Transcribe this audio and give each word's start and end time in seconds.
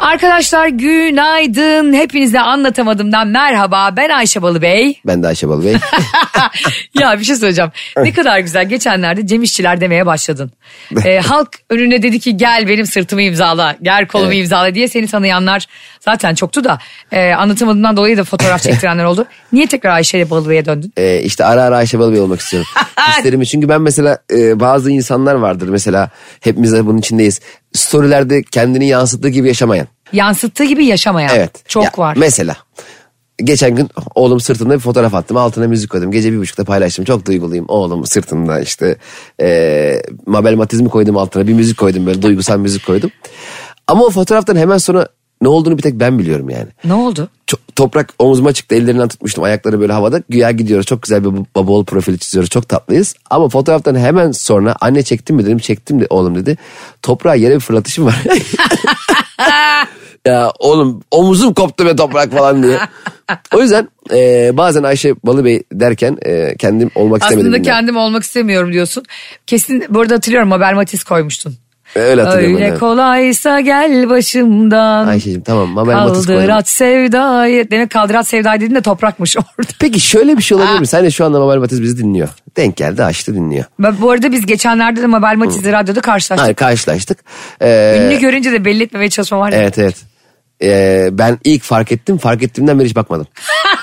Arkadaşlar 0.00 0.68
günaydın. 0.68 1.92
Hepinize 1.92 2.40
anlatamadımdan 2.40 3.28
merhaba. 3.28 3.90
Ben 3.96 4.08
Ayşe 4.08 4.42
Balıbey. 4.42 5.00
Ben 5.06 5.22
de 5.22 5.26
Ayşe 5.26 5.48
Balıbey. 5.48 5.76
ya 7.00 7.18
bir 7.18 7.24
şey 7.24 7.36
söyleyeceğim. 7.36 7.70
Ne 7.96 8.12
kadar 8.12 8.38
güzel. 8.38 8.68
Geçenlerde 8.68 9.26
Cem 9.26 9.42
İşçiler 9.42 9.80
demeye 9.80 10.06
başladın. 10.06 10.50
Ee, 11.04 11.20
halk 11.20 11.48
önüne 11.70 12.02
dedi 12.02 12.20
ki 12.20 12.36
gel 12.36 12.68
benim 12.68 12.86
sırtımı 12.86 13.22
imzala. 13.22 13.76
Gel 13.82 14.06
kolumu 14.06 14.28
Evet. 14.32 14.40
imzala 14.40 14.74
diye 14.74 14.88
seni 14.88 15.06
tanıyanlar 15.06 15.66
zaten 16.00 16.34
çoktu 16.34 16.64
da. 16.64 16.78
E, 17.12 17.32
anlatamadığımdan 17.32 17.96
dolayı 17.96 18.16
da 18.16 18.24
fotoğraf 18.24 18.62
çektirenler 18.62 19.04
oldu. 19.04 19.26
Niye 19.52 19.66
tekrar 19.66 19.90
Ayşe 19.90 20.30
Balıbey'e 20.30 20.64
döndün? 20.64 20.92
Ee, 20.96 21.20
işte 21.22 21.44
ara 21.44 21.62
ara 21.62 21.76
Ayşe 21.76 21.98
Balıbey 21.98 22.20
olmak 22.20 22.40
istiyorum. 22.40 22.68
İsterimi 23.16 23.46
çünkü 23.46 23.68
ben 23.68 23.80
mesela 23.82 24.18
e, 24.32 24.60
bazı 24.60 24.90
insanlar 24.90 25.34
vardır 25.34 25.68
mesela 25.68 26.10
hepimiz 26.40 26.72
de 26.72 26.86
bunun 26.86 26.98
içindeyiz. 26.98 27.40
Storylerde 27.72 28.42
kendini 28.42 28.88
yansıttığı 28.88 29.28
gibi 29.28 29.48
yaşamayan. 29.48 29.86
Yansıttığı 30.12 30.64
gibi 30.64 30.86
yaşamayan. 30.86 31.36
Evet. 31.36 31.68
Çok 31.68 31.84
Ya, 31.84 31.92
var. 31.96 32.16
Mesela 32.18 32.56
geçen 33.38 33.74
gün 33.74 33.88
oğlum 34.14 34.40
sırtımda 34.40 34.74
bir 34.74 34.78
fotoğraf 34.78 35.14
attım. 35.14 35.36
Altına 35.36 35.66
müzik 35.68 35.90
koydum. 35.90 36.10
Gece 36.10 36.32
bir 36.32 36.38
buçukta 36.38 36.64
paylaştım. 36.64 37.04
Çok 37.04 37.26
duyguluyum. 37.26 37.64
Oğlum 37.68 38.06
sırtımda 38.06 38.60
işte 38.60 38.96
e, 39.40 40.02
Mabel 40.26 40.54
Matizmi 40.54 40.88
koydum 40.88 41.16
altına. 41.16 41.46
Bir 41.46 41.52
müzik 41.52 41.78
koydum 41.78 42.06
böyle 42.06 42.22
duygusal 42.22 42.58
müzik 42.58 42.86
koydum. 42.86 43.10
Ama 43.86 44.04
o 44.04 44.10
fotoğraftan 44.10 44.56
hemen 44.56 44.78
sonra 44.78 45.08
ne 45.42 45.48
olduğunu 45.48 45.76
bir 45.78 45.82
tek 45.82 45.94
ben 45.94 46.18
biliyorum 46.18 46.50
yani. 46.50 46.68
Ne 46.84 46.94
oldu? 46.94 47.28
Çok- 47.46 47.60
toprak 47.76 48.14
omzuma 48.18 48.52
çıktı 48.52 48.74
ellerinden 48.74 49.08
tutmuştum 49.08 49.44
ayakları 49.44 49.80
böyle 49.80 49.92
havada. 49.92 50.22
Güya 50.28 50.50
gidiyoruz 50.50 50.86
çok 50.86 51.02
güzel 51.02 51.24
bir 51.24 51.30
baba 51.56 51.72
oğul 51.72 51.84
profili 51.84 52.18
çiziyoruz 52.18 52.50
çok 52.50 52.68
tatlıyız. 52.68 53.14
Ama 53.30 53.48
fotoğraftan 53.48 53.94
hemen 53.94 54.32
sonra 54.32 54.76
anne 54.80 55.02
çektin 55.02 55.36
mi? 55.36 55.46
dedim 55.46 55.58
çektim 55.58 56.00
de 56.00 56.06
oğlum 56.10 56.34
dedi. 56.34 56.58
Toprağa 57.02 57.34
yere 57.34 57.54
bir 57.54 57.60
fırlatışım 57.60 58.06
var. 58.06 58.22
Ya 60.26 60.52
oğlum 60.58 61.02
omuzum 61.10 61.54
koptu 61.54 61.86
be 61.86 61.96
toprak 61.96 62.32
falan 62.32 62.62
diye. 62.62 62.78
O 63.54 63.62
yüzden 63.62 63.88
e, 64.12 64.50
bazen 64.56 64.82
Ayşe 64.82 65.14
Balıbey 65.24 65.62
derken 65.72 66.18
e, 66.22 66.56
kendim 66.56 66.90
olmak 66.94 67.22
istemedim 67.22 67.52
Aslında 67.52 67.62
kendim 67.62 67.96
olmak 67.96 68.22
istemiyorum 68.22 68.72
diyorsun. 68.72 69.04
Kesin 69.46 69.84
bu 69.88 70.00
arada 70.00 70.14
hatırlıyorum 70.14 70.48
Mabel 70.48 70.74
Matiz 70.74 71.04
koymuştun. 71.04 71.54
Öyle 71.98 72.22
hatırlıyorum 72.22 72.56
Öyle 72.64 72.74
kolaysa 72.78 73.60
gel 73.60 74.10
başımdan. 74.10 75.06
Ayşe'cim 75.06 75.42
tamam 75.42 75.68
Mabel 75.68 75.94
Matiz 75.94 76.26
koydum. 76.26 76.40
Kaldırat 76.40 76.68
sevdayı. 76.68 77.70
Demek 77.70 77.90
kaldırat 77.90 78.26
sevdayı 78.28 78.60
dediğin 78.60 78.74
de 78.74 78.80
toprakmış 78.80 79.36
orada. 79.58 79.70
Peki 79.80 80.00
şöyle 80.00 80.36
bir 80.36 80.42
şey 80.42 80.56
olabilir 80.58 80.80
mi? 80.80 80.86
Sen 80.86 81.04
de 81.04 81.10
şu 81.10 81.24
anda 81.24 81.40
Mabel 81.40 81.58
Matiz 81.58 81.82
bizi 81.82 81.98
dinliyor. 81.98 82.28
Denk 82.56 82.76
geldi 82.76 83.04
açtı 83.04 83.34
dinliyor. 83.34 83.64
Ben- 83.78 84.00
Bu 84.00 84.10
arada 84.10 84.32
biz 84.32 84.46
geçenlerde 84.46 85.02
de 85.02 85.06
Mabel 85.06 85.36
Matiz'le 85.36 85.72
radyoda 85.72 86.00
karşılaştık. 86.00 86.44
Hayır 86.44 86.54
karşılaştık. 86.54 87.18
Ee, 87.60 88.02
Ünlü 88.06 88.20
görünce 88.20 88.52
de 88.52 88.64
belli 88.64 88.82
etmemeye 88.82 89.10
çalışma 89.10 89.38
var. 89.38 89.52
Evet 89.56 89.78
evet. 89.78 89.96
Ee, 90.62 91.08
ben 91.12 91.38
ilk 91.44 91.62
fark 91.62 91.92
ettim. 91.92 92.18
Fark 92.18 92.42
ettiğimden 92.42 92.78
beri 92.78 92.88
hiç 92.88 92.96
bakmadım. 92.96 93.26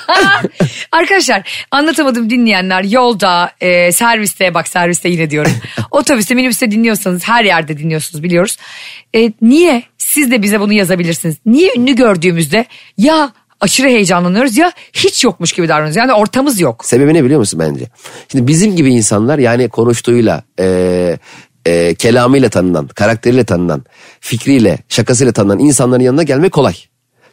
Arkadaşlar 0.92 1.66
anlatamadım 1.72 2.30
dinleyenler 2.30 2.84
yolda, 2.84 3.52
e, 3.62 3.92
serviste 3.92 4.54
bak 4.54 4.68
serviste 4.68 5.10
yine 5.10 5.30
diyorum. 5.30 5.52
Otobüste, 5.92 6.36
minibüste 6.36 6.72
dinliyorsanız 6.72 7.28
her 7.28 7.44
yerde 7.44 7.78
dinliyorsunuz 7.78 8.24
biliyoruz. 8.24 8.58
E, 9.16 9.32
niye? 9.42 9.84
Siz 9.98 10.32
de 10.32 10.42
bize 10.42 10.60
bunu 10.60 10.74
yazabilirsiniz. 10.74 11.36
Niye 11.46 11.74
ünlü 11.78 11.96
gördüğümüzde 11.96 12.66
ya 12.98 13.32
aşırı 13.62 13.88
heyecanlanıyoruz 13.88 14.58
ya 14.58 14.72
hiç 14.94 15.24
yokmuş 15.24 15.52
gibi 15.52 15.68
davranıyoruz. 15.68 15.96
Yani 15.96 16.14
ortamız 16.14 16.60
yok. 16.60 16.86
Sebebi 16.86 17.14
ne 17.14 17.24
biliyor 17.24 17.40
musun 17.40 17.60
bence? 17.60 17.86
Şimdi 18.32 18.48
bizim 18.48 18.76
gibi 18.76 18.94
insanlar 18.94 19.40
yani 19.40 19.70
konuştuğuyla, 19.70 20.44
e, 20.60 21.18
e, 21.66 21.96
kelamıyla 21.96 22.50
tanınan, 22.50 22.88
karakteriyle 22.88 23.44
tanınan, 23.44 23.84
fikriyle, 24.20 24.78
şakasıyla 24.90 25.34
tanınan 25.34 25.60
insanların 25.60 26.04
yanına 26.04 26.24
gelmek 26.24 26.52
kolay. 26.52 26.76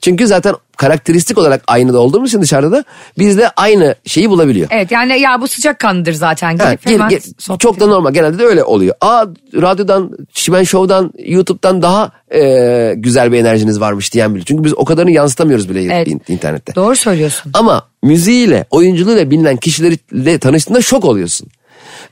Çünkü 0.02 0.26
zaten 0.26 0.54
karakteristik 0.76 1.38
olarak 1.38 1.62
aynı 1.66 1.92
da 1.92 1.98
olduğumuz 2.00 2.28
için 2.30 2.42
dışarıda 2.42 2.72
da 2.72 2.84
biz 3.18 3.38
de 3.38 3.48
aynı 3.50 3.94
şeyi 4.06 4.30
bulabiliyor. 4.30 4.68
Evet 4.70 4.90
yani 4.92 5.20
ya 5.20 5.40
bu 5.40 5.48
sıcak 5.48 5.78
kandır 5.78 6.12
zaten. 6.12 6.56
Gelip 6.56 6.82
gel- 6.84 7.08
gel- 7.08 7.58
çok 7.58 7.80
da 7.80 7.86
normal. 7.86 8.12
Genelde 8.12 8.38
de 8.38 8.44
öyle 8.44 8.64
oluyor. 8.64 8.94
Aa 9.00 9.24
radyodan, 9.54 10.10
Şimen 10.32 10.62
Show'dan, 10.64 11.12
YouTube'dan 11.18 11.82
daha 11.82 12.10
e, 12.34 12.94
güzel 12.96 13.32
bir 13.32 13.38
enerjiniz 13.38 13.80
varmış 13.80 14.14
diyen 14.14 14.34
biri. 14.34 14.44
Çünkü 14.44 14.64
biz 14.64 14.74
o 14.76 14.84
kadarını 14.84 15.10
yansıtamıyoruz 15.10 15.68
bile 15.70 15.94
Evet. 15.94 16.08
in- 16.08 16.22
internette. 16.28 16.74
Doğru 16.74 16.96
söylüyorsun. 16.96 17.52
Ama 17.54 17.86
müziğiyle, 18.02 18.64
oyunculuğuyla 18.70 19.30
bilinen 19.30 19.56
kişilerle 19.56 20.38
tanıştığında 20.38 20.82
şok 20.82 21.04
oluyorsun. 21.04 21.48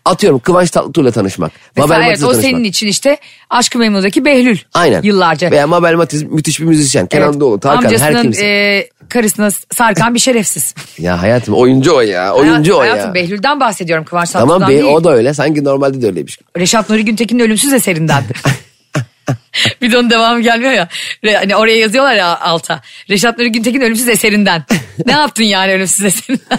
Atıyorum 0.04 0.38
Kıvanç 0.38 0.70
Tatlıtuğ'la 0.70 1.10
tanışmak. 1.10 1.52
Mesela 1.76 1.98
Mabel 1.98 2.08
evet 2.08 2.18
o 2.18 2.20
tanışmak. 2.20 2.44
senin 2.44 2.64
için 2.64 2.86
işte 2.86 3.16
Aşk-ı 3.50 3.78
Memnu'daki 3.78 4.24
Behlül. 4.24 4.58
Aynen. 4.74 5.02
Yıllarca. 5.02 5.50
Veya 5.50 5.66
Mabel 5.66 5.94
Matiz 5.94 6.22
müthiş 6.22 6.60
bir 6.60 6.64
müzisyen. 6.64 7.06
Kenan 7.06 7.28
Evet, 7.30 7.40
Doğulu, 7.40 7.60
Tarkan 7.60 7.80
her 7.82 7.84
Amcasının 7.86 8.22
kimse. 8.22 8.46
e, 8.46 8.88
karısına 9.08 9.50
sarkan 9.74 10.14
bir 10.14 10.18
şerefsiz. 10.20 10.74
Ya 10.98 11.22
hayatım 11.22 11.54
oyuncu 11.54 11.92
o 11.96 12.00
ya. 12.00 12.32
Oyuncu 12.34 12.74
o 12.74 12.80
Hayatım 12.80 13.06
ya. 13.08 13.14
Behlül'den 13.14 13.60
bahsediyorum 13.60 14.04
Kıvanç 14.04 14.30
Tatlıtuğ'dan 14.30 14.58
Tamam 14.60 14.68
değil. 14.70 14.82
o 14.84 15.04
da 15.04 15.12
öyle. 15.14 15.34
Sanki 15.34 15.64
normalde 15.64 16.02
de 16.02 16.06
öyleymiş. 16.06 16.38
Reşat 16.58 16.90
Nuri 16.90 17.04
Güntekin'in 17.04 17.42
ölümsüz 17.44 17.72
eserinden. 17.72 18.24
bir 19.82 19.92
de 19.92 19.98
onun 19.98 20.10
devamı 20.10 20.40
gelmiyor 20.40 20.72
ya. 20.72 20.88
Re- 21.24 21.36
Hani 21.36 21.56
oraya 21.56 21.76
yazıyorlar 21.78 22.14
ya 22.14 22.40
alta. 22.40 22.80
Reşat 23.10 23.38
Nuri 23.38 23.52
Güntekin 23.52 23.80
ölümsüz 23.80 24.08
eserinden. 24.08 24.64
ne 25.06 25.12
yaptın 25.12 25.44
yani 25.44 25.72
ölümsüz 25.72 26.04
eserinden? 26.04 26.58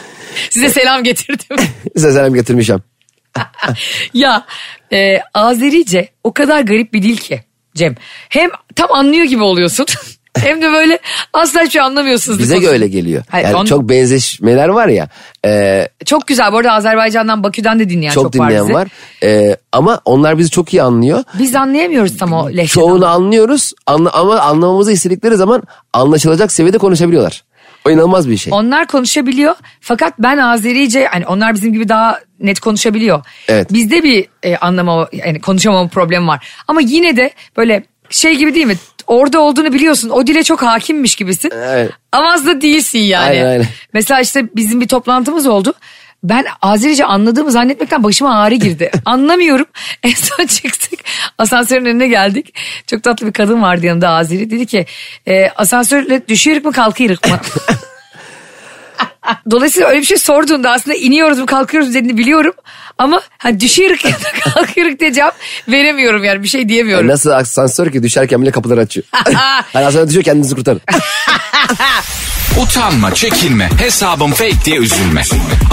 Size 0.50 0.70
selam 0.70 1.04
getirdim. 1.04 1.58
Size 1.96 2.12
selam 2.12 2.34
getirmişim. 2.34 2.80
Ya 4.14 4.46
e, 4.94 5.20
Azerice 5.34 6.10
o 6.24 6.34
kadar 6.34 6.62
garip 6.62 6.94
bir 6.94 7.04
dil 7.04 7.18
ki 7.18 7.44
Cem. 7.76 7.96
Hem 8.30 8.50
tam 8.76 8.92
anlıyor 8.92 9.26
gibi 9.26 9.44
oluyorsun. 9.44 9.86
hem 10.38 10.62
de 10.62 10.72
böyle 10.72 11.00
asla 11.34 11.60
hiçbir 11.60 11.72
şey 11.72 11.82
anlamıyorsunuz. 11.82 12.40
Bize 12.40 12.62
de 12.62 12.68
öyle 12.70 12.88
geliyor. 12.88 13.24
Hayır, 13.30 13.46
yani 13.46 13.56
on- 13.56 13.66
çok 13.66 13.90
benzeşmeler 13.90 14.70
var 14.70 14.88
ya. 14.88 15.10
e, 15.46 15.88
Çok 16.06 16.28
güzel. 16.28 16.54
Bu 16.54 16.58
arada 16.58 16.72
Azerbaycan'dan 16.72 17.44
Bakü'den 17.44 17.80
de 17.80 17.90
dinleyen 17.90 18.12
çok, 18.12 18.24
çok, 18.24 18.34
dinleyen 18.34 18.74
var. 18.74 18.88
E, 19.24 19.58
ama 19.72 20.02
onlar 20.06 20.38
bizi 20.38 20.50
çok 20.50 20.74
iyi 20.74 20.84
anlıyor. 20.84 21.24
Biz 21.40 21.56
anlayamıyoruz 21.56 22.18
tam 22.18 22.34
o 22.34 22.48
lehçeden. 22.50 22.66
Çoğunu 22.66 23.06
anlıyoruz 23.08 23.74
anla, 23.86 24.12
ama 24.14 24.40
anlamamızı 24.40 24.92
istedikleri 24.92 25.36
zaman 25.36 25.64
anlaşılacak 25.94 26.52
seviyede 26.52 26.78
konuşabiliyorlar. 26.78 27.44
O 27.86 27.90
inanılmaz 27.92 28.30
bir 28.30 28.38
şey. 28.38 28.54
Onlar 28.54 28.88
konuşabiliyor 28.88 29.56
fakat 29.82 30.14
ben 30.20 30.38
Azerice 30.38 31.06
hani 31.06 31.28
onlar 31.28 31.54
bizim 31.54 31.74
gibi 31.74 31.90
daha 31.90 32.20
net 32.40 32.60
konuşabiliyor. 32.60 33.24
Evet. 33.48 33.74
Bizde 33.74 34.04
bir 34.04 34.28
e, 34.44 34.58
anlama 34.58 35.10
yani 35.12 35.42
konuşamama 35.42 35.88
problemi 35.88 36.28
var. 36.28 36.48
Ama 36.68 36.82
yine 36.82 37.18
de 37.18 37.32
böyle 37.58 37.84
şey 38.10 38.36
gibi 38.36 38.56
değil 38.56 38.66
mi? 38.66 38.76
Orada 39.08 39.40
olduğunu 39.40 39.74
biliyorsun. 39.74 40.10
O 40.10 40.28
dile 40.28 40.44
çok 40.44 40.62
hakimmiş 40.62 41.16
gibisin. 41.16 41.52
Evet. 41.56 41.92
Ama 42.12 42.34
az 42.34 42.46
da 42.46 42.62
değilsin 42.62 43.00
yani. 43.00 43.30
Aynen, 43.30 43.46
aynen. 43.46 43.68
Mesela 43.94 44.22
işte 44.22 44.44
bizim 44.56 44.82
bir 44.82 44.88
toplantımız 44.88 45.48
oldu. 45.48 45.74
Ben 46.24 46.46
Azerice 46.62 47.06
anladığımı 47.06 47.52
zannetmekten 47.52 48.04
başıma 48.04 48.40
ağrı 48.40 48.56
girdi. 48.56 48.92
Anlamıyorum. 49.06 49.66
En 50.04 50.14
son 50.14 50.46
çıktık. 50.46 51.00
Asansörün 51.38 51.86
önüne 51.86 52.08
geldik. 52.08 52.54
Çok 52.88 53.04
tatlı 53.04 53.28
bir 53.28 53.34
kadın 53.34 53.62
vardı 53.62 53.86
yanında 53.86 54.10
Azeri. 54.10 54.50
Dedi 54.50 54.66
ki 54.66 54.86
e, 55.28 55.50
asansörle 55.50 56.28
düşüyoruz 56.28 56.66
mu 56.66 56.72
kalkıyoruz 56.72 57.20
mu? 57.30 57.36
Dolayısıyla 59.52 59.90
öyle 59.90 60.00
bir 60.02 60.06
şey 60.06 60.18
sorduğunda 60.18 60.72
aslında 60.72 60.98
iniyoruz 60.98 61.40
mu 61.40 61.46
kalkıyoruz 61.46 61.90
dediğini 61.90 62.18
biliyorum. 62.18 62.54
Ama 62.98 63.22
hani 63.38 63.60
düşüyoruz 63.60 64.06
ya 64.06 64.12
da 64.12 64.52
kalkıyoruz 64.54 65.00
diye 65.00 65.14
cevap 65.14 65.36
veremiyorum 65.68 66.24
yani 66.24 66.44
bir 66.44 66.48
şey 66.48 66.70
diyemiyorum. 66.70 67.10
E, 67.10 67.14
Nasıl 67.14 67.30
asansör 67.30 67.92
ki 67.92 68.04
düşerken 68.04 68.42
bile 68.42 68.52
kapıları 68.52 68.80
açıyor. 68.82 69.06
hani 69.74 69.86
asansör 69.86 70.08
düşüyor 70.08 70.24
kendinizi 70.24 70.56
kurtarın. 70.56 70.82
Utanma, 72.62 73.14
çekinme, 73.14 73.70
hesabım 73.80 74.32
fake 74.32 74.66
diye 74.66 74.78
üzülme. 74.78 75.22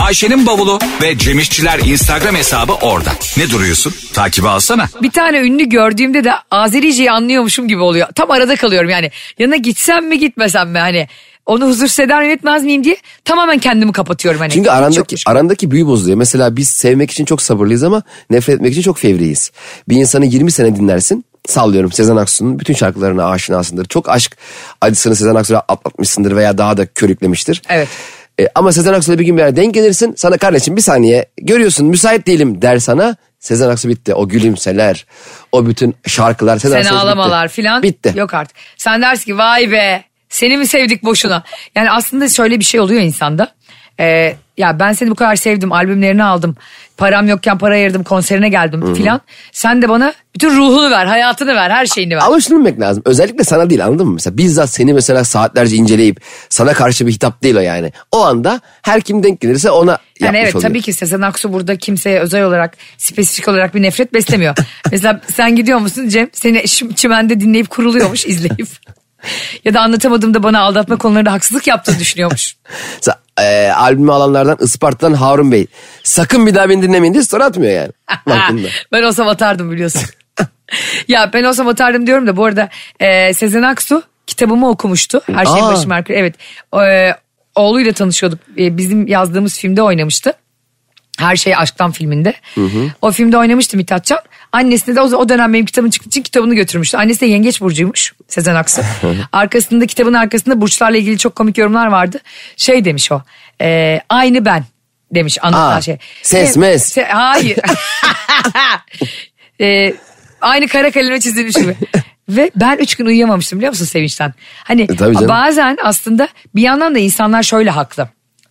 Ayşe'nin 0.07 0.47
bavulu 0.47 0.79
ve 1.03 1.19
Cemişçiler 1.19 1.79
Instagram 1.79 2.35
hesabı 2.37 2.73
orada. 2.73 3.11
Ne 3.37 3.51
duruyorsun? 3.51 3.95
Takibi 4.15 4.49
alsana. 4.49 4.89
Bir 5.03 5.11
tane 5.11 5.39
ünlü 5.39 5.65
gördüğümde 5.69 6.25
de 6.25 6.33
Azerice'yi 6.51 7.11
anlıyormuşum 7.11 7.69
gibi 7.69 7.81
oluyor. 7.81 8.09
Tam 8.15 8.31
arada 8.31 8.57
kalıyorum 8.57 8.91
yani. 8.91 9.11
Yanına 9.39 9.57
gitsem 9.57 10.07
mi 10.09 10.19
gitmesem 10.19 10.71
mi 10.71 10.79
hani. 10.79 11.09
Onu 11.47 11.67
huzursuz 11.67 12.01
eder 12.01 12.19
miyim 12.21 12.33
etmez 12.33 12.65
miyim 12.65 12.85
diye 12.85 12.97
tamamen 13.25 13.59
kendimi 13.59 13.93
kapatıyorum. 13.93 14.41
Hani. 14.41 14.51
Çünkü 14.51 14.71
arandaki 14.71 15.17
arandaki 15.27 15.71
büyü 15.71 15.87
bozuluyor. 15.87 16.17
Mesela 16.17 16.57
biz 16.57 16.69
sevmek 16.69 17.11
için 17.11 17.25
çok 17.25 17.43
sabırlıyız 17.43 17.83
ama 17.83 18.03
nefret 18.31 18.57
etmek 18.57 18.73
için 18.73 18.83
çok 18.83 18.99
fevriyiz. 18.99 19.51
Bir 19.89 19.97
insanı 19.97 20.27
20 20.27 20.53
sene 20.53 20.77
dinlersin. 20.77 21.25
Sallıyorum 21.47 21.93
Sezen 21.93 22.17
Aksu'nun 22.17 22.59
bütün 22.59 22.75
şarkılarına 22.75 23.31
aşinasındır. 23.31 23.85
Çok 23.85 24.09
aşk 24.09 24.37
acısını 24.81 25.17
Sezen 25.17 25.35
Aksu'ya 25.35 25.63
atlatmışsındır 25.69 26.37
veya 26.37 26.59
daha 26.59 26.77
da 26.77 26.87
körüklemiştir. 26.87 27.63
Evet. 27.69 27.89
E, 28.41 28.49
ama 28.55 28.73
Sezen 28.73 28.93
Aksu'yla 28.93 29.19
bir 29.19 29.25
gün 29.25 29.37
bir 29.37 29.43
yere 29.43 29.57
denk 29.57 29.75
gelirsin. 29.75 30.15
Sana 30.17 30.37
kardeşim 30.39 30.77
bir 30.77 30.83
saniye 30.83 31.27
görüyorsun 31.37 31.87
müsait 31.87 32.27
değilim 32.27 32.63
der 32.63 32.79
sana. 32.79 33.17
Sezen 33.41 33.69
Aksu 33.69 33.89
bitti. 33.89 34.15
O 34.15 34.29
gülümseler, 34.29 35.07
o 35.53 35.67
bütün 35.67 35.95
şarkılar 36.07 36.59
Sezen 36.59 36.83
Sen 36.83 36.93
bitti. 36.93 37.01
ağlamalar 37.01 37.49
filan. 37.49 37.83
Bitti. 37.83 38.13
Yok 38.17 38.35
artık. 38.35 38.57
Sen 38.77 39.03
dersin 39.03 39.25
ki 39.25 39.39
vay 39.39 39.71
be 39.71 40.05
Seni 40.37 40.57
mi 40.57 40.67
sevdik 40.67 41.05
boşuna? 41.05 41.43
Yani 41.75 41.91
aslında 41.91 42.29
şöyle 42.29 42.59
bir 42.61 42.65
şey 42.65 42.81
oluyor 42.81 43.01
insanda. 43.01 43.49
Ee, 44.01 44.37
ya 44.57 44.79
ben 44.79 44.93
seni 44.93 45.11
bu 45.11 45.15
kadar 45.15 45.37
sevdim, 45.37 45.73
albümlerini 45.73 46.25
aldım. 46.25 46.57
Param 46.97 47.29
yokken 47.29 47.59
para 47.59 47.75
ayırdım, 47.75 48.05
konserine 48.05 48.49
geldim 48.49 48.95
filan. 48.95 49.21
Sen 49.53 49.83
de 49.83 49.89
bana 49.89 50.15
bütün 50.35 50.57
ruhunu 50.57 50.91
ver, 50.91 51.07
hayatını 51.07 51.55
ver, 51.55 51.71
her 51.71 51.87
şeyini 51.87 52.17
ver. 52.17 52.23
Ama 52.27 52.41
şunu 52.41 52.59
bilmek 52.59 52.81
lazım. 52.81 53.03
Özellikle 53.07 53.45
sana 53.45 53.71
değil 53.71 53.85
anladın 53.85 54.07
mı? 54.07 54.15
Mesela 54.15 54.37
bizzat 54.37 54.71
seni 54.71 54.93
mesela 54.93 55.25
saatlerce 55.25 55.77
inceleyip 55.77 56.21
sana 56.49 56.73
karşı 56.73 57.07
bir 57.07 57.13
hitap 57.13 57.43
değil 57.43 57.57
o 57.57 57.61
yani. 57.61 57.93
O 58.13 58.25
anda 58.25 58.61
her 58.83 59.01
kim 59.01 59.23
denk 59.23 59.41
gelirse 59.41 59.71
ona 59.71 59.91
yapmış 59.91 60.21
Yani 60.21 60.37
evet 60.39 60.55
oluyor. 60.57 60.69
tabii 60.69 60.83
ki 60.83 60.93
Sezen 60.93 61.21
Aksu 61.21 61.53
burada 61.53 61.77
kimseye 61.77 62.21
özel 62.21 62.45
olarak 62.45 62.77
spesifik 62.99 63.49
olarak 63.49 63.75
bir 63.75 63.83
nefret 63.83 64.15
beslemiyor. 64.15 64.55
Mesela 64.93 65.21
sen 65.35 65.57
gidiyor 65.57 65.79
musun 65.79 66.09
Cem 66.09 66.29
seni 66.33 66.65
çimende 66.95 67.41
dinleyip 67.41 67.71
kuruluyormuş 67.71 68.27
izleyip. 68.27 68.69
ya 69.65 69.75
da 69.75 69.81
anlatamadığımda 69.81 70.43
bana 70.43 70.61
aldatma 70.61 70.97
konularında 70.97 71.33
haksızlık 71.33 71.67
yaptığını 71.67 71.99
düşünüyormuş. 71.99 72.57
E, 73.41 73.71
albümü 73.71 74.13
alanlardan 74.13 74.57
Isparta'dan 74.61 75.15
Harun 75.15 75.53
Bey. 75.53 75.67
Sakın 76.03 76.47
bir 76.47 76.55
daha 76.55 76.69
beni 76.69 76.83
dinlemeyin 76.83 77.15
diye 77.15 77.23
story 77.23 77.45
atmıyor 77.45 77.73
yani. 77.73 77.93
Baktığında. 78.27 78.69
ben 78.93 79.03
olsam 79.03 79.29
atardım 79.29 79.71
biliyorsun. 79.73 80.03
ya 81.09 81.31
ben 81.33 81.45
olsam 81.45 81.69
atardım 81.69 82.07
diyorum 82.07 82.27
da 82.27 82.37
bu 82.37 82.45
arada 82.45 82.69
e, 83.01 83.35
Sezen 83.35 83.63
Aksu 83.63 84.03
kitabımı 84.27 84.69
okumuştu. 84.69 85.21
Her 85.27 85.45
şeyin 85.45 85.65
Aa. 85.65 85.73
başı 85.73 85.89
marka. 85.89 86.13
Evet. 86.15 86.35
E, 86.83 87.15
oğluyla 87.55 87.93
tanışıyorduk. 87.93 88.39
E, 88.59 88.77
bizim 88.77 89.07
yazdığımız 89.07 89.59
filmde 89.59 89.83
oynamıştı. 89.83 90.33
Her 91.19 91.37
şey 91.37 91.57
aşktan 91.57 91.91
filminde. 91.91 92.35
O 93.03 93.11
filmde 93.11 93.39
oynamıştı 93.39 93.77
Mithatcan. 93.77 94.19
Annesine 94.57 94.97
de 94.97 95.01
o, 95.01 95.29
dönem 95.29 95.53
benim 95.53 95.67
kitabım 95.67 95.91
çıktığı 95.91 96.09
için 96.09 96.23
kitabını 96.23 96.55
götürmüştü. 96.55 96.97
Annesi 96.97 97.21
de 97.21 97.27
yengeç 97.27 97.61
burcuymuş 97.61 98.13
Sezen 98.29 98.55
Aksu. 98.55 98.83
arkasında 99.33 99.87
kitabın 99.87 100.15
arkasında 100.15 100.61
burçlarla 100.61 100.97
ilgili 100.97 101.19
çok 101.19 101.37
komik 101.37 101.59
yorumlar 101.59 101.87
vardı. 101.87 102.21
Şey 102.57 102.85
demiş 102.85 103.13
o. 103.13 103.23
e, 103.61 104.01
aynı 104.09 104.45
ben 104.45 104.65
demiş 105.15 105.39
anlatan 105.43 105.77
Aa, 105.77 105.81
şey. 105.81 105.99
ses 106.23 106.57
E, 106.57 106.61
mes. 106.61 106.97
se- 106.97 107.09
hayır. 107.09 107.59
E, 109.61 109.95
aynı 110.41 110.69
kara 110.69 110.91
kaleme 110.91 111.21
çizilmiş 111.21 111.55
gibi. 111.57 111.77
Ve 112.29 112.51
ben 112.57 112.77
üç 112.77 112.95
gün 112.95 113.07
uyuyamamıştım 113.07 113.59
biliyor 113.59 113.73
musun 113.73 113.85
sevinçten? 113.85 114.35
Hani 114.65 114.83
E, 114.83 115.29
bazen 115.29 115.79
aslında 115.83 116.29
bir 116.55 116.63
yandan 116.63 116.95
da 116.95 116.99
insanlar 116.99 117.43
şöyle 117.43 117.71
haklı. 117.71 118.09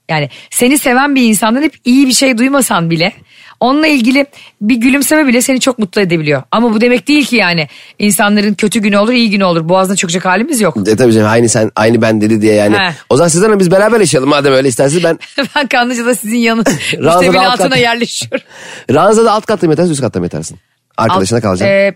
Yani 0.09 0.29
seni 0.51 0.77
seven 0.77 1.15
bir 1.15 1.21
insandan 1.23 1.61
hep 1.61 1.73
iyi 1.85 2.07
bir 2.07 2.13
şey 2.13 2.37
duymasan 2.37 2.89
bile 2.89 3.13
onunla 3.59 3.87
ilgili 3.87 4.25
bir 4.61 4.75
gülümseme 4.75 5.27
bile 5.27 5.41
seni 5.41 5.59
çok 5.59 5.79
mutlu 5.79 6.01
edebiliyor. 6.01 6.43
Ama 6.51 6.73
bu 6.73 6.81
demek 6.81 7.07
değil 7.07 7.25
ki 7.25 7.35
yani 7.35 7.67
insanların 7.99 8.53
kötü 8.53 8.79
günü 8.79 8.97
olur 8.97 9.13
iyi 9.13 9.29
günü 9.29 9.43
olur. 9.43 9.69
Boğazına 9.69 9.95
çökecek 9.95 10.25
halimiz 10.25 10.61
yok. 10.61 10.77
E 10.87 10.95
tabii 10.95 11.13
canım 11.13 11.27
aynı 11.29 11.49
sen 11.49 11.71
aynı 11.75 12.01
ben 12.01 12.21
dedi 12.21 12.41
diye 12.41 12.53
yani. 12.53 12.77
He. 12.77 12.93
O 13.09 13.17
zaman 13.17 13.45
Hanım 13.45 13.59
biz 13.59 13.71
beraber 13.71 13.99
yaşayalım 13.99 14.29
madem 14.29 14.53
öyle 14.53 14.67
isterseniz 14.67 15.03
ben 15.03 15.19
ben 15.55 15.67
Kanlıca'da 15.67 16.15
sizin 16.15 16.37
yanı 16.37 16.63
Ranzada 16.97 17.41
alt 17.41 17.61
altına 17.61 17.77
yerleşiyorum. 17.77 18.47
Ranzada 18.93 19.31
alt 19.31 19.45
katta 19.45 19.67
mı 19.67 19.73
yatarsın 19.73 19.91
üst 19.91 20.01
katta 20.01 20.19
mı 20.19 20.25
yatarsın? 20.25 20.59
Arkadaşına 20.97 21.41
kalacaksın. 21.41 21.73
e, 21.75 21.93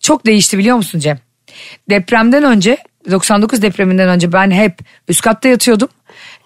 çok 0.00 0.26
değişti 0.26 0.58
biliyor 0.58 0.76
musun 0.76 0.98
Cem? 0.98 1.18
Depremden 1.90 2.44
önce 2.44 2.76
99 3.10 3.62
depreminden 3.62 4.08
önce 4.08 4.32
ben 4.32 4.50
hep 4.50 4.78
üst 5.08 5.20
katta 5.22 5.48
yatıyordum. 5.48 5.88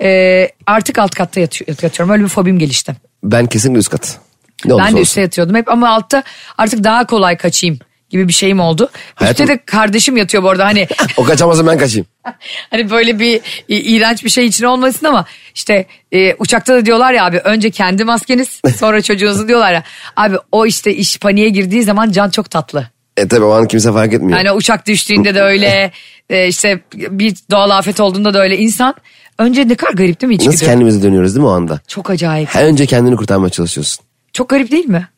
E, 0.02 0.48
artık 0.66 0.98
alt 0.98 1.14
katta 1.14 1.40
yatı- 1.40 1.64
yatıyorum. 1.82 2.12
Öyle 2.12 2.22
bir 2.24 2.28
fobim 2.28 2.58
gelişti. 2.58 2.94
Ben 3.22 3.46
kesinlikle 3.46 3.78
üst 3.78 3.88
kat. 3.90 4.18
Ne 4.64 4.78
Ben 4.78 4.96
de 4.96 5.00
üstte 5.00 5.20
yatıyordum 5.20 5.54
hep 5.56 5.68
ama 5.68 5.88
altta 5.90 6.22
artık 6.58 6.84
daha 6.84 7.06
kolay 7.06 7.36
kaçayım 7.36 7.78
gibi 8.10 8.28
bir 8.28 8.32
şeyim 8.32 8.60
oldu. 8.60 8.90
Hayatım- 9.14 9.44
Üstte 9.44 9.58
de 9.58 9.64
kardeşim 9.66 10.16
yatıyor 10.16 10.42
bu 10.42 10.50
arada 10.50 10.64
hani 10.64 10.88
O 11.16 11.24
kaçamazsa 11.24 11.66
ben 11.66 11.78
kaçayım. 11.78 12.06
hani 12.70 12.90
böyle 12.90 13.18
bir 13.18 13.40
i- 13.68 13.94
iğrenç 13.96 14.24
bir 14.24 14.30
şey 14.30 14.46
için 14.46 14.64
olmasın 14.64 15.06
ama 15.06 15.24
işte 15.54 15.86
e, 16.12 16.34
uçakta 16.34 16.74
da 16.74 16.86
diyorlar 16.86 17.12
ya 17.12 17.24
abi 17.24 17.38
önce 17.38 17.70
kendi 17.70 18.04
maskeniz 18.04 18.60
sonra 18.78 19.02
çocuğunuzu 19.02 19.48
diyorlar 19.48 19.72
ya. 19.72 19.82
Abi 20.16 20.36
o 20.52 20.66
işte 20.66 20.94
iş 20.94 21.18
paniğe 21.18 21.48
girdiği 21.48 21.82
zaman 21.82 22.10
can 22.10 22.30
çok 22.30 22.50
tatlı. 22.50 22.88
E 23.16 23.28
tabii 23.28 23.44
o 23.44 23.50
an 23.52 23.66
kimse 23.68 23.92
fark 23.92 24.12
etmiyor. 24.12 24.38
Yani 24.38 24.52
uçak 24.52 24.86
düştüğünde 24.86 25.34
de 25.34 25.42
öyle 25.42 25.90
e, 26.30 26.48
işte 26.48 26.80
bir 26.94 27.34
doğal 27.50 27.70
afet 27.70 28.00
olduğunda 28.00 28.34
da 28.34 28.42
öyle 28.42 28.58
insan 28.58 28.94
önce 29.38 29.68
ne 29.68 29.74
kadar 29.74 29.92
garip 29.92 30.20
değil 30.20 30.28
mi 30.28 30.36
Nasıl 30.38 30.50
içgüdü? 30.52 30.70
kendimize 30.70 31.02
dönüyoruz 31.02 31.34
değil 31.34 31.42
mi 31.42 31.48
o 31.48 31.52
anda? 31.52 31.80
Çok 31.88 32.10
acayip. 32.10 32.54
Her 32.54 32.64
önce 32.64 32.86
kendini 32.86 33.16
kurtarmaya 33.16 33.50
çalışıyorsun. 33.50 34.04
Çok 34.34 34.48
garip 34.48 34.70
değil 34.70 34.86
mi? 34.86 35.08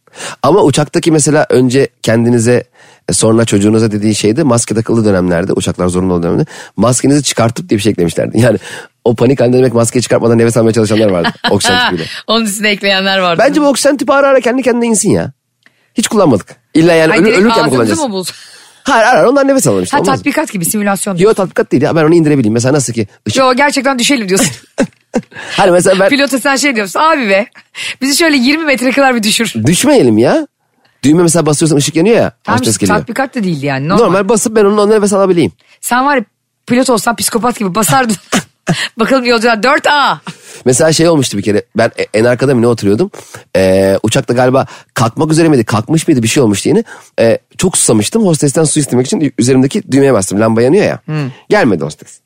Ama 0.42 0.62
uçaktaki 0.62 1.12
mesela 1.12 1.46
önce 1.50 1.88
kendinize 2.02 2.64
e, 3.08 3.12
sonra 3.12 3.44
çocuğunuza 3.44 3.90
dediği 3.92 4.14
şeyde 4.14 4.42
maske 4.42 4.74
takılı 4.74 5.04
dönemlerde 5.04 5.52
uçaklar 5.52 5.88
zorunlu 5.88 6.14
olduğu 6.14 6.22
dönemde 6.22 6.46
maskenizi 6.76 7.22
çıkartıp 7.22 7.68
diye 7.68 7.78
bir 7.78 7.82
şey 7.82 7.92
eklemişlerdi. 7.92 8.40
Yani 8.40 8.58
o 9.04 9.14
panik 9.14 9.40
halinde 9.40 9.58
demek 9.58 9.74
maskeyi 9.74 10.02
çıkartmadan 10.02 10.38
nefes 10.38 10.56
almaya 10.56 10.72
çalışanlar 10.72 11.08
vardı. 11.08 11.28
Oksijen 11.50 11.90
tüpüyle. 11.90 12.10
Onun 12.26 12.44
üstüne 12.44 12.70
ekleyenler 12.70 13.18
vardı. 13.18 13.42
Bence 13.48 13.60
bu 13.60 13.66
oksijen 13.66 13.96
tüpü 13.96 14.12
ara 14.12 14.28
ara 14.28 14.40
kendi 14.40 14.62
kendine 14.62 14.86
insin 14.86 15.10
ya. 15.10 15.32
Hiç 15.94 16.08
kullanmadık. 16.08 16.56
İlla 16.74 16.92
yani 16.92 17.12
Ay, 17.12 17.18
ölü, 17.18 17.32
ölürken 17.32 17.64
mi 17.64 17.70
kullanacağız? 17.70 18.00
mı 18.00 18.10
bul? 18.10 18.24
Hayır 18.84 19.06
ara 19.06 19.18
ara 19.20 19.30
ondan 19.30 19.48
nefes 19.48 19.66
alalım 19.66 19.82
işte. 19.82 19.96
Ha 19.96 20.00
mı? 20.00 20.06
tatbikat 20.06 20.52
gibi 20.52 20.64
simülasyon. 20.64 21.16
Yok 21.16 21.36
tatbikat 21.36 21.72
değil 21.72 21.82
ya 21.82 21.96
ben 21.96 22.04
onu 22.04 22.14
indirebileyim. 22.14 22.54
Mesela 22.54 22.74
nasıl 22.74 22.92
ki 22.92 23.06
ışık. 23.28 23.38
Yo 23.40 23.54
gerçekten 23.54 23.98
düşelim 23.98 24.28
diyorsun. 24.28 24.50
Hani 25.56 25.70
mesela 25.70 26.00
ben 26.00 26.08
Pilota 26.08 26.38
sen 26.38 26.56
şey 26.56 26.76
diyorsun 26.76 27.00
abi 27.00 27.28
be 27.28 27.46
bizi 28.02 28.16
şöyle 28.16 28.36
20 28.36 28.64
metre 28.64 28.90
kadar 28.92 29.14
bir 29.14 29.22
düşür. 29.22 29.54
düşmeyelim 29.66 30.18
ya. 30.18 30.46
Düğme 31.02 31.22
mesela 31.22 31.46
basıyorsan 31.46 31.76
ışık 31.76 31.96
yanıyor 31.96 32.16
ya. 32.16 32.32
Tamam 32.44 32.58
hostes 32.58 32.74
işte 32.74 32.86
tatbikat 32.86 33.34
da 33.34 33.44
değildi 33.44 33.66
yani 33.66 33.88
normal. 33.88 34.04
Normal 34.04 34.28
basıp 34.28 34.56
ben 34.56 34.64
onun 34.64 34.90
nefes 34.90 35.12
alabileyim. 35.12 35.52
Sen 35.80 36.06
var 36.06 36.16
ya 36.16 36.24
pilot 36.66 36.90
olsan 36.90 37.16
psikopat 37.16 37.58
gibi 37.58 37.74
basardın. 37.74 38.16
Bakalım 38.98 39.24
yolcular 39.24 39.56
4A. 39.56 40.16
Mesela 40.64 40.92
şey 40.92 41.08
olmuştu 41.08 41.38
bir 41.38 41.42
kere 41.42 41.62
ben 41.76 41.90
en 42.14 42.24
arkada 42.24 42.54
mı 42.54 42.62
ne 42.62 42.66
oturuyordum. 42.66 43.10
Ee, 43.56 43.98
uçakta 44.02 44.34
galiba 44.34 44.66
kalkmak 44.94 45.32
üzere 45.32 45.48
miydi 45.48 45.64
kalkmış 45.64 46.08
mıydı 46.08 46.22
bir 46.22 46.28
şey 46.28 46.42
olmuştu 46.42 46.68
yine. 46.68 46.84
Ee, 47.20 47.38
çok 47.58 47.78
susamıştım 47.78 48.26
hostesten 48.26 48.64
su 48.64 48.80
istemek 48.80 49.06
için 49.06 49.34
üzerimdeki 49.38 49.92
düğmeye 49.92 50.12
bastım 50.12 50.40
lamba 50.40 50.62
yanıyor 50.62 50.84
ya. 50.84 51.00
Gelmedi 51.48 51.84
hostes. 51.84 52.20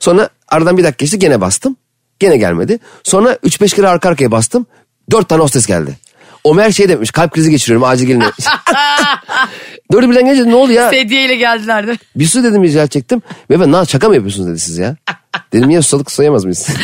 Sonra 0.00 0.28
aradan 0.48 0.78
bir 0.78 0.84
dakika 0.84 1.04
geçti 1.04 1.18
gene 1.18 1.40
bastım. 1.40 1.76
Gene 2.18 2.36
gelmedi. 2.36 2.78
Sonra 3.02 3.32
3-5 3.32 3.74
kere 3.76 3.88
arka 3.88 4.08
arkaya 4.08 4.30
bastım. 4.30 4.66
4 5.10 5.28
tane 5.28 5.42
hostes 5.42 5.66
geldi. 5.66 5.98
Omer 6.44 6.70
şey 6.70 6.88
demiş 6.88 7.10
kalp 7.10 7.32
krizi 7.32 7.50
geçiriyorum 7.50 7.84
acil 7.88 8.06
gelin. 8.06 8.22
Dördü 9.92 10.10
birden 10.10 10.24
gelince 10.24 10.50
ne 10.50 10.54
oldu 10.54 10.72
ya? 10.72 10.90
Sedyeyle 10.90 11.36
geldiler 11.36 11.86
de. 11.86 11.98
Bir 12.16 12.26
su 12.26 12.44
dedim 12.44 12.62
rica 12.62 12.86
çektim. 12.86 13.22
Ve 13.50 13.60
ben 13.60 13.72
"Lan 13.72 13.84
şaka 13.84 14.08
mı 14.08 14.14
yapıyorsunuz 14.14 14.48
dedi 14.48 14.58
siz 14.58 14.78
ya. 14.78 14.96
Dedim 15.52 15.70
ya 15.70 15.82
susadık 15.82 16.10
sayamaz 16.10 16.44
mıyız? 16.44 16.68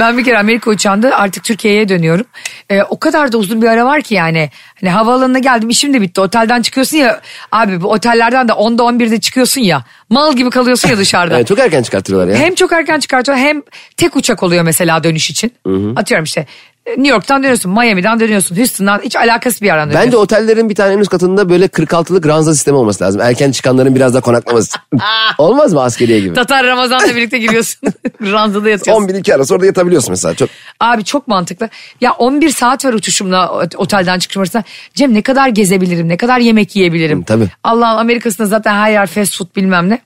Ben 0.00 0.18
bir 0.18 0.24
kere 0.24 0.38
Amerika 0.38 0.70
uçağında 0.70 1.16
artık 1.16 1.44
Türkiye'ye 1.44 1.88
dönüyorum. 1.88 2.26
Ee, 2.70 2.82
o 2.82 2.98
kadar 3.00 3.32
da 3.32 3.38
uzun 3.38 3.62
bir 3.62 3.66
ara 3.66 3.84
var 3.86 4.02
ki 4.02 4.14
yani. 4.14 4.50
Hani 4.80 4.90
havaalanına 4.90 5.38
geldim 5.38 5.68
işim 5.68 5.94
de 5.94 6.00
bitti. 6.00 6.20
Otelden 6.20 6.62
çıkıyorsun 6.62 6.96
ya. 6.96 7.20
Abi 7.52 7.82
bu 7.82 7.88
otellerden 7.90 8.48
de 8.48 8.52
10'da 8.52 8.82
11'de 8.82 9.20
çıkıyorsun 9.20 9.60
ya. 9.60 9.84
Mal 10.10 10.36
gibi 10.36 10.50
kalıyorsun 10.50 10.88
ya 10.88 10.98
dışarıda. 10.98 11.34
Yani 11.42 11.46
çok 11.46 11.58
erken 11.58 11.82
çıkartıyorlar 11.82 12.28
ya. 12.34 12.36
Hem 12.40 12.54
çok 12.54 12.72
erken 12.72 13.00
çıkartıyor 13.00 13.38
hem 13.38 13.62
tek 13.96 14.16
uçak 14.16 14.42
oluyor 14.42 14.62
mesela 14.64 15.04
dönüş 15.04 15.30
için. 15.30 15.52
Atıyorum 15.96 16.24
işte 16.24 16.46
New 16.86 17.08
York'tan 17.08 17.42
dönüyorsun, 17.42 17.72
Miami'den 17.72 18.20
dönüyorsun, 18.20 18.56
Houston'dan 18.56 19.00
hiç 19.04 19.16
alakası 19.16 19.60
bir 19.60 19.66
yerden 19.66 19.88
dönüyorsun. 19.88 20.06
Bence 20.06 20.16
otellerin 20.16 20.68
bir 20.68 20.74
tane 20.74 20.92
en 20.94 20.98
üst 20.98 21.10
katında 21.10 21.48
böyle 21.48 21.66
46'lık 21.66 22.26
ranza 22.26 22.54
sistemi 22.54 22.76
olması 22.76 23.04
lazım. 23.04 23.20
Erken 23.20 23.52
çıkanların 23.52 23.94
biraz 23.94 24.14
da 24.14 24.20
konaklaması. 24.20 24.78
Olmaz 25.38 25.72
mı 25.72 25.82
askeriye 25.82 26.20
gibi? 26.20 26.34
Tatar 26.34 26.66
Ramazan'la 26.66 27.16
birlikte 27.16 27.38
giriyorsun. 27.38 27.80
Ranzada 28.22 28.68
yatıyorsun. 28.68 29.08
11-2 29.08 29.34
arası 29.34 29.54
orada 29.54 29.66
yatabiliyorsun 29.66 30.10
mesela. 30.10 30.34
Çok 30.34 30.48
Abi 30.80 31.04
çok 31.04 31.28
mantıklı. 31.28 31.68
Ya 32.00 32.12
11 32.12 32.50
saat 32.50 32.84
var 32.84 32.92
uçuşumla 32.92 33.48
ot- 33.48 33.76
otelden 33.76 34.18
çıkışım 34.18 34.40
arasında. 34.42 34.64
Cem 34.94 35.14
ne 35.14 35.22
kadar 35.22 35.48
gezebilirim, 35.48 36.08
ne 36.08 36.16
kadar 36.16 36.38
yemek 36.38 36.76
yiyebilirim. 36.76 37.20
Hı, 37.20 37.24
tabii. 37.24 37.48
Allah'ın 37.64 37.98
Amerika'sında 37.98 38.46
zaten 38.46 38.74
her 38.74 38.90
yer 38.90 39.06
fast 39.06 39.38
food 39.38 39.56
bilmem 39.56 39.88
ne. 39.90 39.98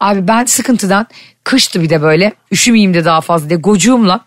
Abi 0.00 0.28
ben 0.28 0.44
sıkıntıdan 0.44 1.06
kıştı 1.44 1.82
bir 1.82 1.90
de 1.90 2.02
böyle 2.02 2.32
üşümeyeyim 2.52 2.94
de 2.94 3.04
daha 3.04 3.20
fazla 3.20 3.48
diye 3.48 3.58
gocuğumla. 3.58 4.20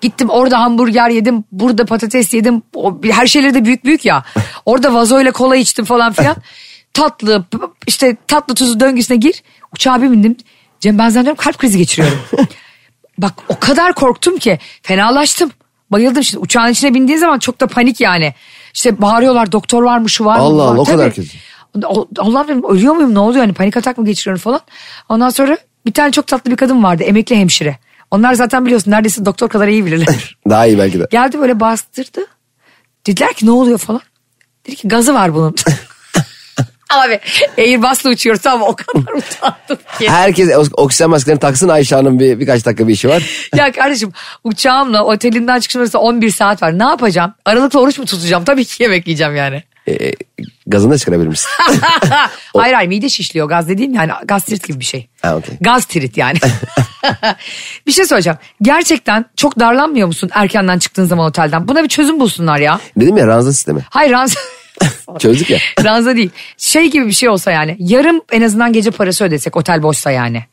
Gittim 0.00 0.30
orada 0.30 0.60
hamburger 0.60 1.10
yedim, 1.10 1.44
burada 1.52 1.84
patates 1.84 2.34
yedim. 2.34 2.62
O, 2.74 2.98
her 3.10 3.26
şeyleri 3.26 3.54
de 3.54 3.64
büyük 3.64 3.84
büyük 3.84 4.04
ya. 4.04 4.24
Orada 4.66 4.94
vazoyla 4.94 5.32
kola 5.32 5.56
içtim 5.56 5.84
falan 5.84 6.12
filan. 6.12 6.36
Tatlı 6.92 7.44
işte 7.86 8.16
tatlı 8.26 8.54
tuzu 8.54 8.80
döngüsüne 8.80 9.16
gir. 9.16 9.42
Uçağa 9.74 10.02
bir 10.02 10.10
bindim. 10.10 10.36
Cem 10.80 10.98
ben 10.98 11.08
zannediyorum 11.08 11.36
kalp 11.36 11.58
krizi 11.58 11.78
geçiriyorum. 11.78 12.18
Bak 13.18 13.32
o 13.48 13.58
kadar 13.60 13.92
korktum 13.92 14.38
ki 14.38 14.58
fenalaştım. 14.82 15.50
Bayıldım 15.90 16.24
şimdi 16.24 16.44
uçağın 16.44 16.72
içine 16.72 16.94
bindiği 16.94 17.18
zaman 17.18 17.38
çok 17.38 17.60
da 17.60 17.66
panik 17.66 18.00
yani. 18.00 18.34
İşte 18.74 19.02
bağırıyorlar 19.02 19.52
doktor 19.52 19.82
var 19.82 19.98
mı 19.98 20.10
şu 20.10 20.24
var 20.24 20.36
mı? 20.36 20.42
Allah. 20.42 20.62
Allah, 20.62 20.80
o 20.80 20.84
Tabii. 20.84 20.96
kadar 20.96 21.14
kötü. 21.14 21.38
Allah 22.18 22.48
benim 22.48 22.64
ölüyor 22.64 22.94
muyum 22.94 23.14
ne 23.14 23.18
oluyor 23.18 23.40
hani 23.40 23.52
panik 23.52 23.76
atak 23.76 23.98
mı 23.98 24.06
geçiriyorum 24.06 24.40
falan. 24.40 24.60
Ondan 25.08 25.30
sonra 25.30 25.58
bir 25.86 25.92
tane 25.92 26.12
çok 26.12 26.26
tatlı 26.26 26.50
bir 26.50 26.56
kadın 26.56 26.82
vardı 26.82 27.02
emekli 27.02 27.36
hemşire. 27.36 27.78
Onlar 28.10 28.34
zaten 28.34 28.66
biliyorsun 28.66 28.90
neredeyse 28.90 29.24
doktor 29.24 29.48
kadar 29.48 29.68
iyi 29.68 29.86
bilirler. 29.86 30.36
daha 30.50 30.66
iyi 30.66 30.78
belki 30.78 31.00
de. 31.00 31.06
Geldi 31.10 31.38
böyle 31.38 31.60
bastırdı. 31.60 32.26
Dediler 33.06 33.32
ki 33.34 33.46
ne 33.46 33.50
oluyor 33.50 33.78
falan. 33.78 34.00
Dedi 34.66 34.76
ki 34.76 34.88
gazı 34.88 35.14
var 35.14 35.34
bunun. 35.34 35.54
Abi 36.90 37.20
Airbus'la 37.58 38.10
uçuyoruz 38.10 38.46
ama 38.46 38.66
o 38.66 38.76
kadar 38.76 39.12
utandım 39.12 39.84
ki. 39.98 40.10
Herkes 40.10 40.50
oksijen 40.72 41.10
maskelerini 41.10 41.40
taksın 41.40 41.68
Ayşe 41.68 41.94
Hanım 41.96 42.18
bir, 42.18 42.40
birkaç 42.40 42.66
dakika 42.66 42.88
bir 42.88 42.92
işi 42.92 43.08
var. 43.08 43.22
ya 43.56 43.72
kardeşim 43.72 44.12
uçağımla 44.44 45.04
otelinden 45.04 45.60
çıkışım 45.60 45.80
arasında 45.80 46.02
11 46.02 46.30
saat 46.30 46.62
var. 46.62 46.78
Ne 46.78 46.84
yapacağım? 46.84 47.34
Aralıkta 47.44 47.78
oruç 47.78 47.98
mu 47.98 48.04
tutacağım? 48.04 48.44
Tabii 48.44 48.64
ki 48.64 48.82
yemek 48.82 49.06
yiyeceğim 49.06 49.36
yani. 49.36 49.62
Ee, 49.88 50.12
gazını 50.66 50.92
da 50.92 50.98
çıkarabilir 50.98 51.28
misin? 51.28 51.48
hayır 52.56 52.74
hayır 52.74 52.88
mide 52.88 53.08
şişliyor. 53.08 53.48
Gaz 53.48 53.68
dediğim 53.68 53.94
yani 53.94 54.12
gastrit 54.24 54.68
gibi 54.68 54.80
bir 54.80 54.84
şey. 54.84 55.08
Ha, 55.22 55.36
okey. 55.36 55.56
Gaz 55.60 55.84
trit 55.84 56.16
yani. 56.16 56.38
bir 57.86 57.92
şey 57.92 58.04
söyleyeceğim. 58.04 58.38
Gerçekten 58.62 59.24
çok 59.36 59.58
darlanmıyor 59.58 60.06
musun 60.06 60.30
erkenden 60.32 60.78
çıktığın 60.78 61.04
zaman 61.04 61.26
otelden? 61.26 61.68
Buna 61.68 61.82
bir 61.82 61.88
çözüm 61.88 62.20
bulsunlar 62.20 62.58
ya. 62.58 62.80
Dedim 62.96 63.16
ya 63.16 63.26
ranza 63.26 63.52
sistemi. 63.52 63.80
Hayır 63.90 64.12
ranza... 64.12 64.40
Çözdük 65.18 65.50
ya. 65.50 65.58
ranza 65.84 66.16
değil. 66.16 66.30
Şey 66.56 66.90
gibi 66.90 67.06
bir 67.06 67.12
şey 67.12 67.28
olsa 67.28 67.50
yani. 67.50 67.76
Yarım 67.78 68.20
en 68.32 68.42
azından 68.42 68.72
gece 68.72 68.90
parası 68.90 69.24
ödesek 69.24 69.56
otel 69.56 69.82
boşsa 69.82 70.10
yani. 70.10 70.44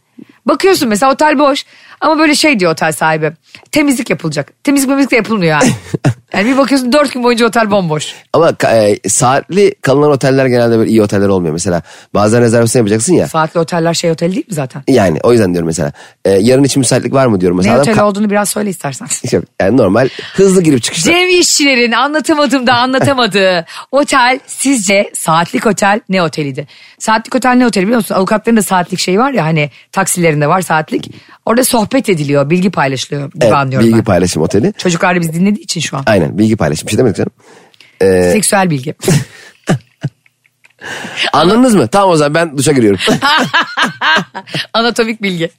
Bakıyorsun 0.46 0.90
mesela 0.90 1.12
otel 1.12 1.40
boş 1.40 1.66
ama 2.06 2.20
böyle 2.20 2.36
şey 2.36 2.60
diyor 2.60 2.72
otel 2.72 2.92
sahibi. 2.92 3.32
Temizlik 3.72 4.10
yapılacak. 4.10 4.64
Temizlik 4.64 4.90
temizlik 4.90 5.12
de 5.12 5.16
yapılmıyor 5.16 5.62
yani. 5.62 5.72
yani 6.34 6.46
bir 6.52 6.58
bakıyorsun 6.58 6.94
dört 6.94 7.14
gün 7.14 7.24
boyunca 7.24 7.46
otel 7.46 7.72
bomboş. 7.72 8.16
Ama 8.34 8.54
e, 8.72 9.10
saatli 9.10 9.76
kalınan 9.82 10.12
oteller 10.12 10.46
genelde 10.46 10.78
böyle 10.78 10.90
iyi 10.90 11.02
oteller 11.02 11.28
olmuyor. 11.28 11.54
Mesela 11.54 11.82
bazen 12.14 12.42
rezervasyon 12.42 12.82
yapacaksın 12.82 13.14
ya. 13.14 13.28
Saatli 13.28 13.60
oteller 13.60 13.94
şey 13.94 14.12
otel 14.12 14.32
değil 14.32 14.48
mi 14.48 14.54
zaten? 14.54 14.84
Yani 14.88 15.20
o 15.24 15.32
yüzden 15.32 15.54
diyorum 15.54 15.68
mesela. 15.68 15.92
E, 16.26 16.32
yarın 16.32 16.64
için 16.64 16.80
müsaitlik 16.80 17.14
var 17.14 17.26
mı 17.26 17.42
diyorum. 17.42 17.58
Ne 17.58 17.60
Mesela 17.60 17.82
adam 17.82 17.92
otel 17.92 18.04
olduğunu 18.04 18.30
biraz 18.30 18.50
söyle 18.50 18.70
istersen. 18.70 19.08
Yok, 19.32 19.44
yani 19.62 19.78
normal 19.78 20.10
hızlı 20.34 20.64
girip 20.64 20.84
çıkışta. 20.84 21.12
Cem 21.12 21.30
işçilerin 21.30 21.92
anlatamadığım 21.92 22.68
da 22.68 22.74
anlatamadığı 22.74 23.66
otel 23.92 24.40
sizce 24.48 25.12
saatlik 25.14 25.68
otel 25.68 26.00
ne 26.10 26.24
oteliydi? 26.24 26.68
Saatlik 27.00 27.36
otel 27.36 27.52
ne 27.52 27.66
oteli 27.66 27.84
biliyor 27.84 27.98
musun? 27.98 28.16
Avukatların 28.16 28.58
da 28.58 28.62
saatlik 28.62 29.00
şeyi 29.00 29.20
var 29.20 29.32
ya 29.32 29.46
hani 29.46 29.70
taksilerinde 29.92 30.48
var 30.48 30.62
saatlik. 30.62 31.12
Orada 31.46 31.64
sohbet 31.64 31.95
ediliyor, 32.10 32.50
bilgi 32.50 32.70
paylaşılıyor 32.72 33.32
gibi 33.32 33.46
Evet, 33.46 33.54
anlıyorum 33.54 33.88
bilgi 33.88 33.98
ben. 33.98 34.04
paylaşım 34.04 34.42
oteli. 34.44 34.74
Çocuklar 34.78 35.16
da 35.16 35.22
biz 35.22 35.34
dinlediği 35.34 35.64
için 35.64 35.82
şu 35.82 35.98
an. 35.98 36.04
Aynen 36.06 36.38
bilgi 36.38 36.56
paylaşım 36.56 36.88
bir 36.88 36.92
şey 36.92 36.98
demedik 37.00 37.18
canım. 37.18 37.32
Seksüel 38.32 38.70
bilgi. 38.70 38.96
Anladınız 41.34 41.76
mı? 41.76 41.88
Tamam 41.88 42.10
o 42.10 42.16
zaman 42.16 42.34
ben 42.36 42.58
duşa 42.58 42.72
giriyorum. 42.72 43.00
Anatomik 44.74 45.22
bilgi. 45.22 45.50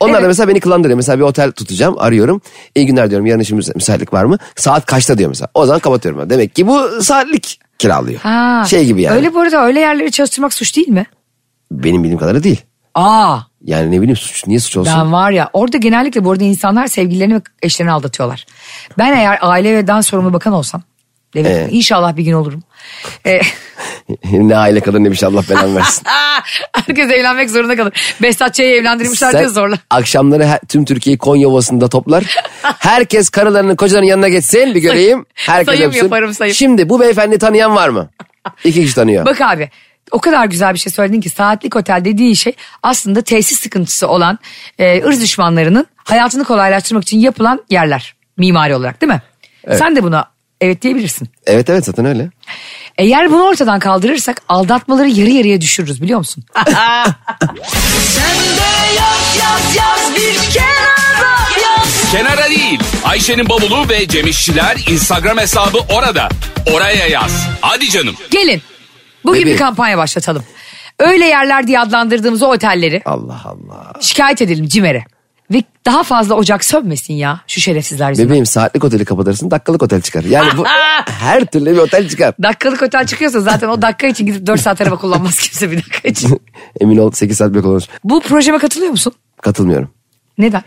Onlar 0.00 0.12
Evet. 0.14 0.22
da 0.24 0.26
mesela 0.28 0.48
beni 0.48 0.60
kılandırıyor. 0.60 0.96
Mesela 0.96 1.18
bir 1.18 1.24
otel 1.24 1.52
tutacağım 1.52 1.98
arıyorum. 1.98 2.40
İyi 2.74 2.86
günler 2.86 3.10
diyorum 3.10 3.26
yarın 3.26 3.40
müsa- 3.42 3.74
müsaitlik 3.74 4.12
var 4.12 4.24
mı? 4.24 4.38
Saat 4.56 4.86
kaçta 4.86 5.18
diyor 5.18 5.28
mesela. 5.28 5.48
O 5.54 5.66
zaman 5.66 5.80
kapatıyorum. 5.80 6.30
Demek 6.30 6.54
ki 6.54 6.66
bu 6.66 7.02
saatlik 7.02 7.60
kiralıyor. 7.78 8.20
Ha, 8.20 8.64
Şey 8.70 8.84
gibi 8.86 9.02
yani. 9.02 9.16
Öyle 9.16 9.34
bu 9.34 9.40
arada 9.40 9.66
öyle 9.66 9.80
yerleri 9.80 10.10
çalıştırmak 10.10 10.54
suç 10.54 10.76
değil 10.76 10.88
mi? 10.88 11.06
Benim 11.72 12.02
bildiğim 12.02 12.18
kadarıyla 12.18 12.44
değil. 12.44 12.60
Aa 12.94 13.38
Yani 13.64 13.90
ne 13.90 14.00
bileyim 14.00 14.16
suç 14.16 14.46
niye 14.46 14.60
suç 14.60 14.76
olsun? 14.76 14.92
ben 14.96 15.12
var 15.12 15.30
ya 15.30 15.50
orada 15.52 15.76
genellikle 15.76 16.24
bu 16.24 16.30
arada 16.32 16.44
insanlar 16.44 16.86
sevgililerini 16.86 17.34
ve 17.34 17.40
eşlerini 17.62 17.92
aldatıyorlar. 17.92 18.46
Ben 18.98 19.12
eğer 19.16 19.38
aile 19.40 19.72
ve 19.74 19.78
evden 19.78 20.00
sorumlu 20.00 20.32
bakan 20.32 20.52
olsam. 20.52 20.82
Evet 21.36 21.46
Ee? 21.46 21.68
inşallah 21.70 22.16
bir 22.16 22.22
gün 22.24 22.32
olurum. 22.32 22.62
Ee, 23.26 23.40
ne 24.32 24.56
aile 24.56 24.80
kadar 24.80 25.04
ne 25.04 25.10
bir 25.10 25.16
şey 25.16 25.28
Allah 25.28 25.42
belanı 25.50 25.76
versin. 25.76 26.02
herkes 26.74 27.10
evlenmek 27.10 27.50
zorunda 27.50 27.76
kalır. 27.76 28.16
Behzat 28.22 28.54
Ç'yi 28.54 28.68
evlendirmişler 28.74 29.32
diye 29.32 29.48
zorla. 29.48 29.76
akşamları 29.90 30.44
her- 30.46 30.60
tüm 30.68 30.84
Türkiye'yi 30.84 31.18
Konya 31.18 31.48
Ovası'nda 31.48 31.88
toplar. 31.88 32.36
Herkes 32.62 33.28
karılarının 33.30 33.76
kocalarının 33.76 34.08
yanına 34.08 34.28
geçsin 34.28 34.74
bir 34.74 34.80
göreyim. 34.80 35.26
Herkes 35.34 35.66
sayım 35.74 35.88
öpsün. 35.90 36.02
yaparım, 36.02 36.34
sayım. 36.34 36.54
Şimdi 36.54 36.88
bu 36.88 37.00
beyefendi 37.00 37.38
tanıyan 37.38 37.76
var 37.76 37.88
mı? 37.88 38.08
İki 38.64 38.82
kişi 38.82 38.94
tanıyor. 38.94 39.26
Bak 39.26 39.40
abi 39.40 39.70
o 40.10 40.18
kadar 40.20 40.46
güzel 40.46 40.74
bir 40.74 40.78
şey 40.78 40.92
söyledin 40.92 41.20
ki 41.20 41.30
saatlik 41.30 41.76
otel 41.76 42.04
dediğin 42.04 42.34
şey 42.34 42.52
aslında 42.82 43.22
tesis 43.22 43.60
sıkıntısı 43.60 44.08
olan 44.08 44.38
e, 44.78 45.04
ırz 45.04 45.22
düşmanlarının 45.22 45.86
hayatını 45.96 46.44
kolaylaştırmak 46.44 47.02
için 47.02 47.18
yapılan 47.20 47.64
yerler 47.70 48.14
mimari 48.36 48.74
olarak 48.74 49.00
değil 49.00 49.12
mi? 49.12 49.22
Sen 49.78 49.96
de 49.96 50.02
buna 50.02 50.24
evet 50.60 50.82
diyebilirsin. 50.82 51.28
Evet 51.46 51.70
evet 51.70 51.84
zaten 51.84 52.04
öyle. 52.04 52.30
Eğer 52.98 53.32
bunu 53.32 53.42
ortadan 53.42 53.78
kaldırırsak 53.78 54.42
aldatmaları 54.48 55.08
yarı 55.08 55.30
yarıya 55.30 55.60
düşürürüz 55.60 56.02
biliyor 56.02 56.18
musun? 56.18 56.44
Kenara 62.12 62.48
değil. 62.50 62.80
Ayşe'nin 63.04 63.48
bavulu 63.48 63.88
ve 63.88 64.08
Cemişçiler 64.08 64.76
Instagram 64.88 65.38
hesabı 65.38 65.78
orada. 65.78 66.28
Oraya 66.74 67.06
yaz. 67.06 67.46
Hadi 67.60 67.90
canım. 67.90 68.14
Gelin 68.30 68.62
bugün 69.24 69.40
Bebeğim. 69.40 69.56
bir 69.58 69.62
kampanya 69.62 69.98
başlatalım. 69.98 70.44
Öyle 70.98 71.24
yerler 71.24 71.66
diye 71.66 71.80
adlandırdığımız 71.80 72.42
o 72.42 72.46
otelleri 72.52 73.02
Allah 73.04 73.40
Allah. 73.44 73.92
şikayet 74.00 74.42
edelim 74.42 74.66
CİMER'e. 74.68 75.04
Ve 75.52 75.62
daha 75.86 76.02
fazla 76.02 76.34
ocak 76.34 76.64
sönmesin 76.64 77.14
ya 77.14 77.40
şu 77.46 77.60
şerefsizler 77.60 78.10
yüzünden. 78.10 78.28
Bebeğim 78.28 78.46
saatlik 78.46 78.84
oteli 78.84 79.04
kapatırsın 79.04 79.50
dakikalık 79.50 79.82
otel 79.82 80.00
çıkar. 80.00 80.24
Yani 80.24 80.48
bu 80.56 80.64
her 81.06 81.44
türlü 81.44 81.72
bir 81.72 81.78
otel 81.78 82.08
çıkar. 82.08 82.34
Dakikalık 82.42 82.82
otel 82.82 83.06
çıkıyorsa 83.06 83.40
zaten 83.40 83.68
o 83.68 83.82
dakika 83.82 84.06
için 84.06 84.26
gidip 84.26 84.46
4 84.46 84.60
saat 84.60 84.80
araba 84.80 84.96
kullanmaz 84.96 85.38
kimse 85.38 85.70
bir 85.70 85.76
dakika 85.76 86.08
için. 86.08 86.42
Emin 86.80 86.96
ol 86.96 87.10
8 87.12 87.36
saat 87.36 87.54
bek 87.54 87.64
olur. 87.66 87.82
Bu 88.04 88.20
projeme 88.20 88.58
katılıyor 88.58 88.90
musun? 88.90 89.12
Katılmıyorum. 89.42 89.90
Neden? 90.38 90.62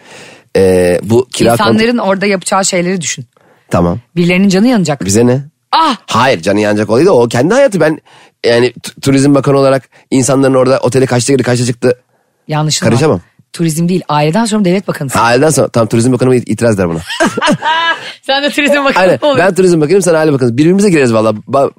Ee, 0.58 1.00
bu 1.04 1.28
kira 1.34 1.52
İnsanların 1.52 1.98
orada 1.98 2.26
yapacağı 2.26 2.66
şeyleri 2.66 3.02
düşün. 3.02 3.26
Tamam. 3.70 4.00
Birilerinin 4.16 4.50
canı 4.50 4.68
yanacak. 4.68 5.06
Bize 5.06 5.28
ne? 5.28 5.44
Ah 5.78 5.98
Hayır 6.08 6.42
canı 6.42 6.60
yanacak 6.60 6.90
olaydı 6.90 7.12
o 7.12 7.28
kendi 7.28 7.54
hayatı. 7.54 7.80
Ben 7.80 8.02
yani 8.46 8.74
turizm 9.02 9.36
bakanı 9.36 9.58
olarak 9.58 9.90
insanların 10.12 10.54
orada 10.54 10.80
otele 10.80 11.06
kaçta 11.06 11.34
girdi 11.34 11.44
kaçta 11.44 11.66
çıktı. 11.66 12.00
yanlışım 12.48 12.88
Karışamam. 12.90 13.22
Turizm 13.56 13.90
değil 13.90 14.02
aileden 14.10 14.46
sonra 14.46 14.66
devlet 14.66 14.88
bakanısın. 14.88 15.20
Ha, 15.20 15.26
aileden 15.26 15.50
sonra 15.50 15.68
tam 15.68 15.88
turizm 15.88 16.12
bakanı 16.14 16.36
itiraz 16.36 16.78
der 16.78 16.90
buna. 16.90 17.00
Sen 18.22 18.44
de 18.44 18.50
turizm 18.50 18.84
bakanı 18.84 19.04
Aynen 19.04 19.18
oluyorsun. 19.22 19.46
ben 19.46 19.56
turizm 19.56 19.82
bakanıyım 19.82 20.02
sen 20.02 20.14
aile 20.14 20.34
bakanı. 20.34 20.58
Birbirimize 20.58 20.90
gireriz 20.90 21.14
valla. 21.14 21.30
Ba- 21.30 21.72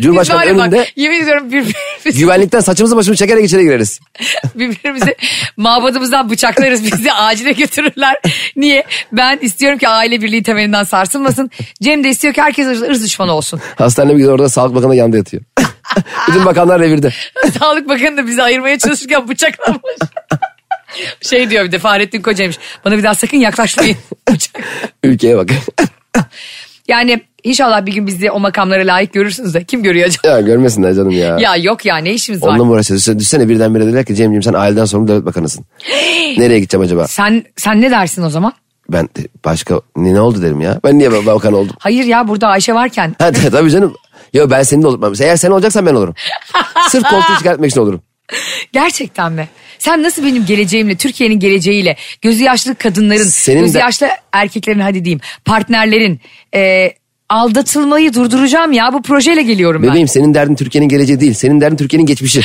Cumhurbaşkanı 0.00 0.46
ya 0.46 0.56
bak, 0.56 0.62
önünde 0.62 0.86
yemin 0.96 1.22
ediyorum 1.22 1.46
birbirimizi, 1.46 1.74
güvenlikten 2.18 2.60
saçımızı 2.60 2.96
başımızı 2.96 3.18
çekerek 3.18 3.44
içeri 3.44 3.62
gireriz. 3.62 4.00
birbirimizi 4.54 5.16
mabadımızdan 5.56 6.30
bıçaklarız 6.30 6.84
bizi 6.92 7.12
acile 7.12 7.52
götürürler. 7.52 8.16
Niye? 8.56 8.84
Ben 9.12 9.38
istiyorum 9.42 9.78
ki 9.78 9.88
aile 9.88 10.20
birliği 10.20 10.42
temelinden 10.42 10.84
sarsılmasın. 10.84 11.50
Cem 11.82 12.04
de 12.04 12.08
istiyor 12.08 12.34
ki 12.34 12.42
herkes 12.42 12.66
ırz, 12.82 13.04
düşmanı 13.04 13.32
olsun. 13.32 13.60
Hastaneye 13.76 14.12
bir 14.12 14.16
gidiyor 14.18 14.34
orada 14.34 14.48
sağlık 14.48 14.74
bakanı 14.74 14.90
da 14.90 14.94
yanında 14.94 15.16
yatıyor. 15.16 15.42
Bütün 16.28 16.44
bakanlar 16.44 16.80
revirde. 16.80 17.12
Sağlık 17.58 17.88
Bakanı 17.88 18.16
da 18.16 18.26
bizi 18.26 18.42
ayırmaya 18.42 18.78
çalışırken 18.78 19.28
bıçaklamış. 19.28 19.80
Şey 21.20 21.50
diyor 21.50 21.64
bir 21.64 21.72
de 21.72 21.78
Fahrettin 21.78 22.22
Kocaymış. 22.22 22.58
Bana 22.84 22.98
bir 22.98 23.02
daha 23.02 23.14
sakın 23.14 23.36
yaklaşmayın. 23.36 23.96
Ülkeye 25.04 25.36
bak. 25.36 25.48
Yani 26.88 27.20
inşallah 27.44 27.86
bir 27.86 27.92
gün 27.92 28.06
bizi 28.06 28.30
o 28.30 28.40
makamlara 28.40 28.82
layık 28.82 29.12
görürsünüz 29.12 29.54
de 29.54 29.64
kim 29.64 29.82
görüyor 29.82 30.08
acaba? 30.08 30.28
ya 30.28 30.40
görmesinler 30.40 30.94
canım 30.94 31.10
ya. 31.10 31.38
Ya 31.38 31.56
yok 31.56 31.84
ya 31.84 31.96
ne 31.96 32.12
işimiz 32.14 32.42
var? 32.42 32.48
Onunla 32.48 32.64
mı 32.64 32.72
uğraşacağız? 32.72 33.00
Düşsene, 33.00 33.18
düşsene 33.18 33.48
birdenbire 33.48 33.86
dediler 33.86 34.04
ki 34.04 34.14
Cemciğim 34.14 34.42
sen 34.42 34.52
aileden 34.52 34.84
sorumlu 34.84 35.08
devlet 35.08 35.24
bakanısın. 35.26 35.64
Nereye 36.38 36.60
gideceğim 36.60 36.84
acaba? 36.84 37.06
Sen 37.08 37.44
sen 37.56 37.80
ne 37.80 37.90
dersin 37.90 38.22
o 38.22 38.30
zaman? 38.30 38.52
Ben 38.88 39.08
başka 39.44 39.80
ne, 39.96 40.14
ne 40.14 40.20
oldu 40.20 40.42
derim 40.42 40.60
ya. 40.60 40.80
Ben 40.84 40.98
niye 40.98 41.26
bakan 41.26 41.52
oldum? 41.52 41.76
Hayır 41.78 42.04
ya 42.04 42.28
burada 42.28 42.48
Ayşe 42.48 42.74
varken 42.74 43.14
Ha, 43.18 43.32
tabii 43.32 43.70
canım. 43.70 43.94
Yo 44.34 44.50
ben 44.50 44.62
senin 44.62 44.82
de 44.82 44.86
olurum. 44.86 45.14
Eğer 45.20 45.36
sen 45.36 45.50
olacaksan 45.50 45.86
ben 45.86 45.94
olurum. 45.94 46.14
Sırf 46.88 47.04
koltuğu 47.04 47.36
çıkartmak 47.38 47.70
için 47.70 47.80
olurum. 47.80 48.02
gerçekten 48.72 49.32
mi? 49.32 49.48
Sen 49.78 50.02
nasıl 50.02 50.26
benim 50.26 50.46
geleceğimle, 50.46 50.96
Türkiye'nin 50.96 51.38
geleceğiyle, 51.40 51.96
gözü 52.22 52.44
yaşlı 52.44 52.74
kadınların, 52.74 53.22
Senin 53.24 53.60
gözü 53.60 53.74
de- 53.74 53.78
yaşlı 53.78 54.08
erkeklerin 54.32 54.80
hadi 54.80 55.04
diyeyim, 55.04 55.20
partnerlerin 55.44 56.20
e, 56.54 56.92
aldatılmayı 57.28 58.14
durduracağım 58.14 58.72
ya 58.72 58.92
bu 58.92 59.02
projeyle 59.02 59.42
geliyorum 59.42 59.82
ben. 59.82 59.90
Bebeğim 59.90 60.08
senin 60.08 60.34
derdin 60.34 60.54
Türkiye'nin 60.54 60.88
geleceği 60.88 61.20
değil. 61.20 61.34
Senin 61.34 61.60
derdin 61.60 61.76
Türkiye'nin 61.76 62.06
geçmişi. 62.06 62.42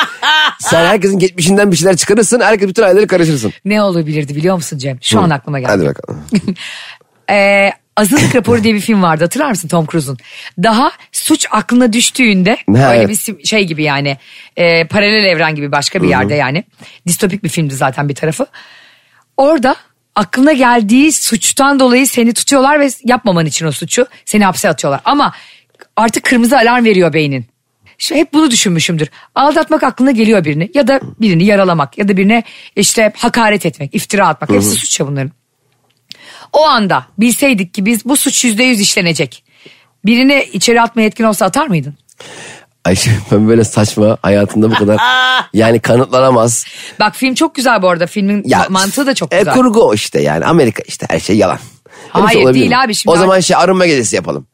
sen 0.60 0.84
herkesin 0.86 1.18
geçmişinden 1.18 1.72
bir 1.72 1.76
şeyler 1.76 1.96
çıkarırsın. 1.96 2.40
Herkes 2.40 2.68
bütün 2.68 2.82
aileleri 2.82 3.06
karışırsın. 3.06 3.52
Ne 3.64 3.82
olabilirdi 3.82 4.36
biliyor 4.36 4.54
musun 4.54 4.78
Cem? 4.78 4.98
Şu 5.02 5.20
an 5.20 5.30
aklıma 5.30 5.60
geldi. 5.60 5.70
Hadi 5.70 5.84
bakalım. 5.86 6.20
Ee, 7.30 7.70
Azınlık 7.96 8.34
Raporu 8.36 8.64
diye 8.64 8.74
bir 8.74 8.80
film 8.80 9.02
vardı 9.02 9.24
hatırlar 9.24 9.50
mısın 9.50 9.68
Tom 9.68 9.86
Cruise'un? 9.86 10.18
Daha 10.62 10.92
suç 11.12 11.46
aklına 11.50 11.92
düştüğünde 11.92 12.56
Ha, 12.76 12.92
öyle 12.92 13.02
evet. 13.02 13.28
bir 13.28 13.46
şey 13.46 13.64
gibi 13.64 13.82
yani 13.82 14.18
e, 14.56 14.86
paralel 14.86 15.24
evren 15.24 15.54
gibi 15.54 15.72
başka 15.72 16.02
bir 16.02 16.08
yerde 16.08 16.34
yani. 16.34 16.64
Distopik 17.06 17.44
bir 17.44 17.48
filmdi 17.48 17.74
zaten 17.74 18.08
bir 18.08 18.14
tarafı. 18.14 18.46
Orada 19.36 19.76
aklına 20.14 20.52
geldiği 20.52 21.12
suçtan 21.12 21.80
dolayı 21.80 22.06
seni 22.06 22.34
tutuyorlar 22.34 22.80
ve 22.80 22.88
yapmaman 23.04 23.46
için 23.46 23.66
o 23.66 23.72
suçu 23.72 24.06
seni 24.24 24.44
hapse 24.44 24.68
atıyorlar. 24.68 25.00
Ama 25.04 25.32
artık 25.96 26.24
kırmızı 26.24 26.58
alarm 26.58 26.84
veriyor 26.84 27.12
beynin. 27.12 27.46
Şu, 27.98 28.14
hep 28.14 28.32
bunu 28.32 28.50
düşünmüşümdür. 28.50 29.08
Aldatmak 29.34 29.82
aklına 29.82 30.10
geliyor 30.10 30.44
birini 30.44 30.70
ya 30.74 30.88
da 30.88 31.00
birini 31.20 31.44
yaralamak 31.44 31.98
ya 31.98 32.08
da 32.08 32.16
birine 32.16 32.42
işte 32.76 33.12
hakaret 33.16 33.66
etmek, 33.66 33.94
iftira 33.94 34.28
atmak. 34.28 34.50
Hepsi 34.50 34.70
suç 34.70 35.00
ya 35.00 35.06
bunların. 35.06 35.32
O 36.52 36.64
anda 36.64 37.06
bilseydik 37.18 37.74
ki 37.74 37.86
biz 37.86 38.04
bu 38.04 38.16
suç 38.16 38.44
yüzde 38.44 38.62
yüz 38.64 38.80
işlenecek. 38.80 39.44
Birini 40.04 40.48
içeri 40.52 40.80
atmaya 40.82 41.02
yetkin 41.02 41.24
olsa 41.24 41.46
atar 41.46 41.66
mıydın? 41.66 41.94
Ayşe 42.84 43.10
ben 43.32 43.48
böyle 43.48 43.64
saçma 43.64 44.18
hayatımda 44.22 44.70
bu 44.70 44.74
kadar 44.74 44.96
yani 45.54 45.80
kanıtlanamaz. 45.80 46.64
Bak 47.00 47.16
film 47.16 47.34
çok 47.34 47.54
güzel 47.54 47.82
bu 47.82 47.88
arada. 47.88 48.06
Filmin 48.06 48.42
Ya, 48.46 48.66
mantığı 48.68 49.06
da 49.06 49.14
çok 49.14 49.34
e, 49.34 49.38
güzel. 49.38 49.54
kurgu 49.54 49.82
o 49.82 49.94
işte 49.94 50.20
yani 50.22 50.44
Amerika 50.44 50.82
işte 50.86 51.06
her 51.10 51.20
şey 51.20 51.36
yalan. 51.36 51.58
Öyle 52.14 52.22
bir 52.24 52.28
Hayır, 52.28 52.42
olabilir 52.44 52.60
değil 52.60 52.70
mi? 52.70 52.78
abi, 52.78 52.94
şimdi 52.94 53.12
O 53.16 53.16
zaman 53.18 53.40
şey 53.40 53.56
arınma 53.56 53.86
gecesi 53.86 54.16
yapalım. 54.16 54.46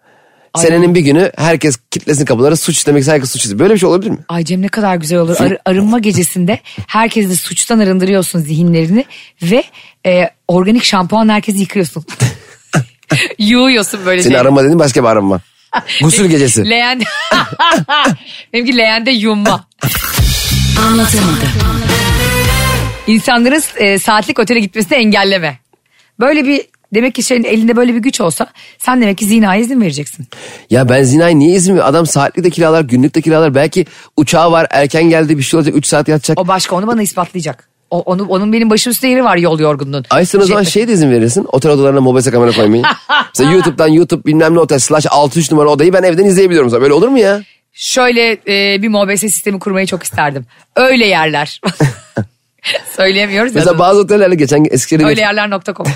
Senenin 0.61 0.95
bir 0.95 1.01
günü 1.01 1.33
herkes 1.37 1.77
kitlesin 1.91 2.25
kapıları 2.25 2.57
suç 2.57 2.77
işlemek 2.77 3.07
herkes 3.07 3.31
suç 3.31 3.43
işlemek. 3.43 3.61
Böyle 3.61 3.75
bir 3.75 3.79
şey 3.79 3.89
olabilir 3.89 4.11
mi? 4.11 4.19
Ay 4.29 4.45
Cem 4.45 4.63
ne 4.63 4.69
kadar 4.69 4.97
güzel 4.97 5.19
olur. 5.19 5.37
Arı- 5.39 5.59
arınma 5.65 5.99
gecesinde 5.99 6.61
herkesi 6.87 7.37
suçtan 7.37 7.79
arındırıyorsun 7.79 8.41
zihinlerini 8.41 9.05
ve 9.43 9.65
e, 10.07 10.31
organik 10.49 10.85
şampuan 10.85 11.29
herkesi 11.29 11.59
yıkıyorsun. 11.59 12.05
Yuğuyorsun 13.39 14.01
böyle 14.07 14.23
Seni 14.23 14.33
şey. 14.33 14.41
arınma 14.41 14.65
dedim 14.65 14.79
başka 14.79 15.03
bir 15.03 15.09
arınma. 15.09 15.41
Gusül 16.03 16.27
gecesi. 16.27 16.71
Leğende. 16.71 17.05
Benimki 18.53 18.77
leğende 18.77 19.11
yumma. 19.11 19.67
Anlatamadım. 20.87 21.49
İnsanların 23.07 23.63
e, 23.77 23.99
saatlik 23.99 24.39
otele 24.39 24.61
gitmesini 24.61 24.99
engelleme. 24.99 25.59
Böyle 26.21 26.45
bir 26.47 26.63
demek 26.95 27.15
ki 27.15 27.23
senin 27.23 27.45
elinde 27.45 27.77
böyle 27.77 27.95
bir 27.95 27.99
güç 27.99 28.21
olsa 28.21 28.47
sen 28.79 29.03
demek 29.03 29.19
ki 29.19 29.27
zinaya 29.27 29.61
izin 29.61 29.81
vereceksin. 29.81 30.27
Ya 30.71 30.89
ben 30.89 31.03
zinaya 31.03 31.37
niye 31.37 31.57
izin 31.57 31.73
veriyorum? 31.73 31.91
Adam 31.91 32.07
saatlik 32.07 32.45
de 32.45 32.51
kiralar, 32.51 32.81
günlük 32.81 33.15
de 33.15 33.21
kiralar. 33.21 33.55
Belki 33.55 33.87
uçağı 34.17 34.53
var, 34.53 34.67
erken 34.71 35.05
geldi 35.05 35.39
bir 35.39 35.43
şey 35.43 35.59
olacak, 35.59 35.77
3 35.77 35.87
saat 35.87 36.09
yatacak. 36.09 36.41
O 36.41 36.49
başka 36.49 36.77
onu 36.77 36.87
bana 36.87 37.03
ispatlayacak. 37.03 37.69
O, 37.91 38.01
onu, 38.01 38.27
onun 38.29 38.53
benim 38.53 38.71
başım 38.71 38.91
üstünde 38.91 39.13
yeri 39.13 39.25
var 39.25 39.37
yol 39.37 39.61
yorgunluğun. 39.61 40.05
Ay 40.11 40.27
sen 40.27 40.41
o 40.41 40.43
zaman 40.43 40.63
şey 40.63 40.89
de 40.89 40.93
izin 40.93 41.11
verirsin. 41.11 41.47
Otel 41.53 41.73
odalarına 41.73 42.01
mobese 42.01 42.31
kamera 42.31 42.53
koymayı. 42.53 42.83
Mesela 43.29 43.53
YouTube'dan 43.53 43.89
YouTube 43.89 44.25
bilmem 44.25 44.55
ne 44.55 44.59
otel 44.59 44.79
slash 44.79 45.07
63 45.11 45.53
numara 45.53 45.69
odayı 45.69 45.93
ben 45.93 46.03
evden 46.03 46.25
izleyebiliyorum. 46.25 46.73
Böyle 46.73 46.93
olur 46.93 47.09
mu 47.09 47.19
ya? 47.19 47.43
Şöyle 47.73 48.33
e, 48.33 48.83
bir 48.83 48.89
MOBS 48.89 49.21
sistemi 49.21 49.59
kurmayı 49.59 49.87
çok 49.87 50.03
isterdim. 50.03 50.47
Öyle 50.77 51.07
yerler. 51.07 51.61
Söyleyemiyoruz. 52.97 53.55
Mesela 53.55 53.75
da. 53.75 53.79
bazı 53.79 54.01
otellerde 54.01 54.35
geçen 54.35 54.65
Eskişehir'de 54.71 55.05
Öyle 55.05 55.17
bir... 55.17 55.21
yerler.com. 55.21 55.87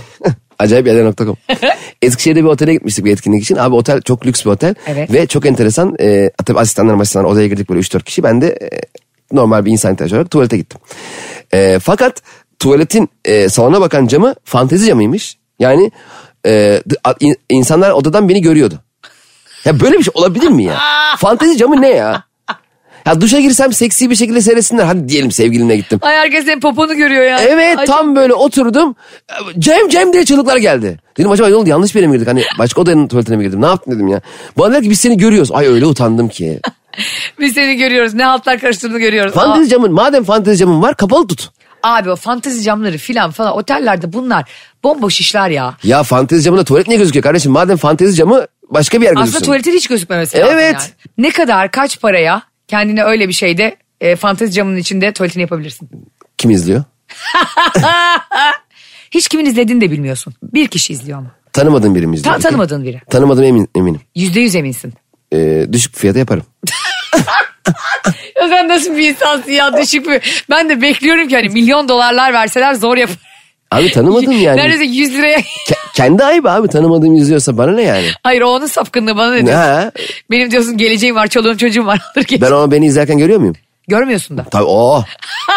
Acayip 0.62 0.86
yerler.com. 0.86 1.36
Eskişehir'de 2.02 2.40
bir 2.40 2.48
otele 2.48 2.74
gitmiştik 2.74 3.04
bir 3.04 3.12
etkinlik 3.12 3.42
için. 3.42 3.56
Abi 3.56 3.74
otel 3.74 4.00
çok 4.00 4.26
lüks 4.26 4.44
bir 4.44 4.50
otel. 4.50 4.74
Evet. 4.86 5.12
Ve 5.12 5.26
çok 5.26 5.46
enteresan. 5.46 5.96
E, 6.00 6.30
tabii 6.46 6.58
asistanlarım 6.58 7.00
asistanlar 7.00 7.30
odaya 7.30 7.46
girdik 7.46 7.70
böyle 7.70 7.80
3-4 7.80 8.04
kişi. 8.04 8.22
Ben 8.22 8.40
de 8.40 8.46
e, 8.46 8.68
normal 9.32 9.64
bir 9.64 9.70
insan 9.70 9.92
ihtiyacı 9.92 10.14
olarak 10.14 10.30
tuvalete 10.30 10.56
gittim. 10.56 10.80
E, 11.54 11.78
fakat 11.82 12.22
tuvaletin 12.58 13.08
e, 13.24 13.48
salona 13.48 13.80
bakan 13.80 14.06
camı 14.06 14.34
fantezi 14.44 14.86
camıymış. 14.86 15.38
Yani 15.58 15.90
e, 16.46 16.82
insanlar 17.48 17.90
odadan 17.90 18.28
beni 18.28 18.42
görüyordu. 18.42 18.78
Ya 19.64 19.80
böyle 19.80 19.98
bir 19.98 20.02
şey 20.02 20.12
olabilir 20.14 20.48
mi 20.48 20.64
ya? 20.64 20.78
fantezi 21.18 21.56
camı 21.56 21.82
ne 21.82 21.90
ya? 21.90 22.24
Ya 23.06 23.20
duşa 23.20 23.40
girsem 23.40 23.72
seksi 23.72 24.10
bir 24.10 24.14
şekilde 24.16 24.40
seyretsinler. 24.40 24.84
Hadi 24.84 25.08
diyelim 25.08 25.30
sevgilimle 25.32 25.76
gittim. 25.76 25.98
Ay 26.02 26.14
herkes 26.14 26.44
senin 26.44 26.60
poponu 26.60 26.94
görüyor 26.96 27.24
ya. 27.24 27.38
Evet 27.38 27.78
Ay, 27.78 27.86
tam 27.86 28.16
böyle 28.16 28.34
oturdum. 28.34 28.94
Cem 29.58 29.88
Cem 29.88 30.12
diye 30.12 30.24
çığlıklar 30.24 30.56
geldi. 30.56 30.98
Dedim 31.16 31.30
acaba 31.30 31.48
ne 31.48 31.54
oldu 31.54 31.68
yanlış 31.70 31.94
bir 31.94 32.00
yere 32.00 32.08
mi 32.08 32.12
girdik? 32.14 32.28
Hani 32.28 32.42
başka 32.58 32.80
odanın 32.80 33.08
tuvaletine 33.08 33.36
mi 33.36 33.44
girdim? 33.44 33.62
Ne 33.62 33.66
yaptın 33.66 33.92
dedim 33.92 34.08
ya. 34.08 34.20
Bana 34.58 34.66
dediler 34.68 34.82
ki 34.82 34.90
biz 34.90 35.00
seni 35.00 35.16
görüyoruz. 35.16 35.52
Ay 35.52 35.66
öyle 35.66 35.86
utandım 35.86 36.28
ki. 36.28 36.60
Biz 37.40 37.54
seni 37.54 37.76
görüyoruz. 37.76 38.14
Ne 38.14 38.26
altlar 38.26 38.58
karıştırdığını 38.58 38.98
görüyoruz. 38.98 39.34
Fantezi 39.34 39.70
camın 39.70 39.92
madem 39.92 40.24
fantezi 40.24 40.58
camın 40.58 40.82
var 40.82 40.96
kapalı 40.96 41.26
tut. 41.26 41.50
Abi 41.82 42.10
o 42.10 42.16
fantezi 42.16 42.62
camları 42.62 42.98
filan 42.98 43.30
falan 43.30 43.52
otellerde 43.56 44.12
bunlar 44.12 44.50
bomboş 44.84 45.20
işler 45.20 45.50
ya. 45.50 45.74
Ya 45.84 46.02
fantezi 46.02 46.42
camında 46.42 46.64
tuvalet 46.64 46.88
niye 46.88 46.98
gözüküyor 46.98 47.22
kardeşim? 47.22 47.52
Madem 47.52 47.76
fantezi 47.76 48.14
camı 48.14 48.46
başka 48.70 49.00
bir 49.00 49.06
yer 49.06 49.12
gözüksün. 49.12 49.30
Aslında 49.36 49.44
tuvaletin 49.44 49.72
hiç 49.72 49.86
gözükmemesi 49.86 50.38
lazım 50.38 50.54
Evet. 50.54 50.74
yani. 50.74 50.84
Ne 51.18 51.30
kadar 51.30 51.70
kaç 51.70 52.00
paraya 52.00 52.42
kendine 52.68 53.04
öyle 53.04 53.28
bir 53.28 53.32
şeyde 53.32 53.76
e, 54.00 54.16
fantezi 54.16 54.52
camının 54.52 54.76
içinde 54.76 55.12
tuvaletini 55.12 55.42
yapabilirsin. 55.42 55.90
Kim 56.38 56.50
izliyor? 56.50 56.84
Hiç 59.10 59.28
kimin 59.28 59.46
izlediğini 59.46 59.80
de 59.80 59.90
bilmiyorsun. 59.90 60.34
Bir 60.42 60.68
kişi 60.68 60.92
izliyor 60.92 61.18
ama. 61.18 61.30
Tanımadığım 61.52 61.94
biri 61.94 62.06
mi 62.06 62.16
izliyor? 62.16 62.34
Ta- 62.34 62.40
tanımadığın 62.40 62.84
biri. 62.84 63.00
Tanımadığım 63.10 63.44
emin, 63.44 63.68
eminim. 63.76 64.00
Yüzde 64.14 64.40
yüz 64.40 64.56
eminsin. 64.56 64.94
Ee, 65.34 65.66
düşük 65.72 65.96
fiyata 65.96 66.18
yaparım. 66.18 66.44
Ya 68.36 68.48
sen 68.48 68.68
nasıl 68.68 68.96
bir 68.96 69.10
insansın 69.10 69.50
ya 69.50 69.76
düşük 69.82 70.06
bir. 70.08 70.44
Ben 70.50 70.68
de 70.68 70.82
bekliyorum 70.82 71.28
ki 71.28 71.36
hani 71.36 71.48
milyon 71.48 71.88
dolarlar 71.88 72.32
verseler 72.32 72.74
zor 72.74 72.96
yapar. 72.96 73.16
Abi 73.70 73.90
tanımadım 73.90 74.32
yani. 74.32 74.56
Neredeyse 74.56 74.84
100 74.84 75.14
liraya. 75.14 75.42
Ke- 75.92 75.96
kendi 75.96 76.24
ayıbı 76.24 76.50
abi 76.50 76.68
tanımadığım 76.68 77.14
izliyorsa 77.14 77.58
bana 77.58 77.72
ne 77.72 77.82
yani? 77.82 78.06
Hayır 78.22 78.42
o 78.42 78.46
onun 78.46 78.66
sapkınlığı 78.66 79.16
bana 79.16 79.32
ne 79.32 79.46
diyorsun? 79.46 79.62
Ha, 79.62 79.92
Benim 80.30 80.50
diyorsun 80.50 80.76
geleceğim 80.76 81.16
var 81.16 81.26
çoluğum 81.26 81.56
çocuğum 81.56 81.86
var. 81.86 82.00
Alır 82.16 82.26
geç. 82.26 82.40
ben 82.42 82.52
onu 82.52 82.70
beni 82.70 82.86
izlerken 82.86 83.18
görüyor 83.18 83.38
muyum? 83.38 83.54
Görmüyorsun 83.88 84.38
da. 84.38 84.44
Tabii 84.50 84.64
o. 84.64 85.04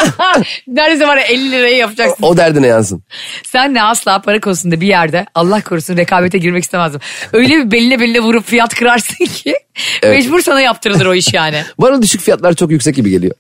Neredeyse 0.68 1.08
var 1.08 1.18
ya 1.18 1.24
50 1.24 1.52
liraya 1.52 1.76
yapacaksın. 1.78 2.24
O 2.26 2.38
derdine 2.38 2.68
yansın. 2.68 3.04
Sen 3.44 3.76
de 3.76 3.82
asla 3.82 4.22
para 4.22 4.40
konusunda 4.40 4.82
bir 4.82 4.88
yerde 4.88 5.26
Allah 5.36 5.62
korusun 5.62 5.98
rekabete 5.98 6.38
girmek 6.38 6.64
istemezdim. 6.64 7.02
Öyle 7.34 7.50
bir 7.56 7.72
beline 7.72 8.00
beline 8.00 8.20
vurup 8.20 8.46
fiyat 8.46 8.76
kırarsın 8.76 9.26
ki 9.26 9.54
mecbur 10.04 10.40
sana 10.42 10.62
yaptırılır 10.62 11.06
o 11.06 11.14
iş 11.16 11.34
yani. 11.34 11.62
Bana 11.78 12.02
düşük 12.02 12.22
fiyatlar 12.22 12.54
çok 12.54 12.72
yüksek 12.72 12.96
gibi 12.96 13.10
geliyor. 13.10 13.36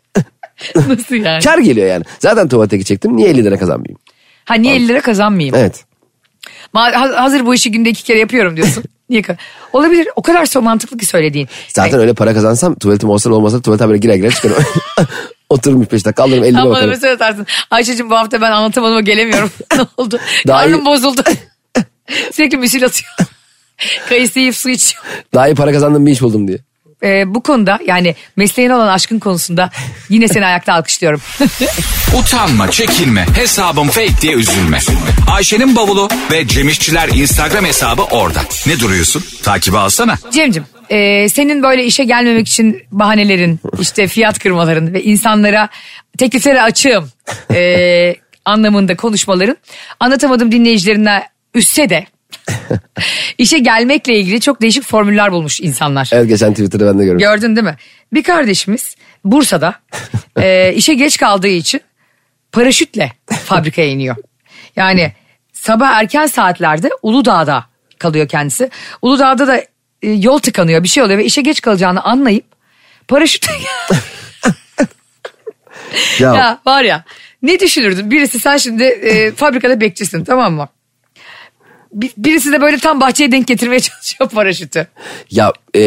Nasıl 0.75 1.15
yani? 1.15 1.43
Kar 1.43 1.57
geliyor 1.57 1.87
yani. 1.87 2.03
Zaten 2.19 2.47
tuvalete 2.47 2.77
gidecektim. 2.77 3.17
Niye 3.17 3.29
50 3.29 3.43
lira 3.43 3.57
kazanmayayım? 3.59 3.99
Ha 4.45 4.53
niye 4.55 4.75
50 4.75 4.87
lira 4.87 5.01
kazanmayayım? 5.01 5.55
Evet. 5.55 5.85
Hazır 6.73 7.45
bu 7.45 7.55
işi 7.55 7.71
günde 7.71 7.89
iki 7.89 8.03
kere 8.03 8.19
yapıyorum 8.19 8.55
diyorsun. 8.57 8.83
Niye? 9.09 9.21
Olabilir. 9.73 10.07
O 10.15 10.21
kadar 10.21 10.45
so 10.45 10.61
mantıklı 10.61 10.97
ki 10.97 11.05
söylediğin. 11.05 11.47
Zaten 11.67 11.99
öyle 11.99 12.13
para 12.13 12.33
kazansam 12.33 12.75
tuvaletim 12.75 13.09
olsa 13.09 13.29
olmasa 13.33 13.61
tuvalete 13.61 13.87
böyle 13.87 13.97
girer 13.99 14.15
girer 14.15 14.31
çıkarım. 14.31 14.55
Otururum 15.49 15.83
3-5 15.83 15.91
dakika 16.05 16.23
alırım 16.23 16.43
50 16.43 16.53
lira 16.53 16.61
Ama 16.61 16.71
bakarım. 16.71 16.89
mesaj 16.89 17.11
atarsın. 17.11 17.45
Ayşe'cim 17.71 18.09
bu 18.09 18.15
hafta 18.15 18.41
ben 18.41 18.51
anlatamadım 18.51 19.05
gelemiyorum. 19.05 19.51
ne 19.77 19.81
oldu? 19.97 20.19
Daha 20.47 20.65
iyi- 20.65 20.71
Karnım 20.71 20.85
bozuldu. 20.85 21.21
Sürekli 22.33 22.57
müsil 22.57 22.85
atıyor. 22.85 23.11
Kayısı 24.09 24.39
yiyip 24.39 24.55
su 24.55 24.69
içiyor. 24.69 25.03
Daha 25.33 25.47
iyi 25.47 25.55
para 25.55 25.71
kazandım 25.71 26.05
bir 26.05 26.11
iş 26.11 26.21
buldum 26.21 26.47
diye. 26.47 26.57
Ee, 27.05 27.33
bu 27.35 27.43
konuda 27.43 27.79
yani 27.85 28.15
mesleğine 28.35 28.75
olan 28.75 28.87
aşkın 28.87 29.19
konusunda 29.19 29.69
yine 30.09 30.27
seni 30.27 30.45
ayakta 30.45 30.73
alkışlıyorum. 30.73 31.21
Utanma, 32.19 32.71
çekinme, 32.71 33.25
hesabım 33.35 33.87
fake 33.87 34.21
diye 34.21 34.33
üzülme. 34.33 34.79
Ayşe'nin 35.31 35.75
bavulu 35.75 36.09
ve 36.31 36.47
Cemişçiler 36.47 37.09
Instagram 37.09 37.65
hesabı 37.65 38.01
orada. 38.03 38.39
Ne 38.67 38.79
duruyorsun? 38.79 39.23
Takibi 39.43 39.77
alsana. 39.77 40.17
Cemcim 40.33 40.65
e, 40.89 41.29
senin 41.29 41.63
böyle 41.63 41.85
işe 41.85 42.03
gelmemek 42.03 42.47
için 42.47 42.81
bahanelerin 42.91 43.59
işte 43.79 44.07
fiyat 44.07 44.39
kırmaların 44.39 44.93
ve 44.93 45.03
insanlara 45.03 45.69
tekliflere 46.17 46.61
açığım 46.61 47.09
e, 47.53 48.15
anlamında 48.45 48.95
konuşmaların 48.95 49.57
anlatamadım 49.99 50.51
dinleyicilerine 50.51 51.23
üsse 51.53 51.89
de 51.89 52.05
işe 53.37 53.59
gelmekle 53.59 54.19
ilgili 54.19 54.41
çok 54.41 54.61
değişik 54.61 54.83
formüller 54.83 55.31
bulmuş 55.31 55.61
insanlar. 55.61 56.09
Evet 56.13 56.27
geçen 56.27 56.53
Twitter'da 56.53 56.87
ben 56.87 56.99
de 56.99 57.05
gördüm. 57.05 57.19
Gördün 57.19 57.55
değil 57.55 57.65
mi? 57.65 57.75
Bir 58.13 58.23
kardeşimiz 58.23 58.95
Bursa'da 59.23 59.75
e, 60.41 60.73
işe 60.73 60.93
geç 60.93 61.17
kaldığı 61.17 61.47
için 61.47 61.81
paraşütle 62.51 63.11
fabrikaya 63.45 63.87
iniyor. 63.87 64.15
Yani 64.75 65.13
sabah 65.53 65.91
erken 65.91 66.25
saatlerde 66.25 66.89
Uludağ'da 67.01 67.65
kalıyor 67.99 68.27
kendisi. 68.27 68.69
Uludağ'da 69.01 69.47
da 69.47 69.57
e, 70.01 70.11
yol 70.11 70.39
tıkanıyor 70.39 70.83
bir 70.83 70.87
şey 70.87 71.03
oluyor 71.03 71.19
ve 71.19 71.25
işe 71.25 71.41
geç 71.41 71.61
kalacağını 71.61 72.03
anlayıp 72.03 72.45
paraşütle 73.07 73.51
ya, 76.19 76.35
ya 76.35 76.59
var 76.65 76.83
ya 76.83 77.03
ne 77.41 77.59
düşünürdün? 77.59 78.11
Birisi 78.11 78.39
sen 78.39 78.57
şimdi 78.57 78.83
e, 78.83 79.31
fabrikada 79.31 79.81
bekçisin 79.81 80.23
tamam 80.23 80.53
mı? 80.53 80.69
Bir- 81.95 82.11
Birisi 82.17 82.51
de 82.51 82.61
böyle 82.61 82.77
tam 82.77 83.01
bahçeye 83.01 83.31
denk 83.31 83.47
getirmeye 83.47 83.79
çalışıyor 83.79 84.29
paraşütü. 84.29 84.87
ya 85.31 85.53
e, 85.75 85.81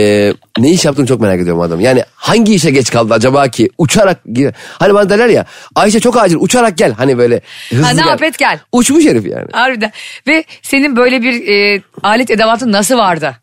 ne 0.59 0.71
iş 0.71 0.85
yaptığını 0.85 1.07
çok 1.07 1.21
merak 1.21 1.41
ediyorum 1.41 1.61
adam. 1.63 1.81
Yani 1.81 2.03
hangi 2.15 2.55
işe 2.55 2.71
geç 2.71 2.91
kaldı 2.91 3.15
acaba 3.15 3.49
ki? 3.49 3.69
Uçarak 3.79 4.21
gir- 4.33 4.55
Hani 4.79 4.95
bana 4.95 5.11
derler 5.11 5.29
ya 5.29 5.45
Ayşe 5.75 6.01
çok 6.01 6.17
acil 6.17 6.37
uçarak 6.41 6.79
gel. 6.79 6.93
Hani 6.93 7.19
böyle 7.19 7.41
hızlı 7.71 7.83
Ha, 7.83 7.91
ne 7.91 8.01
gel. 8.01 8.09
yap 8.09 8.23
et 8.23 8.39
gel. 8.39 8.59
Uçmuş 8.73 9.05
herif 9.05 9.27
yani. 9.27 9.47
Harbiden. 9.53 9.93
Ve 10.27 10.45
senin 10.63 10.97
böyle 10.97 11.23
bir 11.23 11.49
e, 11.49 11.83
alet 12.03 12.31
edevatın 12.31 12.73
nasıl 12.73 12.99
vardı? 12.99 13.37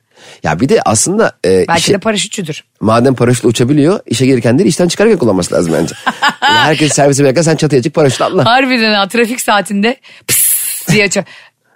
Ya 0.44 0.60
bir 0.60 0.70
de 0.70 0.82
aslında 0.86 1.32
e, 1.46 1.66
Belki 1.68 1.80
işe- 1.82 1.94
de 1.94 1.98
paraşütçüdür. 1.98 2.64
madem 2.82 3.16
paraşütle 3.16 3.48
uçabiliyor 3.48 4.00
işe 4.06 4.26
gelirken 4.26 4.58
değil 4.60 4.70
işten 4.70 4.88
çıkarken 4.88 5.18
kullanması 5.18 5.56
lazım 5.56 5.74
bence. 5.82 5.96
yani 6.42 6.58
herkes 6.58 6.94
servise 6.94 7.24
beklerken 7.24 7.42
sen 7.42 7.56
çatıya 7.56 7.82
çık 7.82 7.94
paraşütle 7.94 8.26
atla. 8.26 8.46
Harbiden 8.46 8.94
ha 8.94 9.08
trafik 9.08 9.42
saatinde 9.42 9.98
pıs 10.28 10.88
diye 10.92 11.06
aç- 11.06 11.18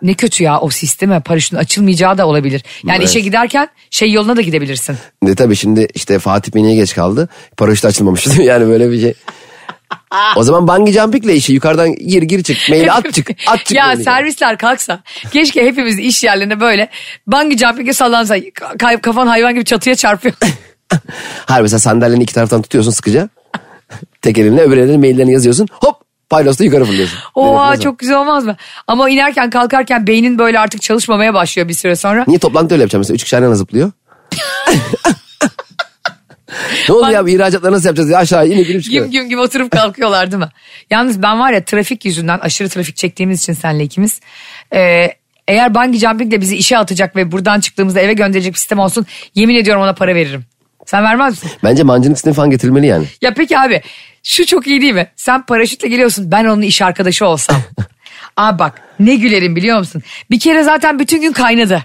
Ne 0.02 0.14
kötü 0.14 0.44
ya 0.44 0.60
o 0.60 0.70
sisteme 0.70 1.20
paraşütün 1.20 1.58
açılmayacağı 1.58 2.18
da 2.18 2.28
olabilir. 2.28 2.64
Yani 2.84 2.98
Evet. 2.98 3.10
işe 3.10 3.20
giderken 3.20 3.68
şey 3.90 4.12
yoluna 4.12 4.36
da 4.38 4.42
gidebilirsin. 4.42 4.96
Ne 5.22 5.36
tabii 5.36 5.56
şimdi 5.56 5.88
işte 5.94 6.20
Fatih 6.20 6.52
Bey 6.56 6.64
niye 6.64 6.76
geç 6.76 6.96
kaldı? 6.96 7.30
Paraşüt 7.58 7.86
açılmamış 7.86 8.28
yani 8.40 8.68
böyle 8.68 8.92
bir 8.92 9.02
şey. 9.02 9.14
O 10.36 10.44
zaman 10.44 10.68
bungee 10.68 10.94
jumping'le 10.94 11.30
işi 11.36 11.54
yukarıdan 11.54 11.96
gir 11.96 12.22
gir 12.24 12.44
çık. 12.44 12.58
Maili 12.70 12.92
at 12.92 13.14
çık. 13.14 13.30
At 13.48 13.66
çık. 13.66 13.78
ya 13.78 13.96
servisler 13.98 14.58
kalksa 14.58 15.04
keşke 15.32 15.66
hepimiz 15.66 16.00
iş 16.00 16.24
yerlerinde 16.24 16.60
böyle 16.60 16.90
bungee 17.28 17.58
jumping'e 17.58 17.94
sallansa 17.94 18.38
Ka- 18.38 19.02
kafan 19.02 19.28
hayvan 19.28 19.54
gibi 19.54 19.66
çatıya 19.66 19.96
çarpıyor. 19.96 20.36
Hayır 21.46 21.62
mesela 21.62 21.80
sandalyenin 21.80 22.22
iki 22.22 22.34
taraftan 22.34 22.62
tutuyorsun 22.62 22.92
sıkıca. 22.92 23.30
Tek 24.22 24.38
elinle 24.38 24.62
öbür 24.62 24.78
elinle 24.78 24.98
maillerini 24.98 25.34
yazıyorsun. 25.34 25.68
Hop 25.72 25.96
paylosta 26.30 26.64
yukarı 26.64 26.86
fırlıyorsun. 26.86 27.20
Oha 27.36 27.70
Nereye 27.70 27.82
çok 27.82 28.00
güzel 28.00 28.18
olmaz 28.18 28.46
mı? 28.46 28.56
Ama 28.88 29.10
inerken 29.10 29.50
kalkarken 29.50 30.08
beynin 30.08 30.38
böyle 30.38 30.60
artık 30.60 30.82
çalışmamaya 30.82 31.34
başlıyor 31.34 31.68
bir 31.68 31.74
süre 31.74 31.96
sonra. 31.96 32.26
Niye 32.28 32.40
toplantı 32.40 32.74
öyle 32.74 32.84
yapacağım 32.84 33.02
mesela? 33.02 33.16
Üç 33.16 33.24
kişi 33.24 33.36
aynı 33.36 33.46
anda 33.46 33.56
zıplıyor. 33.56 33.92
ne 36.90 36.96
oldu 36.96 37.12
ya 37.12 37.24
ihracatları 37.28 37.72
nasıl 37.72 37.86
yapacağız? 37.86 38.10
Ya 38.10 38.18
aşağı 38.18 38.48
inip 38.48 38.70
inip 38.70 38.84
çıkıyor. 38.84 39.06
Güm 39.06 39.12
güm 39.12 39.30
güm 39.30 39.40
oturup 39.40 39.72
kalkıyorlar 39.72 40.32
değil 40.32 40.44
mi? 40.44 40.50
Yalnız 40.90 41.22
ben 41.22 41.40
var 41.40 41.54
ya 41.54 41.66
trafik 41.66 42.06
yüzünden 42.06 42.40
aşırı 42.40 42.70
trafik 42.70 42.96
çektiğimiz 42.96 43.40
için 43.40 43.54
senle 43.54 43.84
ikimiz. 43.84 44.20
e, 44.74 45.08
eğer 45.48 45.76
bungee 45.76 46.00
jumping 46.00 46.32
de 46.32 46.42
bizi 46.42 46.56
işe 46.56 46.78
atacak 46.78 47.16
ve 47.16 47.32
buradan 47.32 47.60
çıktığımızda 47.60 48.00
eve 48.00 48.14
gönderecek 48.14 48.54
bir 48.54 48.58
sistem 48.58 48.80
olsun 48.80 49.06
yemin 49.36 49.56
ediyorum 49.56 49.84
ona 49.84 49.94
para 49.94 50.16
veririm. 50.16 50.46
Sen 50.90 51.04
vermez 51.04 51.44
misin? 51.44 51.52
Bence 51.64 51.84
mancınık 51.84 52.18
sistemi 52.18 52.36
falan 52.36 52.50
getirilmeli 52.50 52.88
yani. 52.88 53.06
Ya 53.22 53.34
peki 53.34 53.60
abi 53.60 53.82
şu 54.24 54.46
çok 54.46 54.68
iyi 54.68 54.82
değil 54.82 54.94
mi? 54.94 55.08
Sen 55.16 55.46
paraşütle 55.46 55.88
geliyorsun 55.88 56.32
ben 56.32 56.46
onun 56.46 56.62
iş 56.62 56.82
arkadaşı 56.82 57.26
olsam. 57.26 57.56
Abi 58.38 58.60
bak 58.60 58.82
ne 59.00 59.16
gülerim 59.16 59.56
biliyor 59.56 59.78
musun? 59.80 60.02
Bir 60.32 60.40
kere 60.40 60.64
zaten 60.64 61.00
bütün 61.00 61.22
gün 61.22 61.32
kaynadı. 61.32 61.84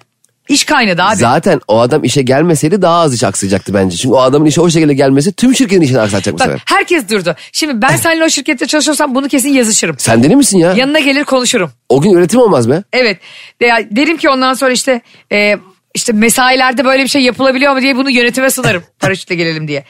İş 0.49 0.65
kaynadı 0.65 1.03
abi. 1.03 1.17
Zaten 1.17 1.61
o 1.69 1.81
adam 1.81 2.05
işe 2.05 2.23
gelmeseydi 2.23 2.83
daha 2.83 3.01
az 3.01 3.15
iş 3.15 3.25
aksayacaktı 3.25 3.75
bence. 3.75 3.97
Çünkü 3.97 4.15
o 4.15 4.21
adamın 4.21 4.47
işe 4.47 4.61
o 4.61 4.71
şekilde 4.71 4.95
gelmesi 4.95 5.33
tüm 5.33 5.55
şirketin 5.55 5.83
işini 5.83 6.01
aksatacak 6.01 6.35
bu 6.35 6.39
Bak 6.39 6.47
sefer. 6.47 6.63
herkes 6.67 7.09
durdu. 7.11 7.37
Şimdi 7.53 7.83
ben 7.83 7.97
seninle 7.97 8.25
o 8.25 8.29
şirkette 8.29 8.67
çalışıyorsam 8.67 9.15
bunu 9.15 9.29
kesin 9.29 9.49
yazışırım. 9.49 9.97
Sen 9.99 10.23
deli 10.23 10.37
misin 10.37 10.59
ya? 10.59 10.73
Yanına 10.73 11.01
gelir 11.01 11.25
konuşurum. 11.25 11.71
O 11.89 12.01
gün 12.01 12.13
üretim 12.13 12.41
olmaz 12.41 12.71
be. 12.71 12.83
Evet. 12.93 13.19
De- 13.63 13.89
derim 13.91 14.17
ki 14.17 14.29
ondan 14.31 14.55
sonra 14.55 14.73
işte 14.73 15.01
e, 15.33 15.59
işte 15.95 16.13
mesailerde 16.13 16.85
böyle 16.85 17.03
bir 17.03 17.09
şey 17.09 17.23
yapılabiliyor 17.23 17.75
mu 17.75 17.81
diye 17.81 17.97
bunu 17.97 18.11
yönetime 18.11 18.51
sunarım. 18.51 18.85
Paraşütle 19.01 19.35
gelelim 19.35 19.69
diye. 19.69 19.85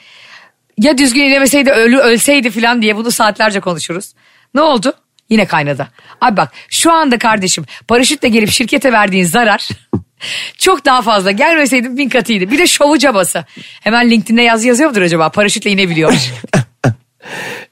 Ya 0.79 0.99
düzgün 0.99 1.23
inemeseydi 1.23 1.71
ölü 1.71 1.99
ölseydi 1.99 2.51
falan 2.51 2.83
diye 2.83 2.97
bunu 2.97 3.11
saatlerce 3.11 3.61
konuşuruz. 3.61 4.13
Ne 4.55 4.61
oldu? 4.61 4.93
Yine 5.31 5.47
kaynadı. 5.47 5.89
Abi 6.21 6.37
bak 6.37 6.53
şu 6.69 6.93
anda 6.93 7.19
kardeşim 7.19 7.65
paraşütle 7.89 8.29
gelip 8.29 8.51
şirkete 8.51 8.93
verdiğin 8.93 9.25
zarar 9.25 9.69
çok 10.59 10.85
daha 10.85 11.03
fazla. 11.03 11.31
Gelmeseydin 11.31 11.97
bin 11.97 12.09
katıydı. 12.09 12.51
Bir 12.51 12.59
de 12.59 12.67
şovu 12.67 12.99
cabası. 12.99 13.45
Hemen 13.81 14.11
LinkedIn'de 14.11 14.43
yaz 14.43 14.65
yazıyor 14.65 14.91
mudur 14.91 15.03
acaba? 15.03 15.29
Paraşütle 15.29 15.71
inebiliyor. 15.71 16.15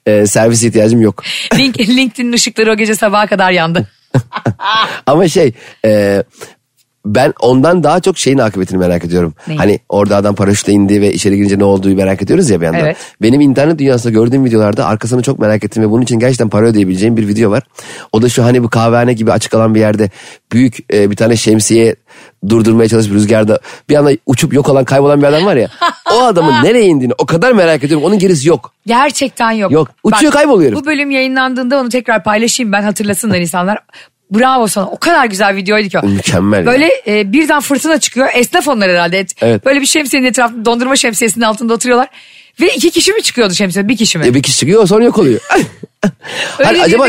Ee, 0.07 0.27
servis 0.27 0.62
ihtiyacım 0.62 1.01
yok. 1.01 1.25
Link, 1.55 1.81
LinkedIn'in 1.81 2.33
ışıkları 2.33 2.73
o 2.73 2.77
gece 2.77 2.95
sabaha 2.95 3.27
kadar 3.27 3.51
yandı. 3.51 3.88
Ama 5.07 5.29
şey 5.29 5.53
e, 5.85 6.23
ben 7.07 7.33
ondan 7.41 7.83
daha 7.83 8.01
çok 8.01 8.19
şeyin 8.19 8.38
akıbetini 8.38 8.79
merak 8.79 9.05
ediyorum. 9.05 9.35
Neyi? 9.49 9.59
Hani 9.59 9.79
orada 9.88 10.17
adam 10.17 10.35
paraşütle 10.35 10.73
indi 10.73 11.01
ve 11.01 11.12
içeri 11.12 11.37
girince 11.37 11.59
ne 11.59 11.65
olduğu 11.65 11.97
merak 11.97 12.23
ediyoruz 12.23 12.51
ya 12.51 12.61
bir 12.61 12.67
yandan. 12.67 12.81
Evet. 12.81 12.97
Benim 13.23 13.41
internet 13.41 13.79
dünyasında 13.79 14.12
gördüğüm 14.12 14.45
videolarda 14.45 14.87
arkasını 14.87 15.23
çok 15.23 15.38
merak 15.38 15.65
ettim 15.65 15.83
ve 15.83 15.91
bunun 15.91 16.03
için 16.03 16.19
gerçekten 16.19 16.49
para 16.49 16.67
ödeyebileceğim 16.67 17.17
bir 17.17 17.29
video 17.29 17.51
var. 17.51 17.62
O 18.12 18.23
da 18.23 18.29
şu 18.29 18.45
hani 18.45 18.62
bu 18.62 18.69
kahvehane 18.69 19.12
gibi 19.12 19.33
açık 19.33 19.55
alan 19.55 19.75
bir 19.75 19.81
yerde 19.81 20.11
büyük 20.53 20.93
e, 20.95 21.11
bir 21.11 21.17
tane 21.17 21.37
şemsiye 21.37 21.97
durdurmaya 22.49 22.88
çalışıp 22.88 23.12
rüzgarda 23.12 23.61
bir 23.88 23.97
anda 23.97 24.11
uçup 24.27 24.55
yok 24.55 24.69
olan 24.69 24.85
kaybolan 24.85 25.23
bir 25.23 25.27
adam 25.27 25.47
var 25.47 25.57
ya. 25.57 25.69
o 26.15 26.23
adamın 26.23 26.53
nereye 26.65 26.87
indiğini 26.87 27.12
o 27.19 27.27
kadar 27.27 27.53
merak 27.53 27.85
ediyorum. 27.85 28.07
Onun 28.07 28.19
gerisi 28.19 28.49
yok. 28.49 28.73
Gerçekten 28.87 29.51
yok. 29.51 29.73
Yok. 29.73 29.88
Uçuyor, 30.03 30.33
kayboluyor 30.33 30.73
herif. 30.73 30.83
Bu 30.83 30.87
bölüm 30.87 31.11
yayınlandığında 31.11 31.81
onu 31.81 31.88
tekrar 31.88 32.25
paylaşayım 32.25 32.73
ben 32.73 32.83
hatırlasınlar 32.83 33.38
insanlar. 33.38 33.79
Bravo 34.35 34.66
sana. 34.68 34.87
O 34.87 34.99
kadar 34.99 35.27
güzel 35.27 35.57
videoydu 35.57 35.88
ki 35.88 35.99
o. 35.99 36.07
Mükemmel 36.07 36.59
ya. 36.59 36.66
Böyle 36.66 36.90
e, 37.07 37.33
birden 37.33 37.61
fırtına 37.61 38.01
çıkıyor. 38.01 38.29
Esnaf 38.35 38.68
onlar 38.68 38.90
herhalde. 38.90 39.18
Et- 39.18 39.35
Evet. 39.42 39.64
Böyle 39.66 39.81
bir 39.81 39.87
şemsiyenin 39.87 40.27
etrafında 40.29 40.64
dondurma 40.64 40.97
şemsiyesinin 40.97 41.45
altında 41.45 41.75
oturuyorlar. 41.75 42.09
Ve 42.61 42.75
iki 42.75 42.90
kişi 42.90 43.12
mi 43.12 43.23
çıkıyordu 43.23 43.55
şemsiye? 43.55 43.88
Bir 43.88 43.97
kişi 43.97 44.18
mi? 44.18 44.27
E 44.27 44.35
bir 44.35 44.42
kişi 44.42 44.59
çıkıyor 44.59 44.87
sonra 44.87 45.05
yok 45.05 45.18
oluyor. 45.18 45.40
Öyle 46.59 46.64
hani 46.64 46.77
bir 46.79 46.83
acaba 46.83 47.09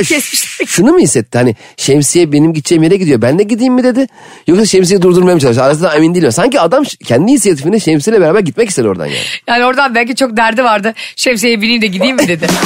şunu 0.67 0.91
mu 0.91 0.99
hissetti? 0.99 1.37
Hani 1.37 1.55
şemsiye 1.77 2.31
benim 2.31 2.53
gideceğim 2.53 2.83
yere 2.83 2.95
gidiyor. 2.95 3.21
Ben 3.21 3.39
de 3.39 3.43
gideyim 3.43 3.73
mi 3.73 3.83
dedi. 3.83 4.07
Yoksa 4.47 4.65
şemsiye 4.65 5.01
durdurmaya 5.01 5.33
mı 5.33 5.39
çalışıyor? 5.41 5.65
Arasından 5.65 5.97
emin 5.97 6.15
değilim. 6.15 6.31
Sanki 6.31 6.59
adam 6.59 6.83
kendi 7.05 7.31
inisiyatifine 7.31 7.79
şemsiyeyle 7.79 8.21
beraber 8.23 8.39
gitmek 8.39 8.69
istedi 8.69 8.87
oradan 8.87 9.05
yani. 9.05 9.17
Yani 9.47 9.65
oradan 9.65 9.95
belki 9.95 10.15
çok 10.15 10.37
derdi 10.37 10.63
vardı. 10.63 10.93
Şemsiyeye 11.15 11.61
bineyim 11.61 11.81
de 11.81 11.87
gideyim 11.87 12.15
mi 12.15 12.27
dedi. 12.27 12.47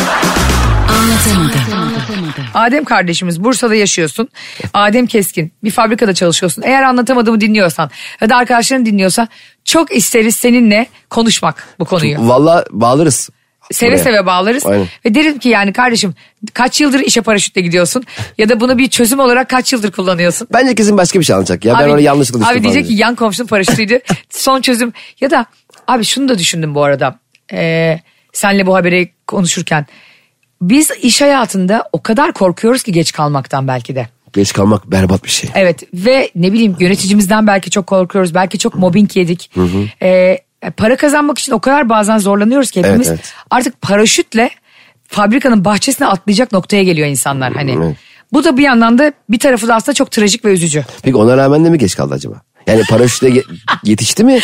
Anlatamadım. 0.89 1.52
Adem 2.58 2.84
kardeşimiz 2.84 3.43
Bursa'da 3.43 3.76
yaşıyorsun. 3.76 4.30
Adem 4.74 5.08
Keskin 5.08 5.52
bir 5.63 5.72
fabrikada 5.72 6.13
çalışıyorsun. 6.13 6.62
Eğer 6.62 6.84
anlatamadığımı 6.84 7.41
dinliyorsan 7.41 7.89
ya 8.22 8.30
da 8.30 8.36
arkadaşların 8.36 8.86
dinliyorsa 8.86 9.28
çok 9.65 9.96
isteriz 9.96 10.36
seninle 10.36 10.88
konuşmak 11.10 11.67
bu 11.80 11.86
konuyu. 11.86 12.17
Valla 12.20 12.65
bağlarız. 12.72 13.30
Seve 13.72 13.89
Oraya. 13.89 14.04
seve 14.04 14.26
bağlarız. 14.26 14.65
Aynen. 14.65 14.88
Ve 15.06 15.15
derim 15.15 15.39
ki 15.39 15.50
yani 15.50 15.74
kardeşim 15.74 16.15
kaç 16.54 16.82
yıldır 16.82 17.00
işe 17.00 17.22
paraşütle 17.22 17.62
gidiyorsun 17.62 18.04
ya 18.38 18.50
da 18.50 18.60
bunu 18.60 18.78
bir 18.78 18.88
çözüm 18.88 19.20
olarak 19.20 19.50
kaç 19.50 19.74
yıldır 19.74 19.91
kullanıyorsun? 19.91 20.48
Bence 20.54 20.76
kesin 20.76 20.98
başka 20.98 21.20
bir 21.20 21.26
şey 21.26 21.34
anlatacak 21.36 21.65
ya. 21.65 21.80
ben 21.80 21.89
orada 21.89 22.02
yanlışlıkla 22.02 22.39
düştüm 22.39 22.52
Abi 22.52 22.60
falan 22.60 22.63
diyecek 22.63 22.84
ki 22.84 22.89
diye. 22.89 23.00
yan 23.00 23.15
komşunun 23.15 23.48
paraşütüydü. 23.48 24.00
Son 24.30 24.62
çözüm 24.62 24.93
ya 25.22 25.32
da 25.32 25.46
abi 25.88 26.04
şunu 26.04 26.30
da 26.30 26.39
düşündüm 26.39 26.76
bu 26.76 26.84
arada. 26.84 27.20
Ee, 27.54 28.00
senle 28.34 28.65
bu 28.65 28.76
haberi 28.76 29.12
konuşurken. 29.28 29.86
Biz 30.62 30.91
iş 31.02 31.22
hayatında 31.22 31.89
o 31.93 32.04
kadar 32.04 32.32
korkuyoruz 32.34 32.84
ki 32.84 32.91
geç 32.91 33.12
kalmaktan 33.12 33.67
belki 33.67 33.96
de. 33.96 34.08
Geç 34.34 34.54
kalmak 34.54 34.91
berbat 34.91 35.24
bir 35.24 35.30
şey. 35.30 35.50
Evet 35.56 35.84
ve 35.93 36.32
ne 36.36 36.54
bileyim 36.54 36.76
yöneticimizden 36.80 37.48
belki 37.48 37.70
çok 37.70 37.88
korkuyoruz. 37.88 38.34
Belki 38.36 38.60
çok 38.60 38.76
mobbing 38.76 39.17
yedik. 39.17 39.52
Ee, 40.02 40.38
para 40.78 40.96
kazanmak 40.98 41.39
için 41.39 41.52
o 41.52 41.60
kadar 41.60 41.89
bazen 41.89 42.17
zorlanıyoruz 42.17 42.72
ki 42.72 42.80
hepimiz. 42.80 43.08
Evet, 43.08 43.20
evet. 43.24 43.34
Artık 43.50 43.82
paraşütle 43.82 44.50
fabrikanın 45.08 45.65
bahçesine 45.65 46.08
atlayacak 46.08 46.52
noktaya 46.52 46.84
geliyor 46.84 47.08
insanlar. 47.08 47.54
Hani 47.54 47.72
Evet. 47.72 47.96
bu 48.34 48.43
da 48.43 48.58
bir 48.58 48.63
yandan 48.63 48.98
da 48.98 49.12
bir 49.30 49.39
tarafı 49.39 49.67
da 49.67 49.76
aslında 49.76 49.93
çok 49.93 50.12
trajik 50.12 50.46
ve 50.46 50.52
üzücü. 50.52 50.86
Peki 51.04 51.17
ona 51.17 51.38
rağmen 51.38 51.65
de 51.65 51.70
mi 51.70 51.78
geç 51.78 51.96
kaldı 51.96 52.13
acaba? 52.13 52.41
Yani 52.67 52.82
paraşütle 52.89 53.30
ge- 53.30 53.43
yetişti 53.84 54.24
mi? 54.24 54.39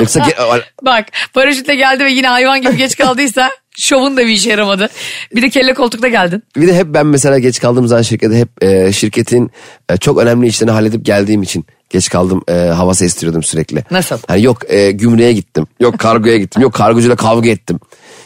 Yoksa 0.00 0.20
ge- 0.20 0.62
Bak 0.82 1.06
paraşütle 1.34 1.74
geldi 1.74 2.04
ve 2.04 2.12
yine 2.12 2.28
hayvan 2.28 2.62
gibi 2.62 2.76
geç 2.76 2.96
kaldıysa 2.96 3.50
şovun 3.78 4.16
da 4.16 4.20
bir 4.20 4.32
işe 4.32 4.50
yaramadı. 4.50 4.88
Bir 5.34 5.42
de 5.42 5.48
kelle 5.50 5.74
koltukta 5.74 6.08
geldin. 6.08 6.42
Bir 6.56 6.68
de 6.68 6.74
hep 6.74 6.86
ben 6.86 7.06
mesela 7.06 7.38
geç 7.38 7.60
kaldığım 7.60 7.86
zaman 7.88 8.02
şirkette 8.02 8.38
hep 8.38 8.64
e, 8.64 8.92
şirketin 8.92 9.50
e, 9.88 9.96
çok 9.96 10.18
önemli 10.18 10.46
işlerini 10.46 10.72
halledip 10.72 11.04
geldiğim 11.04 11.42
için 11.42 11.66
geç 11.90 12.08
kaldım 12.08 12.42
e, 12.48 12.52
havası 12.52 13.04
estiriyordum 13.04 13.42
sürekli. 13.42 13.84
Nasıl? 13.90 14.18
Hani 14.26 14.42
yok 14.42 14.58
e, 14.68 14.90
gümrüğe 14.90 15.32
gittim, 15.32 15.66
yok 15.80 15.98
kargoya 15.98 16.36
gittim, 16.38 16.62
yok 16.62 16.74
kargocuyla 16.74 17.16
kavga 17.16 17.48
ettim. 17.48 17.80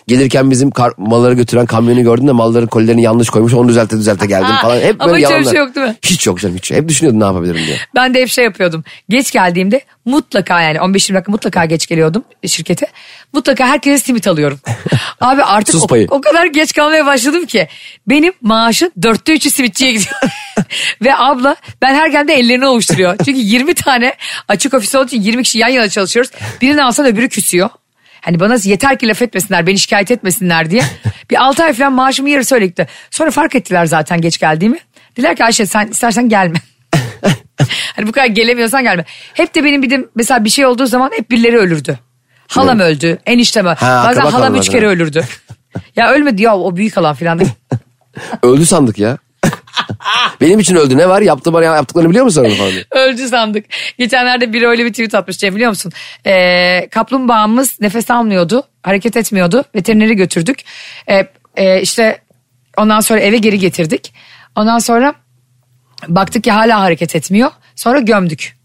Gelirken 0.07 0.51
bizim 0.51 0.71
kar- 0.71 0.93
malları 0.97 1.35
götüren 1.35 1.67
kamyonu 1.67 2.03
gördüm 2.03 2.27
de 2.29 2.33
malların 2.33 2.67
kolilerini 2.67 3.03
yanlış 3.03 3.31
koymuş 3.31 3.55
onu 3.55 3.69
düzelte 3.69 3.97
düzelte 3.97 4.27
geldim 4.27 4.55
falan. 4.63 4.81
Hep 4.81 4.97
ama 5.03 5.13
böyle 5.13 5.25
hiç 5.25 5.31
öyle 5.31 5.41
bir 5.41 5.45
yalanlar. 5.45 5.51
şey 5.53 5.61
yok 5.61 5.75
değil 5.75 5.87
mi? 5.87 5.97
Hiç 6.03 6.27
yok 6.27 6.41
canım 6.41 6.57
hiç. 6.57 6.71
Hep 6.71 6.89
düşünüyordum 6.89 7.21
ne 7.21 7.25
yapabilirim 7.25 7.67
diye. 7.67 7.77
Ben 7.95 8.15
de 8.15 8.21
hep 8.21 8.29
şey 8.29 8.45
yapıyordum. 8.45 8.85
Geç 9.09 9.31
geldiğimde 9.31 9.81
mutlaka 10.05 10.61
yani 10.63 10.79
15-20 10.79 11.15
dakika 11.15 11.33
mutlaka 11.33 11.65
geç 11.65 11.87
geliyordum 11.87 12.25
şirkete. 12.47 12.87
Mutlaka 13.33 13.67
herkese 13.67 14.05
simit 14.05 14.27
alıyorum. 14.27 14.61
Abi 15.21 15.43
artık 15.43 15.75
Sus 15.75 15.83
o, 15.83 15.87
payı. 15.87 16.07
o 16.11 16.21
kadar 16.21 16.47
geç 16.47 16.73
kalmaya 16.73 17.07
başladım 17.07 17.47
ki. 17.47 17.69
Benim 18.07 18.33
maaşın 18.43 18.93
dörtte 19.03 19.33
üçü 19.33 19.51
simitçiye 19.51 19.93
gidiyor. 19.93 20.15
Ve 21.03 21.17
abla 21.17 21.57
ben 21.83 21.95
her 21.95 22.07
geldiğimde 22.07 22.35
ellerini 22.35 22.67
ovuşturuyor. 22.67 23.17
Çünkü 23.25 23.41
20 23.41 23.75
tane 23.75 24.15
açık 24.49 24.75
ofis 24.75 24.95
olduğu 24.95 25.07
için 25.07 25.23
20 25.23 25.43
kişi 25.43 25.59
yan 25.59 25.69
yana 25.69 25.89
çalışıyoruz. 25.89 26.31
Birini 26.63 26.83
alsan 26.85 27.07
öbürü 27.07 27.29
küsüyor. 27.29 27.71
Hani 28.23 28.41
bana 28.41 28.57
yeter 28.63 28.99
ki 28.99 29.09
laf 29.09 29.23
etmesinler, 29.23 29.67
beni 29.67 29.79
şikayet 29.79 30.11
etmesinler 30.11 30.71
diye. 30.71 30.83
Bir 31.31 31.43
6 31.43 31.65
ay 31.65 31.73
falan 31.73 31.93
maaşımın 31.93 32.31
yarısı 32.31 32.55
öyle 32.55 32.67
gitti. 32.67 32.87
Sonra 33.11 33.31
fark 33.31 33.55
ettiler 33.55 33.87
zaten 33.87 34.21
geç 34.21 34.39
geldiğimi. 34.39 34.79
Dediler 35.17 35.37
ki 35.37 35.45
Ayşe 35.45 35.67
sen 35.67 35.87
istersen 35.89 36.29
gelme. 36.29 36.59
hani 37.97 38.07
bu 38.07 38.13
kadar 38.13 38.27
gelemiyorsan 38.27 38.83
gelme. 38.83 39.05
Hep 39.35 39.55
de 39.55 39.65
benim 39.65 39.83
bir 39.83 39.91
de 39.91 40.05
mesela 40.15 40.45
bir 40.45 40.51
şey 40.51 40.67
olduğu 40.67 40.87
zaman 40.87 41.11
hep 41.17 41.31
birileri 41.31 41.59
ölürdü. 41.59 41.99
Halam 42.49 42.81
öldü, 42.81 43.19
eniştem 43.27 43.67
öldü. 43.67 43.77
Ha, 43.79 44.05
Bazen 44.09 44.21
halam 44.21 44.55
üç 44.55 44.69
kere 44.69 44.87
ölürdü. 44.87 45.25
ya 45.97 46.11
ölmedi 46.13 46.43
ya 46.43 46.57
o 46.57 46.77
büyük 46.77 46.97
halam 46.97 47.15
falan. 47.15 47.41
Öldü 48.43 48.67
sandık 48.67 48.99
ya. 48.99 49.19
Benim 50.41 50.59
için 50.59 50.77
öldü 50.77 50.97
ne 50.97 51.09
var 51.09 51.23
yaptı 51.23 51.53
bana 51.53 51.65
yaptıklarını 51.65 52.11
biliyor 52.11 52.25
musun 52.25 52.55
falan. 52.59 52.73
Öldü 53.09 53.29
sandık. 53.29 53.65
Geçenlerde 53.99 54.53
biri 54.53 54.67
öyle 54.69 54.85
bir 54.85 54.91
tweet 54.91 55.15
atmış 55.15 55.39
Cem 55.39 55.55
biliyor 55.55 55.71
musun? 55.71 55.93
Ee, 56.27 56.89
kaplumbağamız 56.91 57.81
nefes 57.81 58.11
almıyordu, 58.11 58.63
hareket 58.83 59.17
etmiyordu. 59.17 59.65
Veterineri 59.75 60.17
götürdük. 60.17 60.59
Ee, 61.11 61.27
e, 61.57 61.81
işte 61.81 62.19
ondan 62.77 63.01
sonra 63.01 63.21
eve 63.21 63.37
geri 63.37 63.59
getirdik. 63.59 64.15
Ondan 64.57 64.79
sonra 64.79 65.15
baktık 66.09 66.45
ki 66.45 66.51
hala 66.51 66.81
hareket 66.81 67.17
etmiyor. 67.17 67.51
Sonra 67.77 68.01
gömdük. 68.01 68.57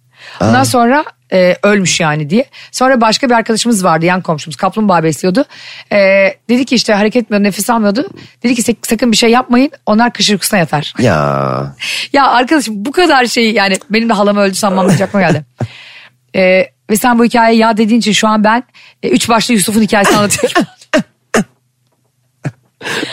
Ondan 0.42 0.64
sonra 0.64 1.06
e, 1.34 1.56
ölmüş 1.64 2.00
yani 2.00 2.30
diye. 2.30 2.46
Sonra 2.72 3.02
başka 3.02 3.30
bir 3.30 3.34
arkadaşımız 3.34 3.84
vardı 3.84 4.06
yan 4.06 4.22
komşumuz 4.22 4.56
kaplumbağa 4.56 5.04
besliyordu. 5.04 5.46
E, 5.92 5.98
dedi 6.50 6.66
ki 6.66 6.76
işte 6.76 6.94
hareket 6.94 7.24
etmiyordu 7.24 7.44
nefes 7.48 7.70
almıyordu. 7.70 8.08
Dedi 8.44 8.56
ki 8.56 8.62
"Sak- 8.64 8.88
sakın 8.88 9.12
bir 9.12 9.18
şey 9.18 9.30
yapmayın 9.32 9.72
onlar 9.86 10.14
kış 10.14 10.30
uykusuna 10.30 10.60
yatar. 10.60 10.94
Ya 11.00 11.76
Ya 12.14 12.28
arkadaşım 12.28 12.86
bu 12.86 12.92
kadar 12.92 13.26
şey 13.26 13.52
yani 13.52 13.78
benim 13.90 14.10
de 14.10 14.14
halam 14.14 14.38
öldü 14.38 14.56
sanmam 14.56 14.88
diyecek 14.88 15.08
aklıma 15.08 15.28
geldi. 15.28 15.46
Ee, 16.36 16.66
Ve 16.90 16.96
sen 16.98 17.20
bu 17.20 17.26
hikayeyi 17.26 17.60
ya 17.62 17.78
dediğin 17.78 18.00
için 18.00 18.12
şu 18.12 18.28
an 18.28 18.44
ben 18.44 18.64
e, 19.04 19.10
üç 19.10 19.30
başlı 19.30 19.54
Yusuf'un 19.54 19.82
hikayesini 19.82 20.18
anlatıyorum. 20.18 20.64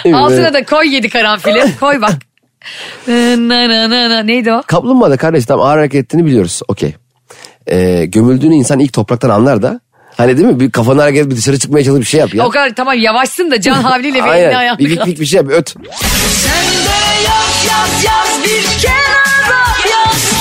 Altına 0.14 0.52
da 0.54 0.64
koy 0.64 0.94
yedi 0.94 1.08
karanfili. 1.08 1.64
Koy 1.80 2.00
bak. 2.02 2.12
Na, 3.08 3.68
na, 3.68 3.90
na, 3.90 4.10
na. 4.10 4.22
Neydi 4.22 4.52
o? 4.52 4.62
Kaplumbağada 4.66 5.16
kardeş 5.16 5.46
tam 5.46 5.60
ağır 5.60 5.76
hareket 5.78 6.04
ettiğini 6.04 6.26
biliyoruz. 6.26 6.60
Okey. 6.68 6.94
Ee, 7.70 8.04
gömüldüğünü 8.04 8.54
insan 8.54 8.78
ilk 8.78 8.92
topraktan 8.92 9.30
anlar 9.30 9.62
da. 9.62 9.80
Hani 10.16 10.36
değil 10.36 10.48
mi? 10.48 10.60
Bir 10.60 10.70
kafanı 10.70 11.00
hareket 11.00 11.24
et, 11.24 11.30
bir 11.30 11.36
dışarı 11.36 11.58
çıkmaya 11.58 11.84
çalış 11.84 12.00
bir 12.00 12.06
şey 12.06 12.20
yap 12.20 12.34
ya. 12.34 12.46
O 12.46 12.50
kadar 12.50 12.74
tamam 12.74 12.98
yavaşsın 12.98 13.50
da 13.50 13.60
can 13.60 13.82
havliyle 13.82 14.18
bir 14.24 14.28
elini 14.28 14.56
ayağını 14.56 14.78
Bir 14.78 14.90
vik 14.90 15.20
bir 15.20 15.26
şey 15.26 15.36
yap 15.36 15.46
öt. 15.50 15.74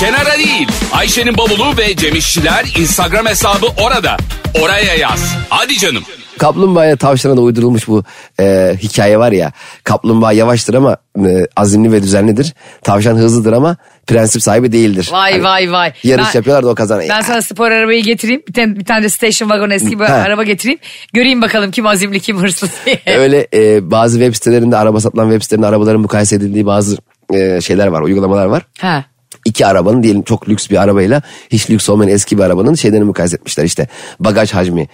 Kenara 0.00 0.38
değil. 0.38 0.68
Ayşe'nin 0.92 1.36
bavulu 1.36 1.76
ve 1.78 1.96
Cemişçiler 1.96 2.74
Instagram 2.78 3.26
hesabı 3.26 3.66
orada. 3.84 4.16
Oraya 4.62 4.94
yaz. 4.94 5.34
Hadi 5.48 5.78
canım. 5.78 6.04
Kaplumbağaya 6.38 6.96
tavşana 6.96 7.36
da 7.36 7.40
uydurulmuş 7.40 7.88
bu 7.88 8.04
e, 8.40 8.74
hikaye 8.82 9.18
var 9.18 9.32
ya. 9.32 9.52
Kaplumbağa 9.84 10.32
yavaştır 10.32 10.74
ama 10.74 10.96
e, 11.26 11.46
azimli 11.56 11.92
ve 11.92 12.02
düzenlidir. 12.02 12.54
Tavşan 12.82 13.16
hızlıdır 13.16 13.52
ama 13.52 13.76
prensip 14.06 14.42
sahibi 14.42 14.72
değildir. 14.72 15.08
Vay 15.12 15.32
Hani 15.32 15.44
vay 15.44 15.72
vay. 15.72 15.92
Yarış 16.04 16.26
Ben- 16.34 16.38
yapıyorlar 16.38 16.64
da 16.64 16.68
o 16.68 16.74
kazanıyor. 16.74 17.08
Ben 17.10 17.20
sana 17.20 17.42
spor 17.42 17.70
arabayı 17.70 18.02
getireyim. 18.02 18.42
Bir 18.48 18.52
tane, 18.52 18.76
bir 18.76 18.84
tane 18.84 19.02
de 19.02 19.08
station 19.08 19.48
wagon 19.48 19.70
eski 19.70 20.00
bir 20.00 20.04
Ha. 20.04 20.14
araba 20.14 20.42
getireyim. 20.44 20.78
Göreyim 21.12 21.42
bakalım 21.42 21.70
kim 21.70 21.86
azimli 21.86 22.20
kim 22.20 22.38
hırslı 22.38 22.68
diye. 22.86 23.00
Öyle 23.18 23.46
e, 23.54 23.90
bazı 23.90 24.18
web 24.18 24.34
sitelerinde 24.34 24.76
araba 24.76 25.00
satılan 25.00 25.24
web 25.30 25.42
sitelerinde 25.42 25.66
arabaların 25.66 26.00
mukayese 26.00 26.36
edildiği 26.36 26.66
bazı 26.66 26.96
e, 27.34 27.60
şeyler 27.60 27.86
var, 27.86 28.00
uygulamalar 28.02 28.46
var. 28.46 28.62
Ha. 28.80 29.04
İki 29.44 29.66
arabanın 29.66 30.02
diyelim 30.02 30.22
çok 30.22 30.48
lüks 30.48 30.70
bir 30.70 30.82
arabayla 30.82 31.22
hiç 31.50 31.70
lüks 31.70 31.88
olmayan 31.88 32.10
eski 32.10 32.38
bir 32.38 32.42
arabanın 32.42 32.74
şeylerini 32.74 33.04
mukayese 33.04 33.36
etmişler. 33.36 33.64
İşte 33.64 33.88
bagaj 34.20 34.52
hacmi, 34.52 34.88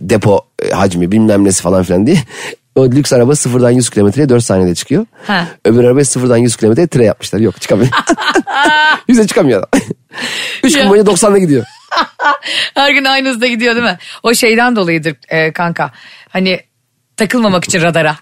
depo 0.00 0.40
hacmi 0.72 1.12
bilmem 1.12 1.44
nesi 1.44 1.62
falan 1.62 1.82
filan 1.82 2.06
diye. 2.06 2.16
O 2.78 2.90
lüks 2.90 3.12
araba 3.12 3.36
sıfırdan 3.36 3.70
100 3.70 3.90
kilometreye 3.90 4.28
4 4.28 4.44
saniyede 4.44 4.74
çıkıyor. 4.74 5.06
Ha. 5.26 5.46
Öbür 5.64 5.84
araba 5.84 6.04
sıfırdan 6.04 6.36
100 6.36 6.56
kilometreye 6.56 6.86
tire 6.86 7.04
yapmışlar. 7.04 7.38
Yok 7.38 7.60
çıkamıyor. 7.60 7.90
Yüze 9.08 9.26
çıkamıyor 9.26 9.58
adam. 9.58 9.80
3 10.62 10.74
gün 10.74 10.90
boyunca 10.90 11.12
90'la 11.12 11.38
gidiyor. 11.38 11.64
Her 12.74 12.90
gün 12.90 13.04
aynı 13.04 13.28
hızda 13.28 13.46
gidiyor 13.46 13.74
değil 13.74 13.86
mi? 13.86 13.98
O 14.22 14.34
şeyden 14.34 14.76
dolayıdır 14.76 15.14
e, 15.28 15.52
kanka. 15.52 15.90
Hani 16.28 16.60
takılmamak 17.16 17.64
için 17.64 17.82
radara. 17.82 18.16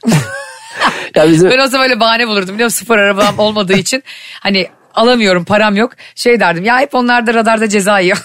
Ya 1.14 1.28
bizim 1.28 1.50
ben 1.50 1.58
o 1.58 1.66
zaman 1.66 1.84
öyle 1.84 2.00
bahane 2.00 2.28
bulurdum 2.28 2.54
biliyor 2.54 2.66
musun? 2.66 2.84
Spor 2.84 2.98
arabam 2.98 3.38
olmadığı 3.38 3.76
için. 3.76 4.02
Hani 4.40 4.66
alamıyorum 4.94 5.44
param 5.44 5.76
yok. 5.76 5.92
Şey 6.14 6.40
derdim 6.40 6.64
ya 6.64 6.80
hep 6.80 6.94
onlar 6.94 7.26
da 7.26 7.34
radarda 7.34 7.68
ceza 7.68 7.98
yiyor. 7.98 8.22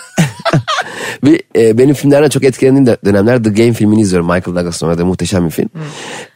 Bir, 1.23 1.41
e, 1.55 1.77
benim 1.77 1.93
filmlerden 1.95 2.29
çok 2.29 2.43
etkilendiğim 2.43 2.85
de- 2.85 2.97
dönemler 3.05 3.43
The 3.43 3.49
Game 3.49 3.73
filmini 3.73 4.01
izliyorum. 4.01 4.27
Michael 4.27 4.55
Douglas'ın 4.55 4.87
oynadığı 4.87 5.05
muhteşem 5.05 5.45
bir 5.45 5.51
film. 5.51 5.69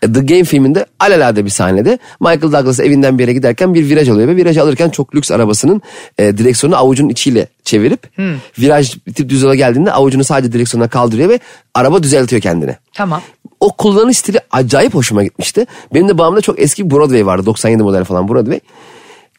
E, 0.02 0.14
The 0.14 0.20
Game 0.20 0.44
filminde 0.44 0.86
alelade 1.00 1.46
bir 1.46 1.50
sahnede 1.50 2.00
Michael 2.20 2.42
Douglas 2.42 2.80
evinden 2.80 3.18
bir 3.18 3.24
yere 3.24 3.34
giderken 3.34 3.74
bir 3.74 3.90
viraj 3.90 4.10
alıyor. 4.10 4.28
Ve 4.28 4.36
viraj 4.36 4.58
alırken 4.58 4.90
çok 4.90 5.16
lüks 5.16 5.32
arabasının 5.32 5.82
e, 6.18 6.38
direksiyonunu 6.38 6.78
avucunun 6.80 7.10
içiyle 7.10 7.48
çevirip 7.64 8.00
viraj 8.60 8.96
bitip 9.08 9.30
düz 9.30 9.42
yola 9.42 9.56
geldiğinde 9.56 9.92
avucunu 9.92 10.24
sadece 10.24 10.52
direksiyona 10.52 10.88
kaldırıyor 10.88 11.30
ve 11.30 11.40
araba 11.74 12.04
düzeltiyor 12.04 12.42
kendini. 12.42 12.76
tamam. 12.94 13.22
O 13.60 13.74
kullanış 13.74 14.18
stili 14.18 14.40
acayip 14.52 14.94
hoşuma 14.96 15.24
gitmişti. 15.24 15.66
Benim 15.94 16.08
de 16.10 16.18
bağımda 16.18 16.42
çok 16.42 16.60
eski 16.60 16.86
bir 16.86 16.96
Broadway 16.96 17.26
vardı. 17.26 17.46
97 17.46 17.84
model 17.84 18.04
falan 18.04 18.28
Broadway. 18.30 18.60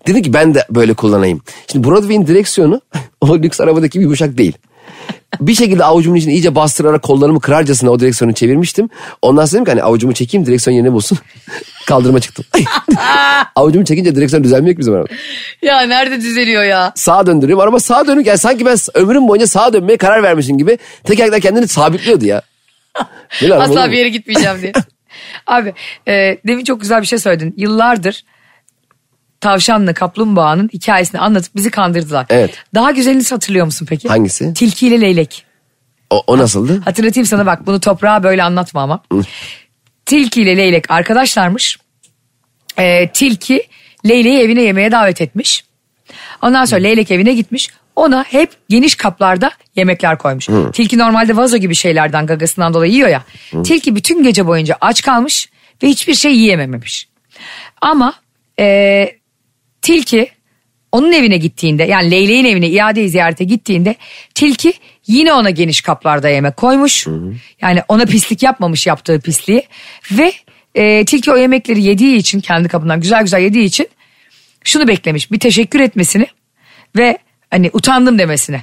Dedi 0.07 0.23
ki 0.23 0.33
ben 0.33 0.55
de 0.55 0.65
böyle 0.71 0.95
kullanayım. 0.95 1.41
Şimdi 1.73 1.89
Broadway'in 1.89 2.27
direksiyonu 2.27 2.81
o 3.21 3.39
lüks 3.39 3.61
arabadaki 3.61 3.93
gibi 3.93 4.03
yumuşak 4.03 4.39
değil. 4.39 4.53
Bir 5.41 5.55
şekilde 5.55 5.85
avucumun 5.85 6.17
içine 6.17 6.33
iyice 6.33 6.55
bastırarak 6.55 7.03
kollarımı 7.03 7.41
kırarcasına 7.41 7.91
o 7.91 8.01
direksiyonu 8.01 8.35
çevirmiştim. 8.35 8.89
Ondan 9.23 9.45
sonra 9.45 9.53
dedim 9.53 9.65
ki 9.65 9.71
hani 9.71 9.83
avucumu 9.83 10.15
çekeyim 10.15 10.47
direksiyon 10.47 10.77
yerine 10.77 10.93
bulsun. 10.93 11.19
Kaldırıma 11.87 12.21
çıktım. 12.21 12.45
avucumu 13.57 13.85
çekince 13.85 14.15
direksiyon 14.15 14.45
düzelmiyor 14.45 14.75
ki 14.75 14.81
bizim 14.81 14.95
araba. 14.95 15.07
Ya 15.63 15.81
nerede 15.81 16.21
düzeliyor 16.21 16.65
ya? 16.65 16.93
Sağa 16.95 17.27
döndürüyorum. 17.27 17.65
Araba 17.65 17.81
sağa 17.81 18.07
dönük. 18.07 18.27
Yani 18.27 18.39
sanki 18.39 18.67
ben 18.67 18.77
ömrüm 18.95 19.29
boyunca 19.29 19.47
sağa 19.47 19.73
dönmeye 19.73 19.97
karar 19.97 20.23
vermişim 20.23 20.59
gibi. 20.59 20.79
Tekerlekler 21.05 21.41
kendini 21.41 21.69
sabitliyordu 21.69 22.25
ya. 22.25 22.43
Böyle 23.43 23.55
Asla 23.55 23.91
bir 23.91 23.97
yere 23.97 24.09
gitmeyeceğim 24.09 24.63
diye. 24.63 24.73
Abi 25.47 25.75
e, 26.09 26.39
demin 26.47 26.65
çok 26.65 26.81
güzel 26.81 27.01
bir 27.01 27.07
şey 27.07 27.19
söyledin. 27.19 27.55
Yıllardır 27.57 28.25
tavşanla 29.47 29.95
kaplumbağanın 29.95 30.71
hikayesini 30.73 31.21
anlatıp 31.21 31.57
bizi 31.57 31.71
kandırdılar. 31.71 32.27
Evet. 32.31 32.65
Daha 32.75 32.91
güzelini 32.91 33.25
hatırlıyor 33.31 33.67
musun 33.67 33.87
peki? 33.89 34.09
Hangisi? 34.09 34.55
Tilki 34.55 34.87
ile 34.87 35.01
leylek. 35.01 35.45
O, 36.11 36.23
o 36.27 36.39
nasıldı? 36.39 36.81
Hatırlatayım 36.85 37.27
sana 37.27 37.47
bak 37.47 37.67
bunu 37.67 37.81
toprağa 37.81 38.23
böyle 38.23 38.43
anlatma 38.43 38.83
ama. 38.83 39.03
Tilki 40.07 40.43
ile 40.43 40.57
leylek 40.57 40.91
arkadaşlarmış. 40.91 41.79
Ee, 42.79 43.09
tilki 43.09 43.63
leyleği 44.09 44.41
evine 44.41 44.63
yemeğe 44.63 44.93
davet 44.93 45.21
etmiş. 45.21 45.65
Ondan 46.43 46.65
sonra 46.65 46.81
leylek 46.81 47.11
evine 47.11 47.35
gitmiş. 47.35 47.69
Ona 47.97 48.25
hep 48.25 48.51
geniş 48.69 48.95
kaplarda 48.95 49.51
yemekler 49.77 50.19
koymuş. 50.19 50.49
Tilki 50.73 50.99
normalde 50.99 51.37
vazo 51.37 51.57
gibi 51.57 51.75
şeylerden 51.75 52.27
gagasından 52.27 52.75
dolayı 52.75 52.93
yiyor 52.93 53.09
ya. 53.09 53.25
Tilki 53.65 53.97
bütün 53.97 54.23
gece 54.23 54.47
boyunca 54.47 54.77
aç 54.81 55.03
kalmış 55.03 55.49
ve 55.83 55.89
hiçbir 55.89 56.15
şey 56.15 56.37
yiyememiş. 56.37 57.09
Ama 57.81 58.15
e, 58.61 59.16
tilki 59.87 60.29
onun 60.93 61.13
evine 61.13 61.37
gittiğinde 61.37 61.85
yani 61.85 62.11
leyleğin 62.11 62.45
evine 62.45 62.69
iade 62.69 63.09
ziyarete 63.09 63.45
gittiğinde 63.45 63.95
tilki 64.35 64.73
yine 65.07 65.33
ona 65.33 65.51
geniş 65.51 65.81
kaplarda 65.81 66.29
yemek 66.29 66.57
koymuş. 66.57 67.07
Yani 67.61 67.83
ona 67.89 68.05
pislik 68.05 68.43
yapmamış 68.43 68.87
yaptığı 68.87 69.21
pisliği 69.21 69.63
ve 70.11 70.33
e, 70.75 71.05
tilki 71.05 71.33
o 71.33 71.37
yemekleri 71.37 71.83
yediği 71.83 72.17
için 72.17 72.41
kendi 72.41 72.69
kapından 72.69 73.01
güzel 73.01 73.23
güzel 73.23 73.41
yediği 73.41 73.65
için 73.65 73.89
şunu 74.65 74.89
beklemiş 74.89 75.33
bir 75.33 75.39
teşekkür 75.39 75.81
etmesini 75.81 76.27
ve 76.97 77.19
hani 77.51 77.71
utandım 77.73 78.19
demesini. 78.19 78.61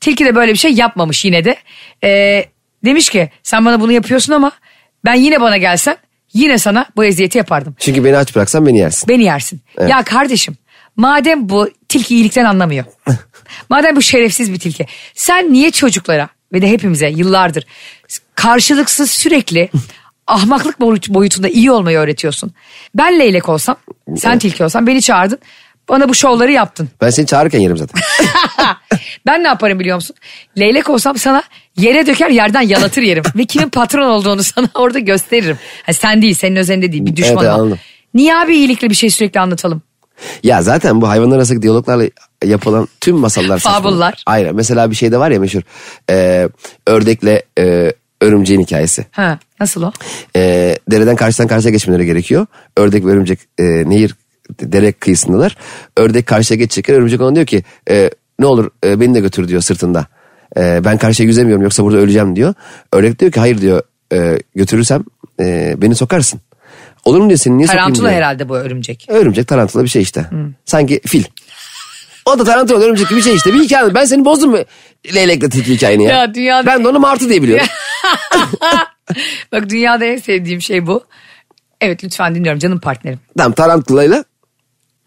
Tilki 0.00 0.24
de 0.24 0.34
böyle 0.34 0.52
bir 0.52 0.58
şey 0.58 0.72
yapmamış 0.72 1.24
yine 1.24 1.44
de. 1.44 1.56
E, 2.04 2.44
demiş 2.84 3.10
ki 3.10 3.30
sen 3.42 3.64
bana 3.64 3.80
bunu 3.80 3.92
yapıyorsun 3.92 4.32
ama 4.32 4.52
ben 5.04 5.14
yine 5.14 5.40
bana 5.40 5.56
gelsem 5.56 5.96
yine 6.34 6.58
sana 6.58 6.86
bu 6.96 7.04
eziyeti 7.04 7.38
yapardım. 7.38 7.76
Çünkü 7.78 8.04
beni 8.04 8.16
aç 8.16 8.36
bıraksan 8.36 8.66
beni 8.66 8.78
yersin. 8.78 9.08
Beni 9.08 9.24
yersin. 9.24 9.60
Ya 9.88 10.02
kardeşim 10.02 10.56
madem 10.96 11.48
bu 11.48 11.70
tilki 11.88 12.14
iyilikten 12.14 12.44
anlamıyor. 12.44 12.84
madem 13.70 13.96
bu 13.96 14.02
şerefsiz 14.02 14.52
bir 14.52 14.58
tilki. 14.58 14.86
Sen 15.14 15.52
niye 15.52 15.70
çocuklara 15.70 16.28
ve 16.52 16.62
de 16.62 16.68
hepimize 16.70 17.08
yıllardır 17.08 17.66
karşılıksız 18.34 19.10
sürekli 19.10 19.68
ahmaklık 20.26 20.80
boyut- 20.80 21.08
boyutunda 21.14 21.48
iyi 21.48 21.70
olmayı 21.70 21.98
öğretiyorsun. 21.98 22.52
Ben 22.94 23.18
leylek 23.18 23.48
olsam 23.48 23.76
sen 24.16 24.38
tilki 24.38 24.64
olsan 24.64 24.86
beni 24.86 25.02
çağırdın. 25.02 25.38
Bana 25.88 26.08
bu 26.08 26.14
şovları 26.14 26.52
yaptın. 26.52 26.88
Ben 27.00 27.10
seni 27.10 27.26
çağırırken 27.26 27.60
yerim 27.60 27.76
zaten. 27.76 28.00
ben 29.26 29.42
ne 29.42 29.48
yaparım 29.48 29.80
biliyor 29.80 29.96
musun? 29.96 30.16
Leylek 30.58 30.90
olsam 30.90 31.18
sana 31.18 31.42
yere 31.76 32.06
döker 32.06 32.30
yerden 32.30 32.60
yalatır 32.60 33.02
yerim. 33.02 33.22
Ve 33.36 33.44
kimin 33.44 33.68
patron 33.68 34.08
olduğunu 34.08 34.42
sana 34.42 34.68
orada 34.74 34.98
gösteririm. 34.98 35.58
Ha, 35.86 35.92
sen 35.92 36.22
değil 36.22 36.34
senin 36.34 36.56
özelinde 36.56 36.92
değil 36.92 37.06
bir 37.06 37.16
düşmanın. 37.16 37.46
Evet, 37.46 37.54
anladım. 37.54 37.78
Niye 38.14 38.36
abi 38.36 38.56
iyilikle 38.56 38.90
bir 38.90 38.94
şey 38.94 39.10
sürekli 39.10 39.40
anlatalım? 39.40 39.82
ya 40.42 40.62
zaten 40.62 41.00
bu 41.00 41.08
hayvanlar 41.08 41.36
arasındaki 41.36 41.62
diyaloglarla 41.62 42.04
yapılan 42.44 42.88
tüm 43.00 43.16
masallar. 43.16 43.58
Fabullar. 43.58 44.22
Aynen. 44.26 44.54
Mesela 44.54 44.90
bir 44.90 44.96
şey 44.96 45.12
de 45.12 45.18
var 45.18 45.30
ya 45.30 45.40
meşhur. 45.40 45.62
Ee, 46.10 46.48
ördekle 46.86 47.42
e, 47.58 47.92
örümceğin 48.20 48.60
hikayesi. 48.60 49.06
Ha, 49.10 49.38
nasıl 49.60 49.82
o? 49.82 49.92
Ee, 50.36 50.76
dereden 50.90 51.16
karşıdan 51.16 51.48
karşıya 51.48 51.72
geçmeleri 51.72 52.06
gerekiyor. 52.06 52.46
Ördek 52.76 53.04
ve 53.04 53.10
örümcek 53.10 53.38
e, 53.58 53.64
nehir 53.64 54.14
dere 54.60 54.92
kıyısındalar. 54.92 55.56
Ördek 55.96 56.26
karşıya 56.26 56.58
geçecekken 56.58 56.96
örümcek 56.96 57.20
ona 57.20 57.34
diyor 57.34 57.46
ki 57.46 57.62
e, 57.90 58.10
ne 58.38 58.46
olur 58.46 58.70
e, 58.84 59.00
beni 59.00 59.14
de 59.14 59.20
götür 59.20 59.48
diyor 59.48 59.60
sırtında. 59.60 60.06
E, 60.56 60.80
ben 60.84 60.98
karşıya 60.98 61.26
yüzemiyorum 61.26 61.62
yoksa 61.62 61.84
burada 61.84 61.98
öleceğim 61.98 62.36
diyor. 62.36 62.54
Ördek 62.92 63.20
diyor 63.20 63.32
ki 63.32 63.40
hayır 63.40 63.60
diyor 63.60 63.82
e, 64.12 64.38
götürürsem 64.54 65.04
e, 65.40 65.74
beni 65.76 65.94
sokarsın. 65.94 66.40
Olur 67.04 67.20
mu 67.20 67.28
diyor 67.28 67.38
seni 67.38 67.56
niye 67.58 67.66
sokayım 67.66 67.82
Tarantula 67.84 68.08
diyor. 68.08 68.16
herhalde 68.18 68.48
bu 68.48 68.56
örümcek. 68.56 69.06
Örümcek 69.08 69.48
tarantula 69.48 69.82
bir 69.84 69.88
şey 69.88 70.02
işte. 70.02 70.26
Sanki 70.64 71.00
fil. 71.06 71.24
O 72.24 72.38
da 72.38 72.44
tarantula 72.44 72.78
örümcek 72.84 73.08
gibi 73.08 73.18
bir 73.18 73.22
şey 73.24 73.34
işte. 73.34 73.54
Bir 73.54 73.60
hikaye. 73.64 73.94
Ben 73.94 74.04
seni 74.04 74.24
bozdum 74.24 74.50
mu 74.50 74.58
leylekle 75.14 75.48
tilki 75.48 75.74
hikayeni 75.74 76.04
ya? 76.04 76.10
Ya 76.18 76.34
dünyada- 76.34 76.66
Ben 76.66 76.84
de 76.84 76.88
onu 76.88 76.98
martı 77.00 77.28
diye 77.28 77.42
biliyorum. 77.42 77.66
Bak 79.52 79.68
dünyada 79.70 80.04
en 80.04 80.16
sevdiğim 80.16 80.62
şey 80.62 80.86
bu. 80.86 81.04
Evet 81.80 82.04
lütfen 82.04 82.34
dinliyorum 82.34 82.58
canım 82.58 82.80
partnerim. 82.80 83.18
tamam 83.38 83.52
tarantulayla 83.52 84.24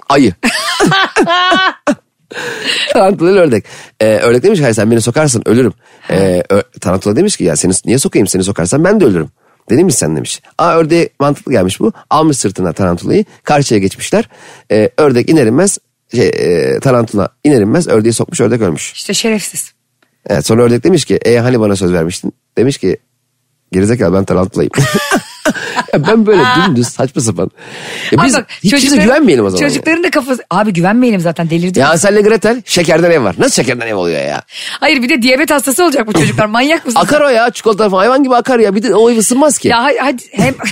ayı. 0.09 0.33
tarantula 2.93 3.31
ile 3.31 3.39
ördek. 3.39 3.65
Ee, 4.01 4.05
ördek 4.05 4.43
demiş 4.43 4.59
ki 4.59 4.63
hayır 4.63 4.75
sen 4.75 4.91
beni 4.91 5.01
sokarsın 5.01 5.43
ölürüm. 5.45 5.73
Ee, 6.11 6.43
tarantula 6.81 7.15
demiş 7.15 7.37
ki 7.37 7.43
ya 7.43 7.55
seni 7.55 7.73
niye 7.85 7.99
sokayım 7.99 8.27
seni 8.27 8.43
sokarsan 8.43 8.83
ben 8.83 8.99
de 8.99 9.05
ölürüm. 9.05 9.29
Dedim 9.69 9.85
mi 9.85 9.91
sen 9.91 10.15
demiş. 10.15 10.41
Aa 10.57 10.77
ördeğe 10.77 11.09
mantıklı 11.19 11.51
gelmiş 11.51 11.79
bu. 11.79 11.93
Almış 12.09 12.37
sırtına 12.37 12.73
tarantulayı. 12.73 13.25
Karşıya 13.43 13.79
geçmişler. 13.79 14.29
Ee, 14.71 14.89
ördek 14.97 15.29
iner 15.29 15.45
inmez 15.45 15.77
şey, 16.15 16.27
e, 16.27 16.79
tarantula 16.79 17.29
iner 17.43 17.61
inmez 17.61 17.87
ördeği 17.87 18.13
sokmuş 18.13 18.41
ördek 18.41 18.61
ölmüş. 18.61 18.93
İşte 18.93 19.13
şerefsiz. 19.13 19.71
Evet, 20.29 20.45
sonra 20.45 20.63
ördek 20.63 20.83
demiş 20.83 21.05
ki 21.05 21.19
e 21.25 21.39
hani 21.39 21.59
bana 21.59 21.75
söz 21.75 21.93
vermiştin. 21.93 22.33
Demiş 22.57 22.77
ki 22.77 22.97
gerizekalı 23.71 24.13
ben 24.13 24.23
tarantulayım. 24.23 24.71
Ya 25.93 26.07
ben 26.07 26.25
böyle 26.25 26.41
dümdüz 26.65 26.87
saçma 26.87 27.21
sapan. 27.21 27.51
Ya 28.11 28.23
biz 28.25 28.33
bak, 28.33 28.47
hiç 28.63 28.69
kimse 28.71 28.87
çocukların- 28.87 29.03
güvenmeyelim 29.03 29.45
o 29.45 29.49
zaman. 29.49 29.67
Çocukların 29.67 30.03
da 30.03 30.09
kafası... 30.09 30.43
Abi 30.49 30.73
güvenmeyelim 30.73 31.19
zaten 31.19 31.49
delirdim. 31.49 31.81
Ya 31.81 31.89
Hansel 31.89 32.21
Gretel 32.21 32.61
şekerden 32.65 33.11
ev 33.11 33.23
var. 33.23 33.35
Nasıl 33.39 33.63
şekerden 33.63 33.87
ev 33.87 33.95
oluyor 33.95 34.21
ya? 34.21 34.41
Hayır 34.79 35.01
bir 35.03 35.09
de 35.09 35.21
diyabet 35.21 35.51
hastası 35.51 35.83
olacak 35.83 36.07
bu 36.07 36.13
çocuklar. 36.13 36.45
Manyak 36.45 36.85
mısın? 36.85 36.99
Akar 37.03 37.21
o 37.21 37.29
ya 37.29 37.49
çikolata 37.49 37.89
falan 37.89 37.99
hayvan 37.99 38.23
gibi 38.23 38.35
akar 38.35 38.59
ya. 38.59 38.75
Bir 38.75 38.83
de 38.83 38.95
o 38.95 39.09
ev 39.09 39.17
ısınmaz 39.17 39.57
ki. 39.57 39.67
Ya 39.67 39.83
hadi, 39.83 39.97
hadi 39.99 40.23
hem... 40.31 40.55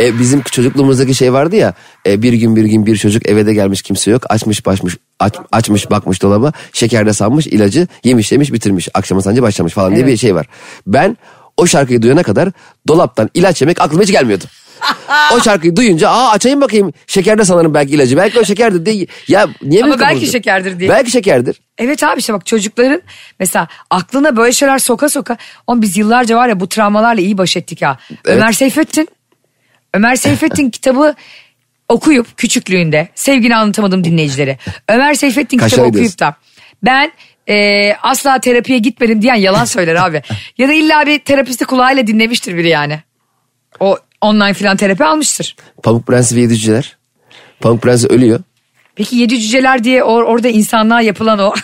E, 0.00 0.18
bizim 0.18 0.42
çocukluğumuzdaki 0.42 1.14
şey 1.14 1.32
vardı 1.32 1.56
ya. 1.56 1.74
e, 2.06 2.22
bir 2.22 2.32
gün 2.32 2.56
bir 2.56 2.64
gün 2.64 2.86
bir 2.86 2.96
çocuk 2.96 3.28
eve 3.28 3.46
de 3.46 3.54
gelmiş 3.54 3.82
kimse 3.82 4.10
yok. 4.10 4.22
Açmış 4.28 4.66
başmış 4.66 4.96
aç, 5.20 5.34
açmış 5.52 5.90
bakmış 5.90 6.22
dolaba. 6.22 6.52
Şekerde 6.72 7.12
sanmış 7.12 7.46
ilacı 7.46 7.86
yemiş 8.04 8.32
yemiş 8.32 8.52
bitirmiş. 8.52 8.88
Akşama 8.94 9.22
sancı 9.22 9.42
başlamış 9.42 9.72
falan 9.72 9.90
diye 9.90 10.00
Evet. 10.02 10.12
bir 10.12 10.18
şey 10.18 10.34
var. 10.34 10.46
Ben 10.86 11.16
o 11.56 11.66
şarkıyı 11.66 12.02
duyana 12.02 12.22
kadar 12.22 12.48
dolaptan 12.88 13.30
ilaç 13.34 13.60
yemek 13.60 13.80
aklıma 13.80 14.02
hiç 14.02 14.10
gelmiyordu. 14.10 14.44
o 15.34 15.40
şarkıyı 15.40 15.76
duyunca 15.76 16.08
aa 16.10 16.30
açayım 16.30 16.60
bakayım 16.60 16.92
şekerde 17.06 17.44
sanırım 17.44 17.74
belki 17.74 17.94
ilacı. 17.94 18.16
Belki 18.16 18.40
o 18.40 18.44
şekerdir 18.44 18.86
diye. 18.86 19.06
Ya 19.28 19.48
niye 19.62 19.82
Ama 19.82 19.90
belki 19.90 20.00
kapatıyorsun? 20.00 20.32
şekerdir 20.32 20.78
diye. 20.80 20.90
Belki 20.90 21.10
şekerdir. 21.10 21.60
Evet 21.78 22.02
abi 22.02 22.18
işte 22.18 22.32
bak 22.32 22.46
çocukların 22.46 23.02
mesela 23.40 23.68
aklına 23.90 24.36
böyle 24.36 24.52
şeyler 24.52 24.78
soka 24.78 25.08
soka. 25.08 25.36
Oğlum 25.66 25.82
biz 25.82 25.96
yıllarca 25.96 26.36
var 26.36 26.48
ya 26.48 26.60
bu 26.60 26.68
travmalarla 26.68 27.20
iyi 27.20 27.38
baş 27.38 27.56
ettik 27.56 27.82
ha. 27.82 27.98
Ömer 28.24 28.52
Seyfettin. 28.52 29.08
Ömer 29.94 30.16
Seyfettin 30.16 30.70
kitabı 30.70 31.14
okuyup 31.88 32.36
küçüklüğünde 32.36 33.08
sevgili 33.14 33.54
anlatamadım 33.54 34.04
dinleyicilere. 34.04 34.58
Ömer 34.88 35.14
Seyfettin 35.14 35.58
kitabı 35.58 35.70
Kaşarı 35.70 35.86
okuyup 35.86 36.18
da 36.18 36.34
ben 36.82 37.12
e, 37.48 37.92
asla 37.94 38.38
terapiye 38.38 38.78
gitmedim 38.78 39.22
diyen 39.22 39.34
yalan 39.34 39.64
söyler 39.64 39.94
abi. 39.94 40.22
ya 40.58 40.68
da 40.68 40.72
illa 40.72 41.06
bir 41.06 41.18
terapisti 41.18 41.64
kulağıyla 41.64 42.06
dinlemiştir 42.06 42.56
biri 42.56 42.68
yani. 42.68 43.00
O 43.80 43.98
online 44.20 44.54
filan 44.54 44.76
terapi 44.76 45.04
almıştır. 45.04 45.56
Pamuk 45.82 46.06
Prensi 46.06 46.36
ve 46.36 46.40
Yedi 46.40 46.56
Cüceler. 46.56 46.96
Pamuk 47.60 47.82
Prensi 47.82 48.06
ölüyor. 48.06 48.40
Peki 48.96 49.16
yedi 49.16 49.40
cüceler 49.40 49.84
diye 49.84 50.00
or- 50.00 50.24
orada 50.24 50.48
insanlığa 50.48 51.00
yapılan 51.00 51.38
o 51.38 51.54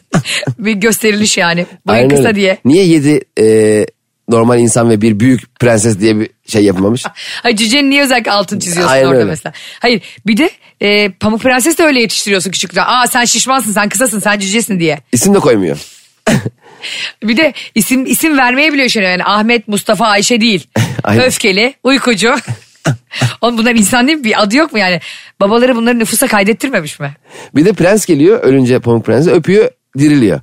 bir 0.58 0.72
gösteriliş 0.72 1.38
yani. 1.38 1.66
Boyun 1.86 2.08
kısa 2.08 2.34
diye. 2.34 2.58
Niye 2.64 2.86
yedi 2.86 3.20
e, 3.40 3.86
normal 4.28 4.58
insan 4.58 4.90
ve 4.90 5.00
bir 5.00 5.20
büyük 5.20 5.60
prenses 5.60 6.00
diye 6.00 6.20
bir 6.20 6.30
şey 6.46 6.64
yapılmamış? 6.64 7.04
Hayır 7.42 7.56
cücenin 7.56 7.90
niye 7.90 8.02
özellikle 8.02 8.30
altın 8.30 8.58
çiziyorsun 8.58 8.92
Aynen 8.92 9.06
orada 9.06 9.18
öyle. 9.18 9.30
mesela. 9.30 9.52
Hayır 9.80 10.02
bir 10.26 10.36
de 10.36 10.50
e, 10.80 11.10
Pamuk 11.10 11.40
Prenses 11.42 11.78
de 11.78 11.82
öyle 11.82 12.00
yetiştiriyorsun 12.00 12.50
küçükten. 12.50 12.84
Aa 12.86 13.06
sen 13.06 13.24
şişmansın 13.24 13.72
sen 13.72 13.88
kısasın 13.88 14.20
sen 14.20 14.38
cücesin 14.38 14.80
diye. 14.80 14.98
İsim 15.12 15.34
de 15.34 15.38
koymuyor. 15.38 15.78
Bir 17.22 17.36
de 17.36 17.52
isim 17.74 18.06
isim 18.06 18.38
vermeye 18.38 18.72
bile 18.72 18.84
üşeniyor 18.84 19.10
yani 19.12 19.24
Ahmet, 19.24 19.68
Mustafa, 19.68 20.06
Ayşe 20.06 20.40
değil. 20.40 20.66
Aynen. 21.04 21.24
Öfkeli, 21.24 21.74
uykucu. 21.84 22.34
Oğlum 23.40 23.58
bunlar 23.58 23.74
insan 23.74 24.06
değil 24.06 24.18
mi? 24.18 24.24
Bir 24.24 24.42
adı 24.42 24.56
yok 24.56 24.72
mu 24.72 24.78
yani? 24.78 25.00
Babaları 25.40 25.76
bunları 25.76 25.98
nüfusa 25.98 26.26
kaydettirmemiş 26.26 27.00
mi? 27.00 27.16
Bir 27.54 27.64
de 27.64 27.72
prens 27.72 28.06
geliyor 28.06 28.42
ölünce 28.42 28.78
Pamuk 28.78 29.06
Prensi 29.06 29.30
öpüyor 29.30 29.70
diriliyor. 29.98 30.40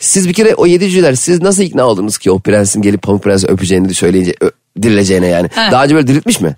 Siz 0.00 0.28
bir 0.28 0.34
kere 0.34 0.54
o 0.54 0.66
yedi 0.66 0.84
cüceler 0.84 1.14
siz 1.14 1.42
nasıl 1.42 1.62
ikna 1.62 1.86
oldunuz 1.86 2.18
ki 2.18 2.30
o 2.30 2.40
prensin 2.40 2.82
gelip 2.82 3.02
Pamuk 3.02 3.22
Prens'i 3.22 3.46
öpeceğini 3.46 3.94
söyleyince 3.94 4.34
ö- 4.40 4.50
dirileceğine 4.82 5.26
yani. 5.26 5.48
Ha. 5.54 5.68
Daha 5.72 5.84
önce 5.84 5.94
böyle 5.94 6.06
diriltmiş 6.06 6.40
mi? 6.40 6.56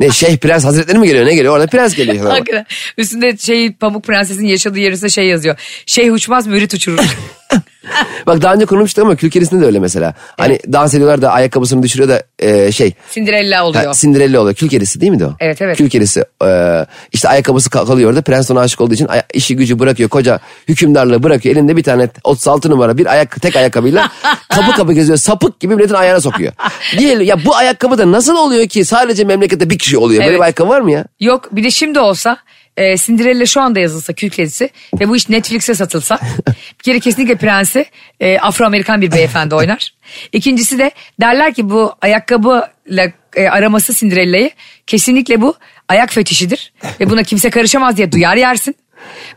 Ne 0.00 0.10
Şeyh 0.10 0.36
Prens 0.36 0.64
Hazretleri 0.64 0.98
mi 0.98 1.06
geliyor 1.06 1.26
ne 1.26 1.34
geliyor 1.34 1.54
orada 1.54 1.66
prens 1.66 1.94
geliyor. 1.94 2.26
Hakikaten. 2.30 2.66
Üstünde 2.98 3.36
şey 3.36 3.72
Pamuk 3.72 4.04
Prenses'in 4.04 4.46
yaşadığı 4.46 4.78
yerinde 4.78 5.08
şey 5.08 5.26
yazıyor. 5.26 5.56
Şeyh 5.86 6.12
uçmaz 6.12 6.46
mürit 6.46 6.74
uçurur. 6.74 6.98
Bak 8.26 8.42
daha 8.42 8.54
önce 8.54 8.66
konuşmuştuk 8.66 9.04
ama 9.04 9.16
Kül 9.16 9.30
Kedisi'nde 9.30 9.62
de 9.62 9.66
öyle 9.66 9.78
mesela. 9.78 10.14
Hani 10.38 10.58
dans 10.72 10.94
ediyorlar 10.94 11.22
da 11.22 11.30
ayakkabısını 11.32 11.82
düşürüyor 11.82 12.08
da 12.08 12.22
e, 12.38 12.72
şey 12.72 12.92
Cinderella 13.12 13.64
oluyor. 13.66 13.84
Ha, 13.84 13.92
Cinderella 13.94 14.40
oluyor. 14.40 14.54
Kül 14.54 14.68
kedisi 14.68 15.00
değil 15.00 15.12
miydi 15.12 15.24
o? 15.26 15.32
Evet, 15.40 15.62
evet. 15.62 15.76
Kül 15.78 15.90
kedisi. 15.90 16.24
Ee, 16.44 16.86
işte 17.12 17.28
ayakkabısı 17.28 17.70
ka- 17.70 17.86
kalıyor 17.86 18.10
orada. 18.10 18.22
Prens 18.22 18.50
ona 18.50 18.60
aşık 18.60 18.80
olduğu 18.80 18.94
için 18.94 19.06
aya- 19.08 19.24
işi 19.34 19.56
gücü 19.56 19.78
bırakıyor. 19.78 20.08
Koca 20.08 20.40
hükümdarlığı 20.68 21.22
bırakıyor. 21.22 21.56
Elinde 21.56 21.76
bir 21.76 21.82
tane 21.82 22.08
36 22.24 22.70
numara 22.70 22.98
bir 22.98 23.06
ayak 23.06 23.42
tek 23.42 23.56
ayakkabıyla 23.56 24.08
kapı 24.48 24.72
kapı 24.72 24.92
geziyor. 24.92 25.18
Sapık 25.18 25.60
gibi 25.60 25.76
milletin 25.76 25.94
ayağına 25.94 26.20
sokuyor. 26.20 26.52
Diyelim 26.98 27.22
ya 27.26 27.44
bu 27.44 27.56
ayakkabı 27.56 27.98
da 27.98 28.12
nasıl 28.12 28.36
oluyor 28.36 28.66
ki 28.68 28.84
sadece 28.84 29.24
memlekette 29.24 29.70
bir 29.70 29.78
kişi 29.78 29.98
oluyor. 29.98 30.18
Böyle 30.20 30.30
Evet. 30.30 30.38
bir 30.38 30.44
ayakkabı 30.44 30.68
var 30.68 30.80
mı 30.80 30.92
ya? 30.92 31.04
Yok 31.20 31.48
bir 31.52 31.64
de 31.64 31.70
şimdi 31.70 32.00
olsa 32.00 32.36
e, 32.76 32.96
Cinderella 32.96 33.46
şu 33.46 33.60
anda 33.60 33.80
yazılsa 33.80 34.12
Kül 34.12 34.30
Kedisi 34.30 34.70
ve 35.00 35.08
bu 35.08 35.16
iş 35.16 35.28
Netflix'e 35.28 35.74
satılsa 35.74 36.18
bir 36.78 36.82
kere 36.82 37.00
kesinlikle 37.00 37.34
prensi 37.34 37.84
e, 38.20 38.38
Afro-Amerikan 38.38 39.00
bir 39.00 39.12
beyefendi 39.12 39.54
oynar. 39.54 39.94
İkincisi 40.32 40.78
de 40.78 40.90
derler 41.20 41.54
ki 41.54 41.70
bu 41.70 41.94
ayakkabıyla 42.02 43.12
e, 43.36 43.48
araması 43.48 43.94
Cinderella'yı 43.94 44.50
kesinlikle 44.86 45.40
bu 45.40 45.54
ayak 45.88 46.12
fetişidir 46.12 46.72
ve 47.00 47.10
buna 47.10 47.22
kimse 47.22 47.50
karışamaz 47.50 47.96
diye 47.96 48.12
duyar 48.12 48.36
yersin. 48.36 48.76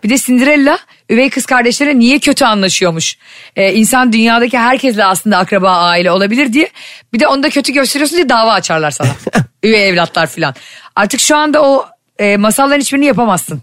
Bir 0.03 0.09
de 0.09 0.17
Cinderella 0.17 0.79
üvey 1.09 1.29
kız 1.29 1.45
kardeşlere 1.45 1.99
niye 1.99 2.19
kötü 2.19 2.45
anlaşıyormuş. 2.45 3.17
Ee, 3.55 3.73
insan 3.73 4.13
dünyadaki 4.13 4.57
herkesle 4.57 5.05
aslında 5.05 5.37
akraba 5.37 5.77
aile 5.77 6.11
olabilir 6.11 6.53
diye. 6.53 6.69
Bir 7.13 7.19
de 7.19 7.27
onu 7.27 7.43
da 7.43 7.49
kötü 7.49 7.73
gösteriyorsun 7.73 8.15
diye 8.17 8.29
dava 8.29 8.53
açarlar 8.53 8.91
sana. 8.91 9.09
üvey 9.63 9.89
evlatlar 9.89 10.27
filan. 10.27 10.55
Artık 10.95 11.19
şu 11.19 11.35
anda 11.35 11.63
o 11.63 11.85
e, 12.19 12.37
masalların 12.37 12.79
hiçbirini 12.81 13.05
yapamazsın. 13.05 13.61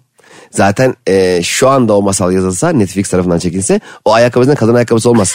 Zaten 0.50 0.94
e, 1.08 1.42
şu 1.42 1.68
anda 1.68 1.96
o 1.96 2.02
masal 2.02 2.32
yazılsa 2.32 2.70
Netflix 2.70 3.10
tarafından 3.10 3.38
çekilse 3.38 3.80
o 4.04 4.12
ayakkabısının 4.12 4.54
kadın 4.54 4.74
ayakkabısı 4.74 5.10
olmaz. 5.10 5.34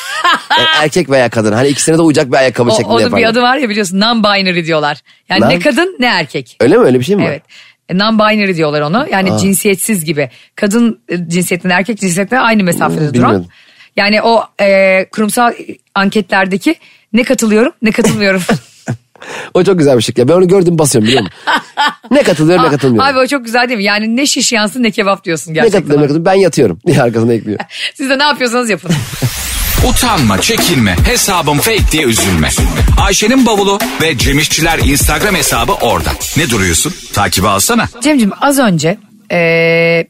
Yani 0.57 0.67
erkek 0.83 1.09
veya 1.09 1.29
kadın. 1.29 1.51
Hani 1.53 1.67
ikisine 1.67 1.97
de 1.97 2.01
uyacak 2.01 2.31
bir 2.31 2.37
ayakkabı 2.37 2.69
O, 2.69 2.73
şeklinde 2.73 2.93
onun 2.93 3.01
yaparlar. 3.01 3.19
bir 3.21 3.29
adı 3.29 3.41
var 3.41 3.57
ya 3.57 3.69
biliyorsun 3.69 3.99
non-binary 3.99 4.65
diyorlar. 4.65 5.01
Yani 5.29 5.41
Lan- 5.41 5.49
ne 5.49 5.59
kadın 5.59 5.95
ne 5.99 6.05
erkek. 6.05 6.57
Öyle 6.59 6.77
mi 6.77 6.83
öyle 6.85 6.99
bir 6.99 7.05
şey 7.05 7.15
mi 7.15 7.23
var? 7.23 7.27
Evet. 7.29 7.43
E, 7.89 7.93
Non-binary 7.93 8.55
diyorlar 8.55 8.81
onu. 8.81 9.07
Yani 9.11 9.39
cinsiyetsiz 9.39 10.05
gibi. 10.05 10.29
Kadın 10.55 10.99
e, 11.09 11.29
cinsiyetinden 11.29 11.77
erkek 11.77 11.99
cinsiyetinden 11.99 12.41
aynı 12.41 12.63
mesafede 12.63 13.13
duran. 13.13 13.45
Yani 13.95 14.21
o 14.21 14.43
e, 14.61 15.05
kurumsal 15.11 15.53
anketlerdeki 15.95 16.75
ne 17.13 17.23
katılıyorum 17.23 17.71
ne 17.81 17.91
katılmıyorum. 17.91 18.41
O 19.53 19.63
çok 19.63 19.77
güzel 19.79 19.97
bir 19.97 20.01
şey. 20.01 20.13
Ya 20.17 20.27
ben 20.27 20.33
onu 20.33 20.47
gördüm 20.47 20.77
basıyorum 20.77 21.07
biliyor 21.07 21.23
musun? 21.23 21.37
ne 22.11 22.23
katılıyorum 22.23 22.65
ne 22.65 22.69
katılmıyorum. 22.69 23.11
Abi 23.11 23.19
o 23.19 23.27
çok 23.27 23.45
güzel 23.45 23.69
değil 23.69 23.77
mi? 23.77 23.83
Yani 23.83 24.15
ne 24.15 24.25
şiş 24.25 24.51
yansın 24.51 24.83
ne 24.83 24.91
kebap 24.91 25.23
diyorsun 25.23 25.51
ne 25.51 25.53
gerçekten. 25.53 25.79
katılıyorum 25.79 26.01
ne 26.03 26.07
katılıyorum 26.07 26.25
ben 26.25 26.41
yatıyorum 26.43 26.79
diye 26.87 27.01
arkasına 27.01 27.33
ekliyor. 27.33 27.59
Siz 27.95 28.09
de 28.09 28.19
ne 28.19 28.23
yapıyorsanız 28.23 28.69
yapın. 28.69 28.91
Utanma, 29.89 30.41
çekinme, 30.41 30.95
hesabım 31.05 31.57
fake 31.57 31.91
diye 31.91 32.03
üzülme. 32.03 32.49
Ayşe'nin 33.01 33.45
bavulu 33.45 33.79
ve 34.01 34.17
Cemişçiler 34.17 34.79
Instagram 34.79 35.35
hesabı 35.35 35.71
orada. 35.73 36.09
Ne 36.37 36.49
duruyorsun? 36.49 36.93
Takibi 37.13 37.47
alsana. 37.47 37.87
Cemciğim 38.03 38.31
az 38.41 38.59
önce 38.59 38.97
e, 39.31 39.37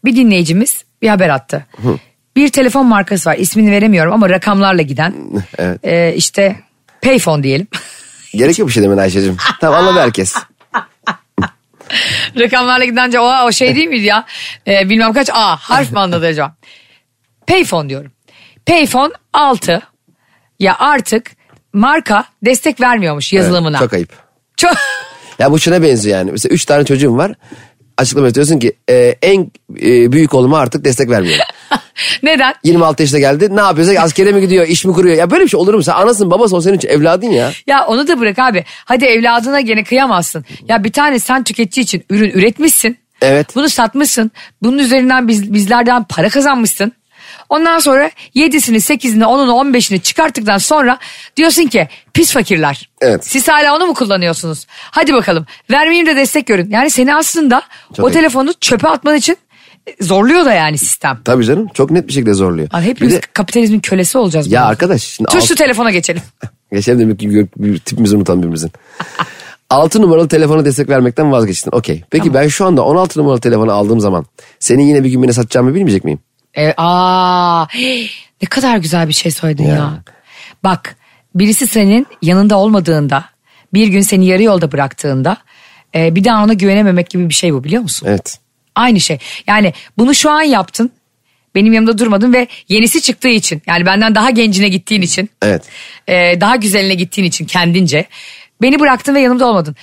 bir 0.05 0.15
dinleyicimiz 0.15 0.83
bir 1.01 1.07
haber 1.09 1.29
attı. 1.29 1.65
Bir 2.35 2.49
telefon 2.49 2.85
markası 2.85 3.29
var 3.29 3.37
ismini 3.37 3.71
veremiyorum 3.71 4.13
ama 4.13 4.29
rakamlarla 4.29 4.81
giden. 4.81 5.13
Evet. 5.57 5.79
E, 5.83 6.13
işte 6.15 6.55
Payphone 7.01 7.43
diyelim. 7.43 7.67
Gerek 8.37 8.59
yok 8.59 8.67
bir 8.67 8.73
şey 8.73 8.83
demen 8.83 8.97
Ayşe'cim. 8.97 9.37
Tamam 9.61 9.79
anladı 9.79 9.99
herkes. 10.03 10.35
Rakamlarla 12.39 12.85
gidince 12.85 13.19
o, 13.19 13.45
o 13.45 13.51
şey 13.51 13.75
değil 13.75 13.87
miydi 13.87 14.05
ya? 14.05 14.25
E, 14.67 14.89
bilmem 14.89 15.13
kaç 15.13 15.29
A 15.33 15.55
harf 15.55 15.91
mi 15.91 15.99
anladı 15.99 16.25
acaba? 16.25 16.55
Payphone 17.47 17.89
diyorum. 17.89 18.11
Payphone 18.65 19.13
6 19.33 19.81
ya 20.59 20.75
artık 20.79 21.31
marka 21.73 22.25
destek 22.45 22.81
vermiyormuş 22.81 23.33
yazılımına. 23.33 23.79
Çok 23.79 23.93
ayıp. 23.93 24.13
Çok... 24.57 24.71
Ya 25.39 25.51
bu 25.51 25.59
şuna 25.59 25.81
benziyor 25.81 26.17
yani. 26.17 26.31
Mesela 26.31 26.53
üç 26.53 26.65
tane 26.65 26.85
çocuğum 26.85 27.17
var. 27.17 27.33
Açıklama 27.97 28.27
yapıyorsun 28.27 28.59
ki 28.59 28.73
e, 28.89 29.15
en 29.21 29.51
e, 29.81 30.11
büyük 30.11 30.33
oğluma 30.33 30.59
artık 30.59 30.85
destek 30.85 31.09
vermiyorum. 31.09 31.45
Neden? 32.23 32.53
26 32.63 33.03
yaşına 33.03 33.19
geldi. 33.19 33.55
Ne 33.55 33.61
yapıyorsa 33.61 34.01
askere 34.01 34.31
mi 34.31 34.41
gidiyor, 34.41 34.67
iş 34.67 34.85
mi 34.85 34.93
kuruyor? 34.93 35.15
Ya 35.15 35.31
böyle 35.31 35.43
bir 35.43 35.49
şey 35.49 35.59
olur 35.59 35.73
mu? 35.73 35.83
Sen 35.83 35.93
anasın 35.93 36.31
babası 36.31 36.55
o 36.55 36.61
senin 36.61 36.77
için 36.77 36.87
evladın 36.89 37.27
ya. 37.27 37.51
Ya 37.67 37.85
onu 37.85 38.07
da 38.07 38.19
bırak 38.19 38.39
abi. 38.39 38.65
Hadi 38.85 39.05
evladına 39.05 39.61
gene 39.61 39.83
kıyamazsın. 39.83 40.45
Ya 40.67 40.83
bir 40.83 40.91
tane 40.91 41.19
sen 41.19 41.43
tüketici 41.43 41.83
için 41.83 42.03
ürün 42.09 42.29
üretmişsin. 42.29 42.97
Evet. 43.21 43.55
Bunu 43.55 43.69
satmışsın. 43.69 44.31
Bunun 44.61 44.77
üzerinden 44.77 45.27
biz, 45.27 45.53
bizlerden 45.53 46.03
para 46.03 46.29
kazanmışsın. 46.29 46.91
Ondan 47.49 47.79
sonra 47.79 48.11
7'sini, 48.35 48.75
8'ini, 48.75 49.23
10'unu, 49.23 49.77
15'ini 49.77 50.01
çıkarttıktan 50.01 50.57
sonra 50.57 50.97
diyorsun 51.37 51.63
ki 51.67 51.87
pis 52.13 52.33
fakirler. 52.33 52.89
Evet. 53.01 53.25
Siz 53.27 53.47
hala 53.47 53.75
onu 53.75 53.85
mu 53.85 53.93
kullanıyorsunuz? 53.93 54.65
Hadi 54.69 55.13
bakalım 55.13 55.45
vermeyeyim 55.71 56.07
de 56.07 56.15
destek 56.15 56.47
görün. 56.47 56.69
Yani 56.69 56.89
seni 56.89 57.15
aslında 57.15 57.61
Çok 57.95 58.05
o 58.05 58.09
iyi. 58.09 58.13
telefonu 58.13 58.53
çöpe 58.53 58.87
atman 58.87 59.15
için 59.15 59.37
zorluyor 60.01 60.45
da 60.45 60.53
yani 60.53 60.77
sistem. 60.77 61.19
Tabii 61.25 61.45
canım 61.45 61.67
çok 61.73 61.91
net 61.91 62.07
bir 62.07 62.13
şekilde 62.13 62.33
zorluyor. 62.33 62.67
Abi 62.71 62.81
Bir 62.83 62.87
hepimiz 62.89 63.13
de- 63.13 63.21
kapitalizmin 63.33 63.79
kölesi 63.79 64.17
olacağız. 64.17 64.51
ya 64.51 64.59
bundan. 64.61 64.69
arkadaş 64.71 65.03
şimdi 65.03 65.29
Tür 65.29 65.37
alt- 65.39 65.45
şu 65.45 65.55
telefona 65.55 65.91
geçelim. 65.91 66.21
Geçelim 66.73 66.99
demek 66.99 67.19
ki 67.19 67.47
bir 67.57 67.79
tipimizi 67.79 68.15
unutan 68.15 68.37
birbirimizin. 68.37 68.71
6 69.69 70.01
numaralı 70.01 70.27
telefona 70.27 70.65
destek 70.65 70.89
vermekten 70.89 71.31
vazgeçtin. 71.31 71.71
Okey. 71.75 72.03
Peki 72.09 72.33
ben 72.33 72.47
şu 72.47 72.65
anda 72.65 72.83
16 72.85 73.19
numaralı 73.19 73.39
telefonu 73.39 73.71
aldığım 73.71 73.99
zaman 73.99 74.25
senin 74.59 74.83
yine 74.83 75.03
bir 75.03 75.09
gün 75.09 75.23
beni 75.23 75.33
satacağımı 75.33 75.75
bilmeyecek 75.75 76.03
miyim? 76.03 76.19
E, 76.57 76.73
aa, 76.77 77.65
ne 78.41 78.47
kadar 78.49 78.77
güzel 78.77 79.07
bir 79.07 79.13
şey 79.13 79.31
söyledin 79.31 79.63
ya. 79.63 79.75
Ya. 79.75 80.03
Bak 80.63 80.95
birisi 81.35 81.67
senin 81.67 82.07
yanında 82.21 82.57
olmadığında 82.57 83.25
bir 83.73 83.87
gün 83.87 84.01
seni 84.01 84.25
yarı 84.25 84.43
yolda 84.43 84.71
bıraktığında 84.71 85.37
e, 85.95 86.15
bir 86.15 86.23
daha 86.23 86.43
ona 86.43 86.53
güvenememek 86.53 87.09
gibi 87.09 87.29
bir 87.29 87.33
şey 87.33 87.53
bu 87.53 87.63
biliyor 87.63 87.81
musun? 87.81 88.07
Evet. 88.09 88.39
Aynı 88.75 88.99
şey. 88.99 89.17
Yani 89.47 89.73
bunu 89.97 90.15
şu 90.15 90.29
an 90.29 90.41
yaptın. 90.41 90.91
Benim 91.55 91.73
yanımda 91.73 91.97
durmadın 91.97 92.33
ve 92.33 92.47
yenisi 92.69 93.01
çıktığı 93.01 93.29
için 93.29 93.61
yani 93.67 93.85
benden 93.85 94.15
daha 94.15 94.29
gencine 94.29 94.67
gittiğin 94.69 95.01
için 95.01 95.29
Evet. 95.41 95.63
e, 96.07 96.41
daha 96.41 96.55
güzeline 96.55 96.93
gittiğin 96.93 97.27
için 97.27 97.45
kendince 97.45 98.05
beni 98.61 98.79
bıraktın 98.79 99.15
ve 99.15 99.19
yanımda 99.21 99.47
olmadın. 99.47 99.75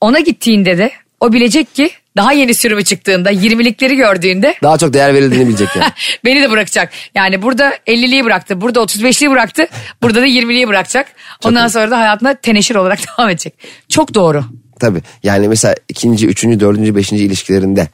Ona 0.00 0.20
gittiğinde 0.20 0.78
de 0.78 0.90
o 1.20 1.32
bilecek 1.32 1.74
ki 1.74 1.90
daha 2.16 2.32
yeni 2.32 2.54
sürümü 2.54 2.84
çıktığında 2.84 3.32
20'likleri 3.32 3.94
gördüğünde 3.94 4.54
Daha 4.62 4.78
çok 4.78 4.92
değer 4.92 5.14
verildiğini 5.14 5.48
bilecek 5.48 5.68
yani. 5.76 5.92
beni 6.24 6.42
de 6.42 6.50
bırakacak. 6.50 6.92
Yani 7.14 7.42
burada 7.42 7.76
50'liyi 7.86 8.24
bıraktı, 8.24 8.60
burada 8.60 8.80
35'liyi 8.80 9.30
bıraktı, 9.30 9.66
burada 10.02 10.20
da 10.20 10.26
20'liyi 10.26 10.68
bırakacak. 10.68 11.06
Ondan 11.44 11.68
iyi. 11.68 11.70
sonra 11.70 11.90
da 11.90 11.98
hayatına 11.98 12.34
teneşir 12.34 12.74
olarak 12.74 12.98
devam 13.18 13.30
edecek. 13.30 13.54
Çok 13.88 14.14
doğru. 14.14 14.44
Tabii. 14.80 15.02
Yani 15.22 15.48
mesela 15.48 15.74
ikinci, 15.88 16.26
üçüncü, 16.26 16.60
dördüncü, 16.60 16.96
beşinci 16.96 17.24
ilişkilerinde 17.24 17.88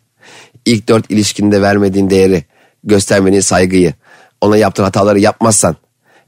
ilk 0.65 0.89
dört 0.89 1.11
ilişkinde 1.11 1.63
vermediğin 1.63 2.11
değeri, 2.11 2.45
göstermediğin 2.85 3.41
saygıyı, 3.41 3.95
ona 4.41 4.57
yaptığın 4.57 4.85
hataları 4.85 5.21
yapmazsan 5.21 5.77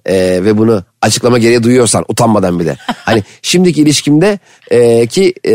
e, 0.07 0.14
ve 0.45 0.59
bunu 0.59 0.85
açıklama 1.03 1.39
gereği 1.39 1.62
duyuyorsan 1.62 2.05
utanmadan 2.09 2.61
bir 2.61 2.66
de. 2.66 2.76
Hani 2.87 3.22
şimdiki 3.43 3.83
ilişkimde 3.83 4.39
e, 4.70 5.07
ki 5.07 5.35
e, 5.47 5.53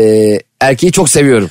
erkeği 0.60 0.92
çok 0.92 1.08
seviyorum. 1.08 1.50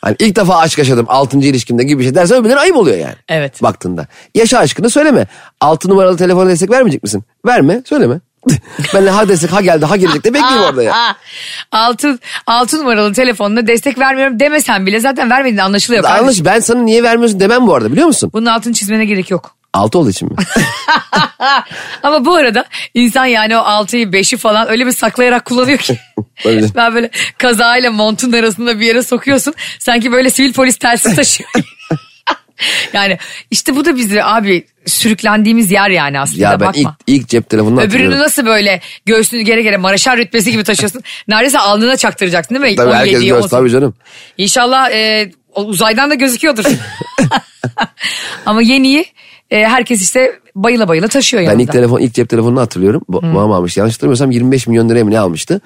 Hani 0.00 0.16
ilk 0.18 0.36
defa 0.36 0.58
aşk 0.58 0.78
yaşadım 0.78 1.06
altıncı 1.08 1.48
ilişkimde 1.48 1.84
gibi 1.84 1.98
bir 1.98 2.04
şey 2.04 2.14
dersen 2.14 2.40
öbürleri 2.40 2.58
ayıp 2.58 2.76
oluyor 2.76 2.96
yani. 2.96 3.14
Evet. 3.28 3.62
Baktığında. 3.62 4.06
Yaşa 4.34 4.58
aşkını 4.58 4.90
söyleme. 4.90 5.26
Altı 5.60 5.88
numaralı 5.88 6.16
telefona 6.16 6.48
destek 6.48 6.70
vermeyecek 6.70 7.02
misin? 7.02 7.24
Verme 7.46 7.82
söyleme. 7.86 8.20
ben 8.94 9.06
ha 9.06 9.28
destek 9.28 9.52
ha 9.52 9.60
geldi 9.60 9.84
ha 9.84 9.96
gelecek 9.96 10.24
de 10.24 10.34
bekleyeyim 10.34 10.62
orada 10.62 10.82
ya. 10.82 10.94
Aa, 10.94 11.14
altı, 11.72 12.18
altı 12.46 12.78
numaralı 12.78 13.12
telefonuna 13.12 13.66
destek 13.66 13.98
vermiyorum 13.98 14.40
demesen 14.40 14.86
bile 14.86 15.00
zaten 15.00 15.30
vermediğin 15.30 15.58
anlaşılıyor. 15.58 16.02
kardeşim. 16.02 16.24
Yanlış 16.24 16.44
ben 16.44 16.60
sana 16.60 16.80
niye 16.82 17.02
vermiyorsun 17.02 17.40
demem 17.40 17.66
bu 17.66 17.74
arada 17.74 17.92
biliyor 17.92 18.06
musun? 18.06 18.30
Bunun 18.32 18.46
altını 18.46 18.72
çizmene 18.72 19.04
gerek 19.04 19.30
yok. 19.30 19.54
Altı 19.72 19.98
olduğu 19.98 20.10
için 20.10 20.28
mi? 20.28 20.36
Ama 22.02 22.24
bu 22.24 22.34
arada 22.34 22.64
insan 22.94 23.26
yani 23.26 23.56
o 23.56 23.60
altıyı 23.60 24.12
beşi 24.12 24.36
falan 24.36 24.70
öyle 24.70 24.86
bir 24.86 24.92
saklayarak 24.92 25.44
kullanıyor 25.44 25.78
ki. 25.78 25.98
Öyle. 26.44 26.66
ben 26.76 26.94
böyle 26.94 27.10
kazayla 27.38 27.90
montun 27.90 28.32
arasında 28.32 28.80
bir 28.80 28.86
yere 28.86 29.02
sokuyorsun. 29.02 29.54
Sanki 29.78 30.12
böyle 30.12 30.30
sivil 30.30 30.52
polis 30.52 30.76
telsiz 30.76 31.16
taşıyor. 31.16 31.50
yani 32.92 33.18
işte 33.50 33.76
bu 33.76 33.84
da 33.84 33.96
bizi 33.96 34.24
abi 34.24 34.66
sürüklendiğimiz 34.86 35.70
yer 35.70 35.90
yani 35.90 36.20
aslında 36.20 36.42
ya 36.42 36.60
ben 36.60 36.68
bakma. 36.68 36.96
ilk, 37.08 37.20
ilk 37.20 37.28
cep 37.28 37.50
telefonunu 37.50 37.80
Öbürünü 37.80 38.18
nasıl 38.18 38.46
böyle 38.46 38.80
göğsünü 39.06 39.42
gere 39.42 39.62
gere 39.62 39.76
Maraşar 39.76 40.18
rütbesi 40.18 40.52
gibi 40.52 40.64
taşıyorsun. 40.64 41.02
Neredeyse 41.28 41.58
alnına 41.58 41.96
çaktıracaksın 41.96 42.54
değil 42.54 42.70
mi? 42.70 42.76
Tabii 42.76 42.90
17'yi, 42.90 42.96
herkes 42.96 43.20
göz 43.20 43.44
18'i. 43.44 43.48
tabii 43.48 43.70
canım. 43.70 43.94
İnşallah 44.38 44.90
e, 44.90 45.30
uzaydan 45.54 46.10
da 46.10 46.14
gözüküyordur. 46.14 46.64
Ama 48.46 48.62
yeniyi 48.62 49.04
e, 49.50 49.66
herkes 49.66 50.02
işte 50.02 50.41
bayıla 50.54 50.88
bayıla 50.88 51.08
taşıyor 51.08 51.42
Ben 51.42 51.46
yanında. 51.46 51.62
ilk 51.62 51.72
telefon 51.72 52.00
ilk 52.00 52.14
cep 52.14 52.28
telefonunu 52.28 52.60
hatırlıyorum. 52.60 53.02
Bu, 53.08 53.22
babam 53.22 53.52
almıştı. 53.52 53.80
Yanlış 53.80 53.94
hatırlamıyorsam 53.94 54.30
25 54.30 54.66
milyon 54.66 54.88
liraya 54.88 55.04
mı 55.04 55.10
ne 55.10 55.18
almıştı? 55.18 55.60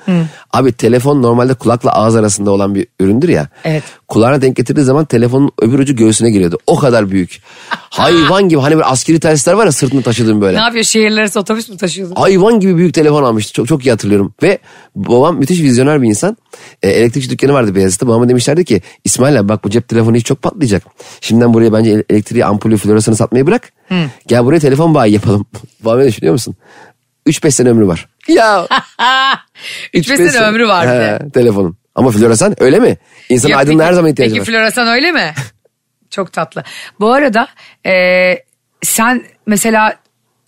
Abi 0.52 0.72
telefon 0.72 1.22
normalde 1.22 1.54
kulakla 1.54 1.92
ağız 1.92 2.16
arasında 2.16 2.50
olan 2.50 2.74
bir 2.74 2.86
üründür 3.00 3.28
ya. 3.28 3.48
Evet. 3.64 3.82
Kulağına 4.08 4.42
denk 4.42 4.56
getirdiği 4.56 4.82
zaman 4.82 5.04
telefonun 5.04 5.50
öbür 5.62 5.78
ucu 5.78 5.96
göğsüne 5.96 6.30
giriyordu. 6.30 6.58
O 6.66 6.76
kadar 6.76 7.10
büyük. 7.10 7.40
Hayvan 7.70 8.48
gibi 8.48 8.60
hani 8.60 8.74
böyle 8.74 8.84
askeri 8.86 9.20
telsizler 9.20 9.52
var 9.52 9.64
ya 9.66 9.72
sırtını 9.72 10.02
taşıdığım 10.02 10.40
böyle. 10.40 10.56
Ne 10.58 10.62
yapıyor 10.62 10.84
şehirler 10.84 11.20
arası 11.20 11.40
otobüs 11.40 11.68
mü 11.68 11.76
taşıyorsun? 11.76 12.14
hayvan 12.16 12.60
gibi 12.60 12.76
büyük 12.76 12.94
telefon 12.94 13.22
almıştı. 13.22 13.52
Çok 13.52 13.68
çok 13.68 13.86
iyi 13.86 13.90
hatırlıyorum. 13.90 14.34
Ve 14.42 14.58
babam 14.96 15.36
müthiş 15.38 15.60
vizyoner 15.60 16.02
bir 16.02 16.08
insan. 16.08 16.36
E, 16.82 16.88
elektrikçi 16.90 17.30
dükkanı 17.30 17.52
vardı 17.52 17.74
Beyazıt'ta. 17.74 18.08
Babama 18.08 18.28
demişlerdi 18.28 18.64
ki 18.64 18.82
İsmail 19.04 19.40
abi 19.40 19.48
bak 19.48 19.64
bu 19.64 19.70
cep 19.70 19.88
telefonu 19.88 20.16
hiç 20.16 20.26
çok 20.26 20.42
patlayacak. 20.42 20.82
Şimdiden 21.20 21.54
buraya 21.54 21.72
bence 21.72 21.90
ele- 21.90 22.04
elektriği, 22.10 22.44
ampulü, 22.44 22.76
floresanı 22.76 23.16
satmayı 23.16 23.46
bırak. 23.46 23.72
Gel 24.26 24.44
buraya 24.44 24.60
telefon 24.60 24.94
bayi 24.94 25.12
yapalım. 25.12 25.46
Babam 25.80 26.00
ne 26.00 26.06
düşünüyor 26.06 26.32
musun? 26.32 26.56
3-5 27.26 27.50
sene 27.50 27.68
ömrü 27.68 27.86
var. 27.86 28.08
Ya. 28.28 28.66
3-5 29.94 30.30
sene 30.30 30.44
ömrü 30.44 30.68
vardı. 30.68 31.18
He, 31.24 31.30
telefonun. 31.30 31.76
Ama 31.94 32.10
floresan 32.10 32.54
öyle 32.62 32.78
mi? 32.78 32.96
İnsan 33.28 33.48
Ya 33.48 33.56
aydınlığa 33.58 33.78
peki- 33.78 33.88
her 33.88 33.92
zaman 33.92 34.10
ihtiyacı 34.10 34.30
Peki 34.34 34.40
var. 34.40 34.46
floresan 34.46 34.88
öyle 34.88 35.12
mi? 35.12 35.34
Çok 36.10 36.32
tatlı. 36.32 36.64
Bu 37.00 37.12
arada 37.12 37.48
e, 37.86 37.92
sen 38.82 39.22
mesela 39.46 39.96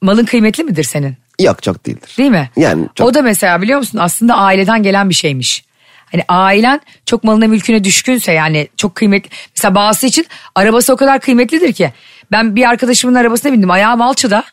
malın 0.02 0.24
kıymetli 0.24 0.64
midir 0.64 0.84
senin? 0.84 1.16
Yok 1.40 1.62
çok 1.62 1.86
değildir. 1.86 2.14
Değil 2.18 2.30
mi? 2.30 2.50
Yani 2.56 2.86
çok- 2.94 3.06
O 3.08 3.14
da 3.14 3.22
mesela 3.22 3.62
biliyor 3.62 3.78
musun 3.78 3.98
aslında 3.98 4.34
aileden 4.34 4.82
gelen 4.82 5.10
bir 5.10 5.14
şeymiş. 5.14 5.64
Hani 6.12 6.22
ailen 6.28 6.80
çok 7.06 7.24
malına 7.24 7.46
mülküne 7.46 7.84
düşkünse 7.84 8.32
yani 8.32 8.68
çok 8.76 8.94
kıymetli. 8.94 9.30
Mesela 9.56 9.74
bazısı 9.74 10.06
için 10.06 10.26
arabası 10.54 10.92
o 10.92 10.96
kadar 10.96 11.20
kıymetlidir 11.20 11.72
ki. 11.72 11.92
Ben 12.32 12.56
bir 12.56 12.64
arkadaşımın 12.68 13.14
arabasına 13.14 13.52
bindim 13.52 13.70
ayağım 13.70 14.02
alçıda. 14.02 14.44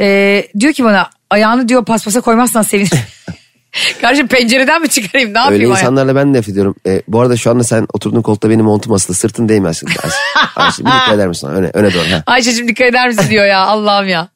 Ee, 0.00 0.46
diyor 0.60 0.72
ki 0.72 0.84
bana 0.84 1.10
ayağını 1.30 1.68
diyor 1.68 1.84
paspasa 1.84 2.20
koymazsan 2.20 2.62
sevinirim. 2.62 2.98
Kardeşim 4.00 4.26
pencereden 4.28 4.82
mi 4.82 4.88
çıkarayım 4.88 5.34
ne 5.34 5.38
Öyle 5.38 5.44
yapayım? 5.44 5.72
ayağı? 5.72 5.80
insanlarla 5.82 6.14
ben 6.16 6.32
nefret 6.32 6.48
ediyorum. 6.52 6.74
E, 6.86 7.02
bu 7.08 7.20
arada 7.20 7.36
şu 7.36 7.50
anda 7.50 7.64
sen 7.64 7.86
oturduğun 7.92 8.22
koltukta 8.22 8.50
benim 8.50 8.64
montum 8.64 8.92
asılı. 8.92 9.16
Sırtın 9.16 9.48
değmezsin. 9.48 9.88
Ayşe, 10.56 10.82
bir 10.84 10.90
dikkat 10.90 11.14
eder 11.14 11.28
misin? 11.28 11.48
Öne, 11.48 11.70
öne 11.74 11.94
doğru. 11.94 12.02
Ha. 12.10 12.22
Ayşe'cim 12.26 12.68
dikkat 12.68 12.86
eder 12.86 13.08
misin 13.08 13.30
diyor 13.30 13.46
ya 13.46 13.58
Allah'ım 13.60 14.08
ya. 14.08 14.28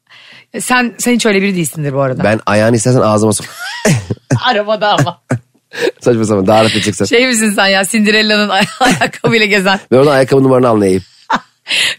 Sen 0.60 0.94
sen 0.98 1.12
hiç 1.14 1.26
öyle 1.26 1.42
biri 1.42 1.54
değilsindir 1.56 1.94
bu 1.94 2.00
arada. 2.00 2.24
Ben 2.24 2.40
ayağını 2.46 2.76
istersen 2.76 3.00
ağzıma 3.00 3.32
sok. 3.32 3.46
Arabada 4.44 4.88
ama. 4.98 5.20
Saçma 6.00 6.24
sapan 6.24 6.46
daha 6.46 6.60
rahat 6.60 6.72
edeceksen. 6.72 7.04
Şey 7.04 7.26
misin 7.26 7.50
sen 7.56 7.66
ya 7.66 7.84
Cinderella'nın 7.84 8.48
ay- 8.48 8.66
ayakkabıyla 8.80 9.46
gezen. 9.46 9.80
Ben 9.92 9.96
oradan 9.96 10.12
ayakkabı 10.12 10.42
numaranı 10.42 10.68
anlayayım. 10.68 11.02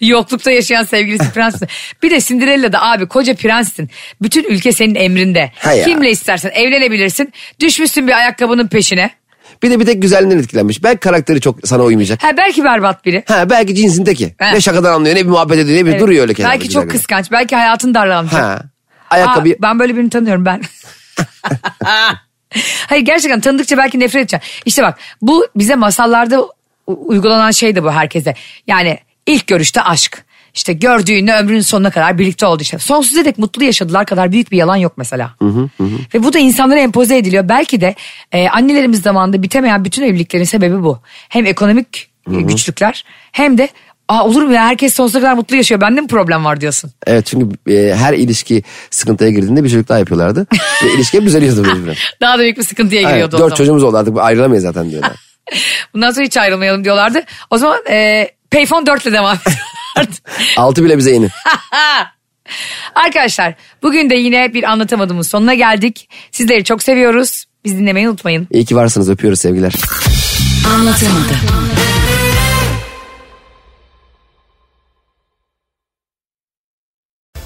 Yoklukta 0.02 0.52
yaşayan 0.52 0.84
sevgilisi 0.84 1.32
prens. 1.34 1.62
Bir 2.04 2.12
de 2.12 2.22
Cinderella'da 2.22 2.82
abi 2.82 3.08
koca 3.08 3.36
prenssin. 3.36 3.90
Bütün 4.22 4.44
ülke 4.44 4.72
senin 4.72 4.96
emrinde. 4.96 5.52
Ha 5.60 5.74
ya. 5.74 5.86
Kimle 5.86 6.12
istersen 6.12 6.52
evlenebilirsin. 6.54 7.34
Düşmüşsün 7.60 8.08
bir 8.08 8.14
ayakkabının 8.18 8.68
peşine. 8.68 9.12
Bir 9.64 9.72
de 9.72 9.80
bir 9.80 9.86
tek 9.86 10.02
güzelliğinden 10.02 10.44
etkilenmiş. 10.44 10.84
Belki 10.84 11.00
karakteri 11.00 11.42
çok 11.42 11.68
sana 11.68 11.84
uymayacak. 11.84 12.24
Ha 12.24 12.38
belki 12.38 12.64
berbat 12.64 13.06
biri. 13.06 13.24
Ha 13.28 13.50
belki 13.50 13.76
cinsin 13.76 14.06
teki. 14.06 14.36
Ha. 14.40 14.52
Ne 14.52 14.62
şakadan 14.62 14.94
anlıyor 14.94 15.16
ne 15.16 15.20
bir 15.26 15.30
muhabbet 15.30 15.60
ediyor 15.60 15.78
ne 15.80 15.86
bir 15.86 15.92
Evet. 15.92 16.02
duruyor 16.02 16.22
öyle 16.22 16.34
kenarda. 16.34 16.54
Belki 16.54 16.70
çok 16.70 16.92
kıskanç. 16.92 17.32
Belki 17.32 17.56
hayatın 17.56 17.94
darlanmış. 17.94 18.34
Ha. 18.34 18.62
Ayakkabı 19.10 19.50
Aa, 19.50 19.62
ben 19.62 19.80
böyle 19.80 19.96
birini 19.96 20.10
tanıyorum 20.10 20.46
ben. 20.46 20.62
Hayır 22.88 23.06
gerçekten 23.06 23.40
tanıdıkça 23.40 23.78
belki 23.78 24.00
nefret 24.00 24.22
edeceğim. 24.22 24.42
İşte 24.66 24.84
bak 24.84 25.00
bu 25.22 25.48
bize 25.56 25.76
masallarda 25.76 26.46
uygulanan 26.88 27.52
şey 27.52 27.76
de 27.76 27.84
bu 27.84 27.92
herkese. 27.92 28.34
Yani 28.68 29.00
ilk 29.32 29.48
görüşte 29.48 29.82
aşk. 29.82 30.24
İşte 30.54 30.74
gördüğünde 30.74 31.34
ömrünün 31.36 31.62
sonuna 31.62 31.90
kadar 31.92 32.18
birlikte 32.18 32.46
oldu 32.46 32.62
işte. 32.62 32.80
Sonsuza 32.80 33.26
dek 33.26 33.38
mutlu 33.38 33.64
yaşadılar 33.64 34.06
kadar 34.06 34.32
büyük 34.32 34.52
bir 34.52 34.58
yalan 34.58 34.76
yok 34.76 34.94
mesela. 34.98 35.36
Ve 36.14 36.24
bu 36.24 36.34
da 36.34 36.40
insanlara 36.40 36.80
empoze 36.80 37.18
ediliyor. 37.18 37.50
Belki 37.50 37.82
de 37.82 37.96
e, 38.32 38.50
annelerimiz 38.50 39.02
zamanında 39.02 39.44
bitemeyen 39.44 39.86
bütün 39.86 40.04
evliliklerin 40.04 40.44
sebebi 40.44 40.84
bu. 40.84 41.00
Hem 41.30 41.46
ekonomik 41.46 42.10
e, 42.32 42.42
güçlükler 42.42 43.06
hem 43.32 43.58
de 43.58 43.70
Aa, 44.08 44.26
olur 44.26 44.42
mu 44.44 44.54
ya 44.54 44.66
herkes 44.66 44.94
sonsuza 44.94 45.20
kadar 45.20 45.34
mutlu 45.34 45.56
yaşıyor. 45.56 45.82
Bende 45.82 46.02
mi 46.02 46.08
problem 46.08 46.46
var 46.46 46.62
diyorsun? 46.62 46.92
Evet 47.08 47.26
çünkü 47.26 47.72
e, 47.74 47.96
her 47.96 48.14
ilişki 48.14 48.64
sıkıntıya 48.90 49.30
girdiğinde 49.30 49.64
bir 49.64 49.70
çocuk 49.70 49.90
daha 49.90 50.00
yapıyorlardı. 50.00 50.48
Ve 50.84 50.94
ilişki 50.96 51.22
düzeliyordu. 51.22 51.94
Daha 52.22 52.38
da 52.38 52.42
büyük 52.42 52.58
bir 52.58 52.64
sıkıntıya 52.64 53.02
giriyordu 53.02 53.36
o 53.36 53.40
Dört 53.40 53.40
zaman. 53.40 53.56
çocuğumuz 53.56 53.84
oldu 53.84 53.98
artık 53.98 54.18
ayrılamayız 54.18 54.64
zaten 54.64 54.92
diyorlar. 54.92 55.12
Bundan 55.94 56.12
sonra 56.12 56.26
hiç 56.26 56.38
ayrılmayalım 56.38 56.84
diyorlardı. 56.84 57.24
O 57.50 57.58
zaman 57.58 57.80
e, 57.90 58.28
Payphone 58.52 58.86
4 58.86 59.06
ile 59.06 59.14
devam 59.14 59.38
ediyorlardı. 59.38 60.16
Altı 60.58 60.84
bile 60.84 60.98
bize 60.98 61.12
yeni. 61.12 61.30
Arkadaşlar 62.96 63.54
bugün 63.84 64.10
de 64.10 64.16
yine 64.16 64.54
bir 64.54 64.64
anlatamadığımız 64.64 65.30
sonuna 65.30 65.54
geldik. 65.54 66.10
Sizleri 66.32 66.64
çok 66.64 66.84
seviyoruz. 66.84 67.46
Biz 67.66 67.78
dinlemeyi 67.78 68.10
unutmayın. 68.10 68.48
İyi 68.52 68.66
ki 68.66 68.76
varsınız 68.76 69.10
öpüyoruz 69.10 69.40
sevgiler. 69.40 69.74
Anlatamadım. 70.74 71.38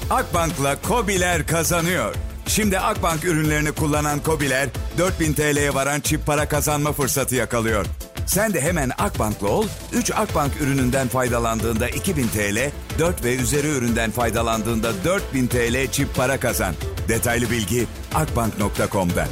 Akbank'la 0.10 0.82
Kobiler 0.82 1.48
kazanıyor. 1.48 2.16
Şimdi 2.48 2.80
Akbank 2.80 3.26
ürünlerini 3.26 3.72
kullanan 3.72 4.20
Kobiler 4.20 4.70
4000 4.98 5.34
TL'ye 5.34 5.74
varan 5.74 6.00
çip 6.00 6.26
para 6.26 6.48
kazanma 6.48 6.92
fırsatı 6.92 7.36
yakalıyor. 7.36 7.86
Sen 8.26 8.54
de 8.54 8.62
hemen 8.62 8.92
Akbank'la 8.98 9.48
ol, 9.48 9.66
3 9.94 10.12
Akbank 10.12 10.62
ürününden 10.62 11.08
faydalandığında 11.08 11.90
2000 11.90 12.28
TL, 12.28 12.72
4 13.00 13.24
ve 13.24 13.36
üzeri 13.36 13.68
üründen 13.68 14.12
faydalandığında 14.12 15.04
4000 15.04 15.48
TL 15.48 15.92
çip 15.92 16.16
para 16.16 16.40
kazan. 16.40 16.76
Detaylı 17.08 17.52
bilgi 17.52 17.88
akbank.com'da. 18.14 19.28